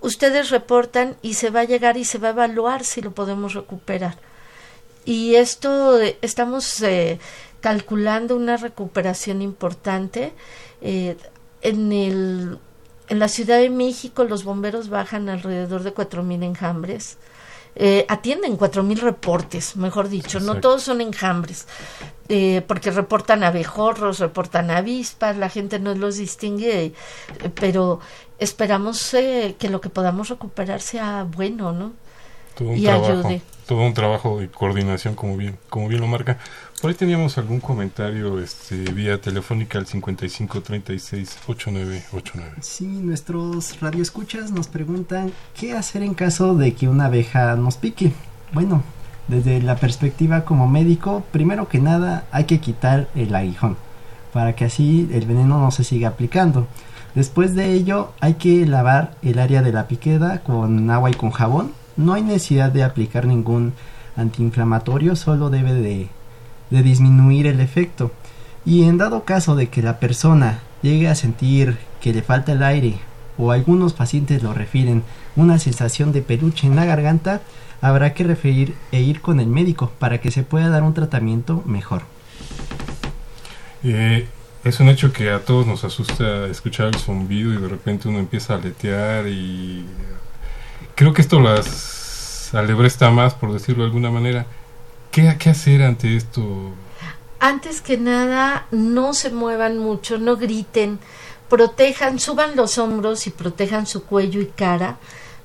ustedes 0.00 0.50
reportan 0.50 1.16
y 1.22 1.34
se 1.34 1.50
va 1.50 1.60
a 1.60 1.64
llegar 1.70 1.96
y 1.96 2.04
se 2.04 2.18
va 2.18 2.28
a 2.30 2.30
evaluar 2.32 2.82
si 2.84 3.00
lo 3.00 3.12
podemos 3.12 3.54
recuperar. 3.54 4.16
Y 5.04 5.36
esto 5.36 6.00
eh, 6.00 6.18
estamos 6.22 6.82
eh, 6.82 7.20
calculando 7.60 8.34
una 8.34 8.56
recuperación 8.56 9.40
importante. 9.40 10.32
en, 10.80 11.92
el, 11.92 12.58
en 13.08 13.18
la 13.20 13.28
Ciudad 13.28 13.60
de 13.60 13.70
México 13.70 14.24
los 14.24 14.42
bomberos 14.42 14.88
bajan 14.88 15.28
alrededor 15.28 15.84
de 15.84 15.92
cuatro 15.92 16.24
mil 16.24 16.42
enjambres 16.42 17.18
eh, 17.76 18.06
atienden 18.08 18.56
cuatro 18.56 18.82
mil 18.82 18.98
reportes, 19.00 19.76
mejor 19.76 20.08
dicho, 20.08 20.40
no 20.40 20.60
todos 20.60 20.82
son 20.82 21.02
enjambres, 21.02 21.66
eh, 22.28 22.62
porque 22.66 22.90
reportan 22.90 23.44
abejorros, 23.44 24.18
reportan 24.18 24.70
avispas, 24.70 25.36
la 25.36 25.50
gente 25.50 25.78
no 25.78 25.94
los 25.94 26.16
distingue, 26.16 26.86
eh, 26.86 26.92
pero 27.54 28.00
esperamos 28.38 29.12
eh, 29.14 29.56
que 29.58 29.68
lo 29.68 29.80
que 29.80 29.90
podamos 29.90 30.30
recuperar 30.30 30.80
sea 30.80 31.24
bueno, 31.24 31.72
¿no? 31.72 31.92
Todo 32.56 32.70
un 32.70 32.78
y 32.78 32.88
ayude. 32.88 33.42
Todo 33.66 33.82
un 33.82 33.94
trabajo 33.94 34.40
de 34.40 34.48
coordinación, 34.48 35.14
como 35.14 35.36
bien, 35.36 35.58
como 35.68 35.88
bien 35.88 36.00
lo 36.00 36.06
marca. 36.06 36.38
Por 36.80 36.90
ahí 36.90 36.96
teníamos 36.96 37.36
algún 37.38 37.60
comentario 37.60 38.40
este, 38.40 38.76
vía 38.92 39.20
telefónica 39.20 39.78
al 39.78 39.86
5536-8989. 39.86 42.42
Sí, 42.60 42.86
nuestros 42.86 43.78
radioescuchas 43.80 44.52
nos 44.52 44.68
preguntan 44.68 45.32
qué 45.58 45.72
hacer 45.72 46.02
en 46.02 46.14
caso 46.14 46.54
de 46.54 46.74
que 46.74 46.88
una 46.88 47.06
abeja 47.06 47.56
nos 47.56 47.76
pique. 47.76 48.12
Bueno, 48.52 48.84
desde 49.28 49.60
la 49.60 49.74
perspectiva 49.76 50.44
como 50.44 50.68
médico, 50.68 51.24
primero 51.32 51.68
que 51.68 51.80
nada 51.80 52.26
hay 52.30 52.44
que 52.44 52.60
quitar 52.60 53.08
el 53.14 53.34
aguijón 53.34 53.76
para 54.36 54.54
que 54.54 54.66
así 54.66 55.08
el 55.14 55.24
veneno 55.24 55.58
no 55.58 55.70
se 55.70 55.82
siga 55.82 56.08
aplicando. 56.08 56.66
Después 57.14 57.54
de 57.54 57.72
ello 57.72 58.12
hay 58.20 58.34
que 58.34 58.66
lavar 58.66 59.14
el 59.22 59.38
área 59.38 59.62
de 59.62 59.72
la 59.72 59.88
piqueda 59.88 60.42
con 60.42 60.90
agua 60.90 61.08
y 61.08 61.14
con 61.14 61.30
jabón. 61.30 61.72
No 61.96 62.14
hay 62.14 62.22
necesidad 62.22 62.70
de 62.70 62.84
aplicar 62.84 63.26
ningún 63.26 63.72
antiinflamatorio, 64.16 65.16
solo 65.16 65.50
debe 65.50 65.74
de 65.74 66.08
de 66.70 66.82
disminuir 66.82 67.46
el 67.46 67.60
efecto. 67.60 68.12
Y 68.64 68.84
en 68.84 68.98
dado 68.98 69.24
caso 69.24 69.54
de 69.54 69.68
que 69.68 69.82
la 69.82 70.00
persona 70.00 70.60
llegue 70.82 71.08
a 71.08 71.14
sentir 71.14 71.78
que 72.00 72.12
le 72.12 72.22
falta 72.22 72.52
el 72.52 72.62
aire 72.62 72.98
o 73.38 73.52
algunos 73.52 73.92
pacientes 73.92 74.42
lo 74.42 74.54
refieren 74.54 75.02
una 75.36 75.58
sensación 75.58 76.12
de 76.12 76.22
peluche 76.22 76.66
en 76.66 76.74
la 76.74 76.86
garganta, 76.86 77.42
habrá 77.82 78.14
que 78.14 78.24
referir 78.24 78.74
e 78.92 79.02
ir 79.02 79.20
con 79.20 79.40
el 79.40 79.46
médico 79.46 79.92
para 79.98 80.18
que 80.18 80.30
se 80.30 80.42
pueda 80.42 80.70
dar 80.70 80.82
un 80.82 80.94
tratamiento 80.94 81.62
mejor. 81.66 82.02
Eh, 83.84 84.26
es 84.64 84.80
un 84.80 84.88
hecho 84.88 85.12
que 85.12 85.30
a 85.30 85.44
todos 85.44 85.66
nos 85.66 85.84
asusta 85.84 86.46
escuchar 86.46 86.88
el 86.88 86.96
zumbido 86.96 87.52
y 87.52 87.58
de 87.58 87.68
repente 87.68 88.08
uno 88.08 88.18
empieza 88.18 88.54
a 88.54 88.56
aletear 88.56 89.28
y 89.28 89.84
creo 90.96 91.12
que 91.12 91.22
esto 91.22 91.38
las 91.38 92.52
alebresta 92.52 93.10
más, 93.10 93.34
por 93.34 93.52
decirlo 93.52 93.84
de 93.84 93.90
alguna 93.90 94.10
manera. 94.10 94.46
¿Qué, 95.12 95.36
¿Qué 95.38 95.50
hacer 95.50 95.82
ante 95.82 96.16
esto? 96.16 96.72
Antes 97.38 97.80
que 97.80 97.98
nada, 97.98 98.66
no 98.72 99.14
se 99.14 99.30
muevan 99.30 99.78
mucho, 99.78 100.18
no 100.18 100.36
griten, 100.36 100.98
protejan, 101.48 102.18
suban 102.18 102.56
los 102.56 102.78
hombros 102.78 103.26
y 103.26 103.30
protejan 103.30 103.86
su 103.86 104.04
cuello 104.04 104.40
y 104.40 104.46
cara 104.46 104.96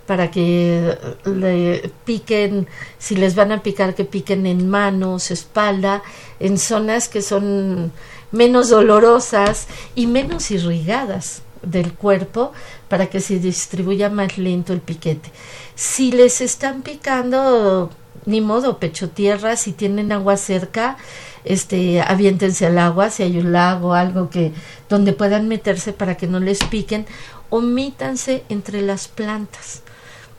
para 0.08 0.32
que 0.32 0.97
le 1.26 1.91
piquen, 2.06 2.68
si 2.97 3.16
les 3.16 3.36
van 3.36 3.52
a 3.52 3.62
picar, 3.62 3.93
que 3.93 4.06
piquen 4.06 4.45
en 4.45 4.70
manos, 4.70 5.32
espalda, 5.32 6.02
en 6.39 6.58
zonas 6.58 7.08
que 7.08 7.22
son 7.22 7.91
menos 8.32 8.70
dolorosas 8.70 9.68
y 9.95 10.08
menos 10.08 10.49
irrigadas 10.52 11.43
del 11.64 11.93
cuerpo 11.93 12.51
para 12.89 13.07
que 13.07 13.20
se 13.20 13.39
distribuya 13.39 14.09
más 14.09 14.38
lento 14.38 14.74
el 14.74 14.82
piquete. 14.82 15.32
Si 15.76 16.12
les 16.12 16.41
están 16.41 16.82
picando 16.82 17.89
ni 18.26 18.41
modo, 18.41 18.78
pecho 18.78 19.09
tierra, 19.09 19.55
si 19.55 19.72
tienen 19.72 20.12
agua 20.12 20.38
cerca, 20.38 20.97
este, 21.43 22.01
aviéntense 22.01 22.68
al 22.68 22.78
agua, 22.78 23.09
si 23.09 23.24
hay 23.24 23.38
un 23.38 23.51
lago, 23.51 23.93
algo 23.93 24.30
que, 24.30 24.51
donde 24.89 25.14
puedan 25.14 25.47
meterse 25.47 25.93
para 25.93 26.18
que 26.18 26.28
no 26.28 26.39
les 26.39 26.64
piquen, 26.64 27.05
omítanse 27.49 28.43
entre 28.49 28.82
las 28.82 29.07
plantas. 29.07 29.82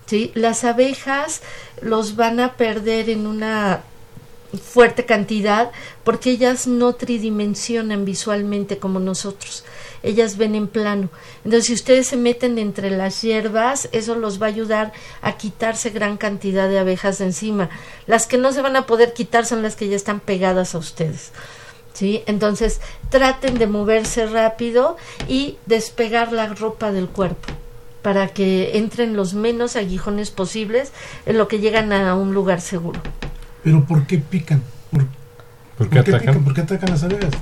¿sí? 0.07 0.31
Las 0.35 0.65
abejas 0.65 1.43
los 1.81 2.17
van 2.17 2.41
a 2.41 2.55
perder 2.55 3.11
en 3.11 3.27
una 3.27 3.83
fuerte 4.59 5.07
cantidad 5.07 5.71
porque 6.05 6.31
ellas 6.31 6.67
no 6.67 6.95
tridimensionan 6.95 8.05
visualmente 8.05 8.79
como 8.79 9.01
nosotros. 9.01 9.65
Ellas 10.03 10.37
ven 10.37 10.55
en 10.55 10.69
plano. 10.69 11.09
Entonces, 11.45 11.67
si 11.67 11.73
ustedes 11.75 12.07
se 12.09 12.17
meten 12.17 12.59
entre 12.59 12.91
las 12.91 13.23
hierbas, 13.23 13.89
eso 13.93 14.15
los 14.15 14.41
va 14.41 14.47
a 14.47 14.51
ayudar 14.51 14.93
a 15.21 15.37
quitarse 15.37 15.91
gran 15.91 16.17
cantidad 16.17 16.69
de 16.69 16.79
abejas 16.79 17.19
de 17.19 17.27
encima. 17.27 17.71
Las 18.07 18.27
que 18.27 18.39
no 18.39 18.53
se 18.53 18.63
van 18.63 18.77
a 18.77 18.87
poder 18.87 19.13
quitar 19.13 19.47
son 19.47 19.63
las 19.63 19.77
que 19.77 19.89
ya 19.89 19.97
están 19.97 20.21
pegadas 20.21 20.75
a 20.75 20.79
ustedes. 20.79 21.33
¿Sí? 21.93 22.23
Entonces, 22.27 22.81
traten 23.11 23.59
de 23.59 23.67
moverse 23.67 24.27
rápido 24.27 24.97
y 25.29 25.59
despegar 25.67 26.33
la 26.33 26.47
ropa 26.49 26.91
del 26.91 27.09
cuerpo 27.09 27.53
para 28.03 28.29
que 28.29 28.77
entren 28.79 29.15
los 29.15 29.35
menos 29.35 29.77
aguijones 29.77 30.31
posibles 30.31 30.93
en 31.27 31.39
lo 31.39 31.49
que 31.49 31.61
llegan 31.61 31.93
a 31.93 32.15
un 32.15 32.35
lugar 32.35 32.61
seguro. 32.61 33.01
Pero 33.63 33.85
¿por 33.85 34.07
qué 34.07 34.19
pican? 34.19 34.63
¿Por, 35.79 35.89
qué, 35.89 35.99
atacan? 35.99 36.45
¿Por 36.45 36.55
qué 36.55 36.61
atacan 36.63 36.91
las 36.91 37.03
abejas? 37.05 37.33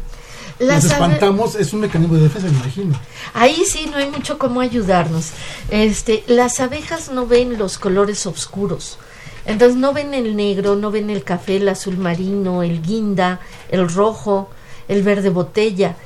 Las 0.60 0.84
espantamos, 0.84 1.54
es 1.54 1.72
un 1.72 1.80
mecanismo 1.80 2.16
de 2.16 2.24
defensa, 2.24 2.46
me 2.48 2.58
imagino. 2.58 3.00
Ahí 3.32 3.64
sí 3.64 3.88
no 3.90 3.96
hay 3.96 4.10
mucho 4.10 4.38
cómo 4.38 4.60
ayudarnos. 4.60 5.30
Este, 5.70 6.22
las 6.26 6.60
abejas 6.60 7.10
no 7.10 7.26
ven 7.26 7.56
los 7.56 7.78
colores 7.78 8.26
oscuros. 8.26 8.98
Entonces 9.46 9.78
no 9.78 9.94
ven 9.94 10.12
el 10.12 10.36
negro, 10.36 10.76
no 10.76 10.90
ven 10.90 11.08
el 11.08 11.24
café, 11.24 11.56
el 11.56 11.68
azul 11.70 11.96
marino, 11.96 12.62
el 12.62 12.82
guinda, 12.82 13.40
el 13.70 13.88
rojo, 13.88 14.50
el 14.86 15.02
verde 15.02 15.30
botella. 15.30 15.96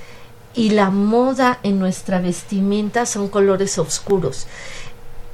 Y 0.55 0.71
la 0.71 0.91
moda 0.91 1.59
en 1.65 1.81
nuestra 1.81 2.21
vestimenta 2.21 3.07
son 3.07 3.27
colores 3.27 3.77
oscuros. 3.79 4.47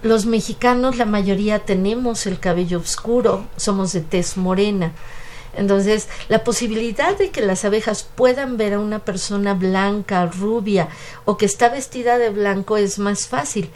Los 0.03 0.25
mexicanos, 0.25 0.97
la 0.97 1.05
mayoría 1.05 1.59
tenemos 1.59 2.25
el 2.27 2.41
cabello 2.41 2.79
oscuro, 2.79 3.47
somos 3.59 3.93
de 3.93 4.01
tez 4.01 4.39
morena. 4.39 4.93
Entonces, 5.55 6.09
la 6.29 6.45
posibilidad 6.45 7.17
de 7.17 7.31
que 7.31 7.41
las 7.41 7.65
abejas 7.65 8.07
puedan 8.15 8.57
ver 8.57 8.75
a 8.75 8.79
una 8.79 9.01
persona 9.01 9.55
blanca, 9.55 10.27
rubia 10.27 10.89
o 11.25 11.37
que 11.37 11.47
está 11.47 11.69
vestida 11.69 12.19
de 12.19 12.31
blanco 12.31 12.77
es 12.77 12.99
más 12.99 13.27
fácil. 13.27 13.71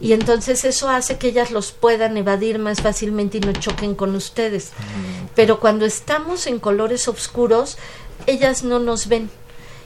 Y 0.00 0.12
entonces 0.12 0.64
eso 0.64 0.88
hace 0.88 1.18
que 1.18 1.28
ellas 1.28 1.50
los 1.50 1.72
puedan 1.72 2.16
evadir 2.16 2.58
más 2.58 2.80
fácilmente 2.80 3.38
y 3.38 3.40
no 3.40 3.52
choquen 3.52 3.94
con 3.94 4.14
ustedes. 4.14 4.68
Mm. 4.70 5.26
Pero 5.34 5.58
cuando 5.60 5.84
estamos 5.86 6.46
en 6.46 6.60
colores 6.60 7.08
oscuros, 7.08 7.78
ellas 8.26 8.62
no 8.62 8.78
nos 8.78 9.08
ven. 9.08 9.28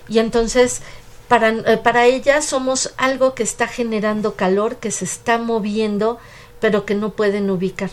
Y 0.09 0.19
entonces 0.19 0.83
para, 1.29 1.49
eh, 1.49 1.79
para 1.79 2.05
ellas 2.05 2.45
somos 2.45 2.93
algo 2.99 3.35
que 3.35 3.43
está 3.43 3.67
generando 3.67 4.37
calor, 4.37 4.77
que 4.77 4.91
se 4.91 5.07
está 5.07 5.39
moviendo, 5.39 6.19
pero 6.61 6.85
que 6.85 6.95
no 6.95 7.13
pueden 7.15 7.49
ubicar. 7.49 7.89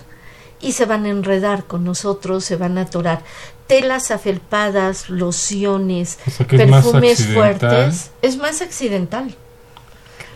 Y 0.62 0.74
se 0.74 0.86
van 0.86 1.06
a 1.06 1.10
enredar 1.10 1.66
con 1.66 1.84
nosotros, 1.84 2.44
se 2.44 2.56
van 2.56 2.78
a 2.78 2.82
atorar. 2.82 3.24
Telas 3.68 4.12
afelpadas, 4.12 5.10
lociones, 5.10 6.18
perfumes 6.48 7.26
fuertes, 7.34 8.12
es 8.22 8.38
más 8.38 8.62
accidental. 8.62 9.36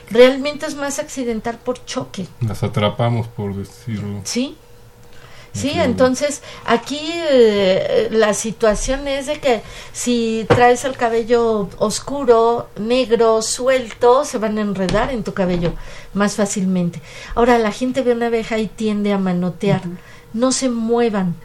Realmente 0.09 0.67
es 0.67 0.75
más 0.75 0.99
accidental 0.99 1.57
por 1.57 1.83
choque. 1.85 2.27
Las 2.41 2.61
atrapamos, 2.61 3.27
por 3.27 3.55
decirlo. 3.55 4.21
Sí, 4.23 4.55
Sí, 5.53 5.71
entonces 5.75 6.41
aquí 6.65 6.99
eh, 7.13 8.07
la 8.11 8.33
situación 8.33 9.07
es 9.07 9.27
de 9.27 9.39
que 9.39 9.61
si 9.91 10.45
traes 10.49 10.83
el 10.83 10.97
cabello 10.97 11.69
oscuro, 11.77 12.69
negro, 12.79 13.41
suelto, 13.43 14.25
se 14.25 14.39
van 14.39 14.57
a 14.57 14.61
enredar 14.61 15.11
en 15.11 15.23
tu 15.23 15.33
cabello 15.35 15.73
más 16.15 16.35
fácilmente. 16.35 17.01
Ahora 17.35 17.59
la 17.59 17.71
gente 17.71 18.01
ve 18.01 18.13
una 18.13 18.27
abeja 18.27 18.57
y 18.57 18.65
tiende 18.65 19.13
a 19.13 19.19
manotear. 19.19 19.81
No 20.33 20.51
se 20.51 20.69
muevan. 20.69 21.35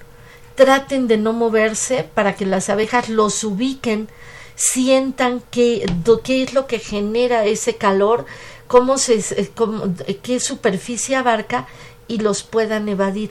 Traten 0.54 1.06
de 1.06 1.16
no 1.16 1.32
moverse 1.32 2.08
para 2.14 2.34
que 2.34 2.46
las 2.46 2.68
abejas 2.68 3.08
los 3.08 3.44
ubiquen, 3.44 4.08
sientan 4.56 5.42
qué 5.50 5.84
es 6.26 6.54
lo 6.54 6.66
que 6.66 6.80
genera 6.80 7.44
ese 7.44 7.76
calor, 7.76 8.26
cómo 8.66 8.98
se, 8.98 9.50
cómo, 9.54 9.94
qué 10.22 10.40
superficie 10.40 11.14
abarca 11.14 11.68
y 12.08 12.18
los 12.18 12.42
puedan 12.42 12.88
evadir 12.88 13.30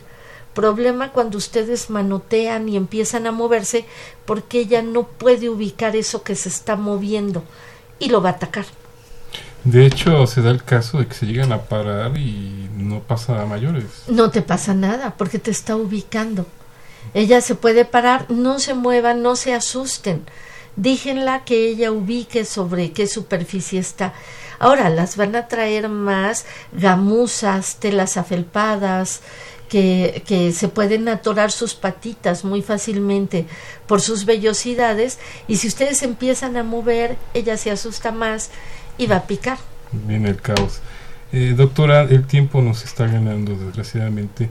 Problema 0.58 1.12
cuando 1.12 1.38
ustedes 1.38 1.92
manotean 1.92 2.68
y 2.68 2.78
empiezan 2.78 3.28
a 3.28 3.32
moverse 3.32 3.86
porque 4.26 4.62
ella 4.62 4.82
no 4.82 5.04
puede 5.04 5.50
ubicar 5.50 5.96
eso 5.96 6.24
que 6.24 6.34
se 6.34 6.50
está 6.50 6.76
moviendo 6.76 7.44
y 8.00 8.10
lo 8.10 8.24
va 8.24 8.30
a 8.30 8.32
atacar. 8.32 8.66
De 9.64 9.86
hecho, 9.86 10.28
se 10.28 10.42
da 10.42 10.52
el 10.52 10.64
caso 10.64 11.00
de 11.00 11.08
que 11.08 11.14
se 11.14 11.26
llegan 11.26 11.52
a 11.52 11.64
parar 11.64 12.18
y 12.18 12.70
no 12.74 13.02
pasa 13.02 13.42
a 13.42 13.46
mayores. 13.46 13.86
No 14.08 14.32
te 14.32 14.42
pasa 14.42 14.74
nada 14.74 15.16
porque 15.18 15.40
te 15.40 15.52
está 15.52 15.76
ubicando. 15.76 16.46
Ella 17.14 17.42
se 17.42 17.56
puede 17.56 17.86
parar, 17.86 18.30
no 18.30 18.60
se 18.60 18.74
muevan, 18.74 19.22
no 19.22 19.36
se 19.36 19.54
asusten. 19.54 20.24
Díjenla 20.76 21.44
que 21.44 21.68
ella 21.68 21.92
ubique 21.92 22.46
sobre 22.46 22.92
qué 22.92 23.08
superficie 23.08 23.80
está. 23.80 24.14
Ahora 24.60 24.90
las 24.90 25.18
van 25.18 25.36
a 25.36 25.48
traer 25.48 25.90
más 25.90 26.46
gamuzas, 26.72 27.78
telas 27.78 28.18
afelpadas, 28.18 29.22
que, 29.70 30.24
que, 30.26 30.54
se 30.54 30.70
pueden 30.70 31.10
atorar 31.10 31.52
sus 31.52 31.74
patitas 31.74 32.46
muy 32.46 32.62
fácilmente 32.62 33.46
por 33.86 34.00
sus 34.00 34.24
vellosidades 34.24 35.20
y 35.46 35.58
si 35.58 35.68
ustedes 35.68 36.04
empiezan 36.04 36.56
a 36.56 36.64
mover, 36.64 37.18
ella 37.34 37.58
se 37.58 37.70
asusta 37.70 38.14
más 38.14 38.50
y 38.98 39.08
va 39.08 39.18
a 39.18 39.28
picar. 39.28 39.58
Viene 40.08 40.30
el 40.30 40.42
caos. 40.42 40.82
Eh, 41.32 41.54
doctora, 41.58 42.04
el 42.04 42.26
tiempo 42.26 42.62
nos 42.62 42.84
está 42.84 43.08
ganando, 43.08 43.56
desgraciadamente. 43.56 44.50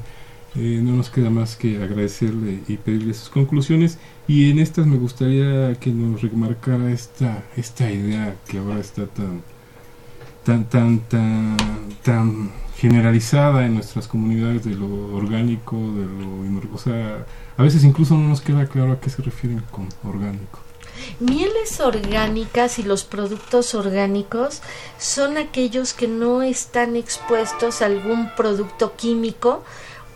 Eh, 0.54 0.80
no 0.82 0.92
nos 0.92 1.10
queda 1.10 1.28
más 1.28 1.56
que 1.56 1.82
agradecerle 1.82 2.60
y 2.66 2.76
pedirle 2.76 3.14
sus 3.14 3.28
conclusiones. 3.28 3.98
Y 4.26 4.50
en 4.50 4.58
estas 4.58 4.86
me 4.86 4.96
gustaría 4.96 5.74
que 5.74 5.90
nos 5.90 6.22
remarcara 6.22 6.90
esta, 6.90 7.44
esta 7.56 7.90
idea 7.90 8.34
que 8.48 8.58
ahora 8.58 8.80
está 8.80 9.06
tan, 9.06 9.42
tan, 10.44 10.64
tan, 10.64 11.00
tan, 11.00 11.56
tan 12.02 12.50
generalizada 12.76 13.66
en 13.66 13.74
nuestras 13.74 14.08
comunidades 14.08 14.64
de 14.64 14.74
lo 14.74 15.14
orgánico, 15.14 15.76
de 15.76 16.06
lo 16.06 16.74
o 16.74 16.78
sea, 16.78 17.24
a 17.56 17.62
veces 17.62 17.84
incluso 17.84 18.16
no 18.16 18.28
nos 18.28 18.40
queda 18.40 18.66
claro 18.66 18.92
a 18.92 19.00
qué 19.00 19.08
se 19.10 19.22
refieren 19.22 19.62
con 19.70 19.88
orgánico. 20.04 20.65
Mieles 21.20 21.80
orgánicas 21.80 22.78
y 22.78 22.82
los 22.82 23.04
productos 23.04 23.74
orgánicos 23.74 24.62
son 24.98 25.38
aquellos 25.38 25.92
que 25.92 26.08
no 26.08 26.42
están 26.42 26.96
expuestos 26.96 27.82
a 27.82 27.86
algún 27.86 28.34
producto 28.34 28.94
químico 28.96 29.62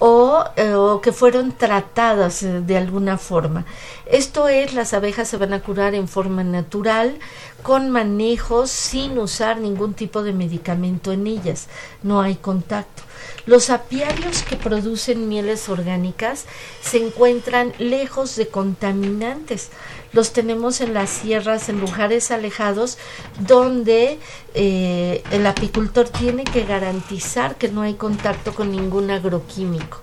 o, 0.01 0.45
eh, 0.57 0.75
que 1.03 1.13
fueron 1.13 1.53
tratadas 1.53 2.43
eh, 2.43 2.61
de 2.63 2.77
alguna 2.77 3.19
forma. 3.19 3.67
Esto 4.07 4.49
es, 4.49 4.73
las 4.73 4.95
abejas 4.95 5.29
se 5.29 5.37
van 5.37 5.53
a 5.53 5.61
curar 5.61 5.95
en 5.95 6.09
forma 6.09 6.43
natural, 6.43 7.19
con 7.63 7.91
manejos, 7.91 8.71
sin 8.71 9.19
usar 9.19 9.59
ningún 9.59 9.93
tipo 9.93 10.23
de 10.23 10.33
medicamento 10.33 11.13
en 11.13 11.27
ellas. 11.27 11.69
No 12.03 12.23
hay 12.23 12.37
contacto. 12.37 13.03
Los 13.45 13.69
apiarios 13.69 14.43
que 14.43 14.57
producen 14.57 15.29
mieles 15.29 15.69
orgánicas 15.69 16.47
se 16.83 17.05
encuentran 17.05 17.75
lejos 17.79 18.37
de 18.37 18.49
contaminantes. 18.49 19.71
Los 20.13 20.33
tenemos 20.33 20.81
en 20.81 20.95
las 20.95 21.11
sierras, 21.11 21.69
en 21.69 21.81
lugares 21.81 22.31
alejados, 22.31 22.99
donde 23.39 24.19
eh, 24.55 25.23
el 25.31 25.47
apicultor 25.47 26.09
tiene 26.09 26.45
que 26.45 26.65
garantizar 26.65 27.57
que 27.57 27.69
no 27.69 27.83
hay 27.83 27.95
contacto 27.95 28.55
con 28.55 28.73
ningún 28.73 29.11
agroquímico. 29.11 30.01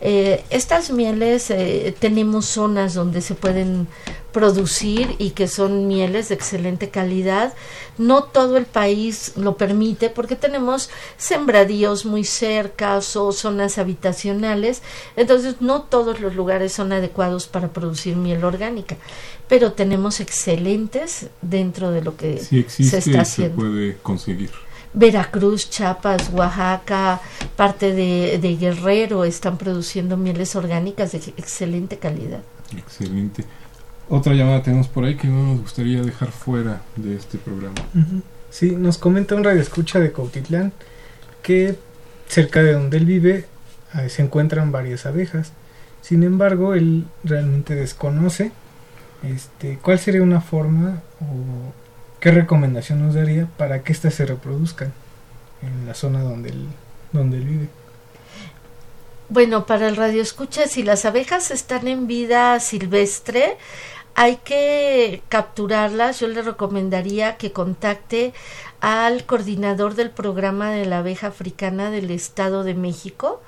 Eh, 0.00 0.44
estas 0.50 0.90
mieles 0.90 1.50
eh, 1.50 1.94
tenemos 1.98 2.46
zonas 2.46 2.94
donde 2.94 3.20
se 3.20 3.34
pueden 3.34 3.86
producir 4.32 5.16
y 5.18 5.30
que 5.30 5.48
son 5.48 5.88
mieles 5.88 6.28
de 6.28 6.36
excelente 6.36 6.88
calidad. 6.88 7.52
No 7.98 8.22
todo 8.22 8.56
el 8.56 8.64
país 8.64 9.32
lo 9.36 9.56
permite 9.56 10.08
porque 10.08 10.36
tenemos 10.36 10.88
sembradíos 11.18 12.06
muy 12.06 12.24
cercas 12.24 13.14
o 13.16 13.32
zonas 13.32 13.78
habitacionales, 13.78 14.82
entonces 15.16 15.56
no 15.60 15.82
todos 15.82 16.20
los 16.20 16.34
lugares 16.34 16.72
son 16.72 16.92
adecuados 16.92 17.46
para 17.46 17.68
producir 17.68 18.16
miel 18.16 18.44
orgánica, 18.44 18.96
pero 19.48 19.72
tenemos 19.72 20.20
excelentes 20.20 21.26
dentro 21.42 21.90
de 21.90 22.02
lo 22.02 22.16
que 22.16 22.38
se 22.38 22.98
está 22.98 23.22
haciendo. 23.22 23.54
Se 23.54 23.60
puede 23.60 23.96
conseguir. 23.98 24.50
Veracruz, 24.92 25.70
Chiapas, 25.70 26.30
Oaxaca, 26.32 27.20
parte 27.56 27.92
de, 27.92 28.56
Guerrero 28.58 29.24
están 29.24 29.56
produciendo 29.56 30.16
mieles 30.16 30.56
orgánicas 30.56 31.12
de 31.12 31.18
excelente 31.36 31.98
calidad. 31.98 32.40
Excelente. 32.76 33.44
Otra 34.08 34.34
llamada 34.34 34.62
tenemos 34.62 34.88
por 34.88 35.04
ahí 35.04 35.16
que 35.16 35.28
no 35.28 35.42
nos 35.44 35.60
gustaría 35.60 36.02
dejar 36.02 36.32
fuera 36.32 36.82
de 36.96 37.14
este 37.14 37.38
programa. 37.38 37.76
Sí, 38.50 38.72
nos 38.72 38.98
comenta 38.98 39.36
un 39.36 39.44
radio 39.44 39.60
escucha 39.60 40.00
de 40.00 40.10
Cautitlán 40.10 40.72
que 41.42 41.76
cerca 42.26 42.62
de 42.62 42.72
donde 42.72 42.96
él 42.96 43.06
vive 43.06 43.46
se 44.08 44.22
encuentran 44.22 44.72
varias 44.72 45.06
abejas. 45.06 45.52
Sin 46.02 46.22
embargo, 46.22 46.74
él 46.74 47.04
realmente 47.22 47.74
desconoce 47.74 48.52
este, 49.22 49.78
cuál 49.82 49.98
sería 49.98 50.22
una 50.22 50.40
forma 50.40 51.02
o 51.20 51.72
¿qué 52.20 52.30
recomendación 52.30 53.04
nos 53.04 53.14
daría 53.14 53.48
para 53.56 53.82
que 53.82 53.92
éstas 53.92 54.14
se 54.14 54.26
reproduzcan 54.26 54.92
en 55.62 55.86
la 55.86 55.94
zona 55.94 56.22
donde 56.22 56.50
él, 56.50 56.66
donde 57.12 57.38
él 57.38 57.44
vive? 57.44 57.68
Bueno, 59.28 59.64
para 59.64 59.88
el 59.88 59.96
radio 59.96 60.22
escucha, 60.22 60.66
si 60.66 60.82
las 60.82 61.04
abejas 61.04 61.50
están 61.50 61.86
en 61.86 62.06
vida 62.06 62.58
silvestre, 62.58 63.56
hay 64.14 64.36
que 64.38 65.22
capturarlas. 65.28 66.18
Yo 66.20 66.28
le 66.28 66.42
recomendaría 66.42 67.36
que 67.36 67.52
contacte 67.52 68.34
al 68.80 69.24
coordinador 69.26 69.94
del 69.94 70.10
programa 70.10 70.70
de 70.72 70.86
la 70.86 70.98
abeja 70.98 71.28
africana 71.28 71.90
del 71.90 72.10
Estado 72.10 72.64
de 72.64 72.74
México, 72.74 73.40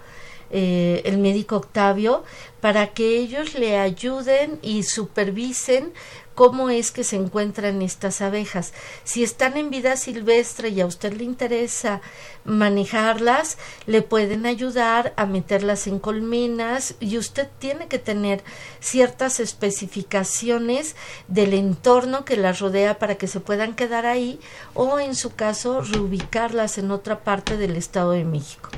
eh, 0.50 1.02
el 1.04 1.18
médico 1.18 1.56
Octavio, 1.56 2.22
para 2.60 2.88
que 2.88 3.16
ellos 3.16 3.54
le 3.54 3.78
ayuden 3.78 4.58
y 4.62 4.84
supervisen 4.84 5.92
cómo 6.34 6.70
es 6.70 6.90
que 6.90 7.04
se 7.04 7.16
encuentran 7.16 7.82
estas 7.82 8.20
abejas. 8.20 8.72
Si 9.04 9.22
están 9.22 9.56
en 9.56 9.70
vida 9.70 9.96
silvestre 9.96 10.70
y 10.70 10.80
a 10.80 10.86
usted 10.86 11.12
le 11.12 11.24
interesa 11.24 12.00
manejarlas, 12.44 13.58
le 13.86 14.02
pueden 14.02 14.46
ayudar 14.46 15.12
a 15.16 15.26
meterlas 15.26 15.86
en 15.86 15.98
colmenas 15.98 16.94
y 17.00 17.18
usted 17.18 17.48
tiene 17.58 17.88
que 17.88 17.98
tener 17.98 18.42
ciertas 18.80 19.40
especificaciones 19.40 20.96
del 21.28 21.54
entorno 21.54 22.24
que 22.24 22.36
las 22.36 22.60
rodea 22.60 22.98
para 22.98 23.16
que 23.16 23.28
se 23.28 23.40
puedan 23.40 23.74
quedar 23.74 24.06
ahí 24.06 24.40
o 24.74 24.98
en 24.98 25.14
su 25.14 25.34
caso 25.34 25.80
reubicarlas 25.80 26.78
en 26.78 26.90
otra 26.90 27.24
parte 27.24 27.56
del 27.56 27.76
Estado 27.76 28.12
de 28.12 28.24
México. 28.24 28.70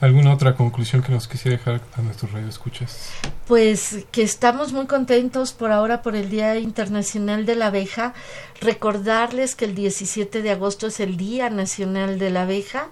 ¿Alguna 0.00 0.32
otra 0.32 0.54
conclusión 0.54 1.02
que 1.02 1.12
nos 1.12 1.28
quisiera 1.28 1.58
dejar 1.58 1.82
a 1.94 2.00
nuestros 2.00 2.32
radioescuchas? 2.32 3.10
Pues 3.46 4.06
que 4.10 4.22
estamos 4.22 4.72
muy 4.72 4.86
contentos 4.86 5.52
por 5.52 5.72
ahora 5.72 6.00
por 6.00 6.16
el 6.16 6.30
Día 6.30 6.56
Internacional 6.56 7.44
de 7.44 7.54
la 7.54 7.66
Abeja. 7.66 8.14
Recordarles 8.62 9.54
que 9.54 9.66
el 9.66 9.74
17 9.74 10.40
de 10.40 10.50
agosto 10.52 10.86
es 10.86 11.00
el 11.00 11.18
Día 11.18 11.50
Nacional 11.50 12.18
de 12.18 12.30
la 12.30 12.42
Abeja. 12.42 12.88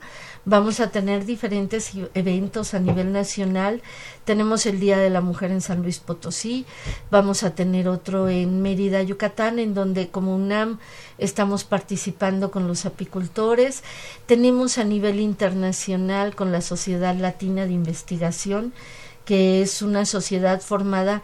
Vamos 0.50 0.80
a 0.80 0.90
tener 0.90 1.26
diferentes 1.26 1.92
eventos 2.14 2.72
a 2.72 2.78
nivel 2.78 3.12
nacional. 3.12 3.82
Tenemos 4.24 4.64
el 4.64 4.80
Día 4.80 4.96
de 4.96 5.10
la 5.10 5.20
Mujer 5.20 5.50
en 5.50 5.60
San 5.60 5.82
Luis 5.82 5.98
Potosí. 5.98 6.64
Vamos 7.10 7.42
a 7.42 7.54
tener 7.54 7.86
otro 7.86 8.30
en 8.30 8.62
Mérida, 8.62 9.02
Yucatán, 9.02 9.58
en 9.58 9.74
donde 9.74 10.08
como 10.08 10.34
UNAM 10.34 10.78
estamos 11.18 11.64
participando 11.64 12.50
con 12.50 12.66
los 12.66 12.86
apicultores. 12.86 13.82
Tenemos 14.24 14.78
a 14.78 14.84
nivel 14.84 15.20
internacional 15.20 16.34
con 16.34 16.50
la 16.50 16.62
Sociedad 16.62 17.14
Latina 17.14 17.66
de 17.66 17.72
Investigación, 17.72 18.72
que 19.26 19.60
es 19.60 19.82
una 19.82 20.06
sociedad 20.06 20.62
formada 20.62 21.20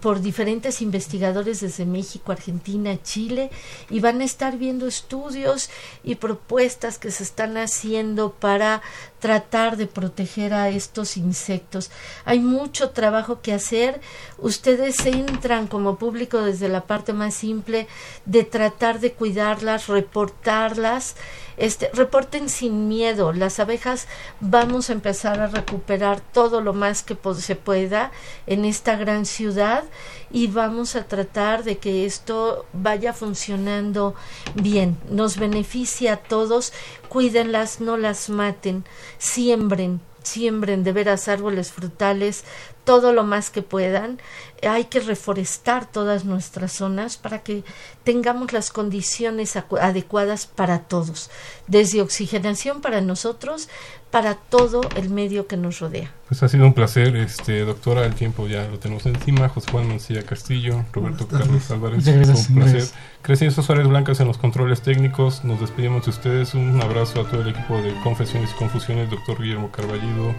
por 0.00 0.20
diferentes 0.20 0.80
investigadores 0.80 1.60
desde 1.60 1.84
México, 1.84 2.32
Argentina, 2.32 2.96
Chile, 3.02 3.50
y 3.90 4.00
van 4.00 4.20
a 4.20 4.24
estar 4.24 4.56
viendo 4.58 4.86
estudios 4.86 5.70
y 6.04 6.14
propuestas 6.16 6.98
que 6.98 7.10
se 7.10 7.22
están 7.22 7.56
haciendo 7.56 8.32
para 8.32 8.82
tratar 9.18 9.76
de 9.76 9.86
proteger 9.86 10.54
a 10.54 10.68
estos 10.68 11.16
insectos. 11.16 11.90
Hay 12.24 12.38
mucho 12.38 12.90
trabajo 12.90 13.40
que 13.40 13.52
hacer. 13.52 14.00
Ustedes 14.38 15.04
entran 15.04 15.66
como 15.66 15.96
público 15.96 16.42
desde 16.42 16.68
la 16.68 16.86
parte 16.86 17.12
más 17.12 17.34
simple 17.34 17.88
de 18.24 18.44
tratar 18.44 19.00
de 19.00 19.12
cuidarlas, 19.12 19.88
reportarlas. 19.88 21.16
Este, 21.56 21.90
reporten 21.94 22.48
sin 22.48 22.88
miedo. 22.88 23.32
Las 23.32 23.58
abejas 23.60 24.08
vamos 24.40 24.90
a 24.90 24.92
empezar 24.92 25.40
a 25.40 25.46
recuperar 25.46 26.20
todo 26.20 26.60
lo 26.60 26.74
más 26.74 27.02
que 27.02 27.16
se 27.38 27.56
pueda 27.56 28.12
en 28.46 28.64
esta 28.64 28.96
gran 28.96 29.26
ciudad 29.26 29.84
y 30.30 30.48
vamos 30.48 30.96
a 30.96 31.04
tratar 31.04 31.64
de 31.64 31.78
que 31.78 32.04
esto 32.04 32.66
vaya 32.72 33.12
funcionando 33.12 34.14
bien. 34.54 34.98
Nos 35.10 35.38
beneficia 35.38 36.14
a 36.14 36.16
todos 36.16 36.72
cuídenlas, 37.08 37.80
no 37.80 37.96
las 37.96 38.28
maten, 38.28 38.84
siembren, 39.18 40.00
siembren 40.22 40.84
de 40.84 40.92
veras 40.92 41.28
árboles 41.28 41.72
frutales, 41.72 42.44
todo 42.86 43.12
lo 43.12 43.24
más 43.24 43.50
que 43.50 43.60
puedan. 43.60 44.18
Hay 44.66 44.84
que 44.86 45.00
reforestar 45.00 45.90
todas 45.90 46.24
nuestras 46.24 46.72
zonas 46.72 47.18
para 47.18 47.42
que 47.42 47.62
tengamos 48.04 48.54
las 48.54 48.70
condiciones 48.70 49.54
adecuadas 49.56 50.46
para 50.46 50.78
todos, 50.84 51.28
desde 51.66 52.00
oxigenación 52.00 52.80
para 52.80 53.02
nosotros, 53.02 53.68
para 54.10 54.34
todo 54.36 54.80
el 54.96 55.10
medio 55.10 55.46
que 55.46 55.58
nos 55.58 55.80
rodea. 55.80 56.10
Pues 56.28 56.42
ha 56.42 56.48
sido 56.48 56.64
un 56.64 56.72
placer, 56.72 57.14
este 57.16 57.60
doctora, 57.64 58.06
el 58.06 58.14
tiempo 58.14 58.46
ya 58.46 58.66
lo 58.68 58.78
tenemos 58.78 59.04
encima, 59.04 59.48
José 59.50 59.70
Juan 59.72 59.88
Mancilla 59.88 60.22
Castillo, 60.22 60.84
Roberto 60.92 61.26
Carlos 61.28 61.70
Álvarez, 61.70 62.06
un 62.06 62.54
placer. 62.54 62.84
Crecen 63.20 63.50
Suárez 63.50 63.88
Blancas 63.88 64.20
en 64.20 64.28
los 64.28 64.38
controles 64.38 64.80
técnicos, 64.80 65.44
nos 65.44 65.60
despedimos 65.60 66.04
de 66.04 66.10
ustedes, 66.12 66.54
un 66.54 66.80
abrazo 66.80 67.20
a 67.20 67.28
todo 67.28 67.42
el 67.42 67.48
equipo 67.48 67.82
de 67.82 67.92
Confesiones 68.02 68.52
y 68.52 68.54
Confusiones, 68.54 69.10
doctor 69.10 69.42
Guillermo 69.42 69.70
Carballido, 69.72 70.32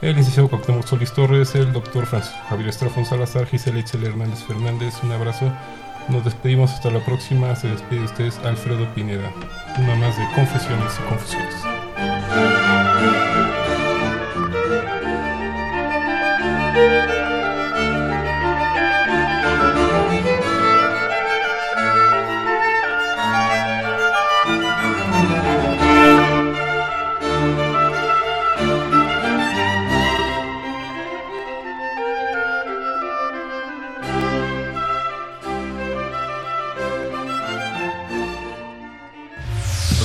el 0.00 0.16
licenciado 0.16 0.48
Cuauhtémoc 0.48 0.86
Solís 0.86 1.12
Torres, 1.12 1.54
el 1.54 1.72
doctor 1.72 2.06
Francisco 2.06 2.38
Javier 2.48 2.68
Estrafón 2.68 3.04
Salazar, 3.04 3.46
Gisela 3.46 3.78
Itzel 3.80 4.04
Hernández 4.04 4.44
Fernández, 4.44 4.94
un 5.02 5.12
abrazo. 5.12 5.52
Nos 6.08 6.24
despedimos 6.24 6.72
hasta 6.72 6.90
la 6.90 7.04
próxima. 7.04 7.54
Se 7.54 7.68
despide 7.68 8.00
de 8.00 8.06
ustedes 8.06 8.38
Alfredo 8.38 8.86
Pineda. 8.94 9.30
Una 9.78 9.94
más 9.96 10.16
de 10.16 10.24
Confesiones 10.34 10.98
y 10.98 11.08
Confusiones. 11.08 11.54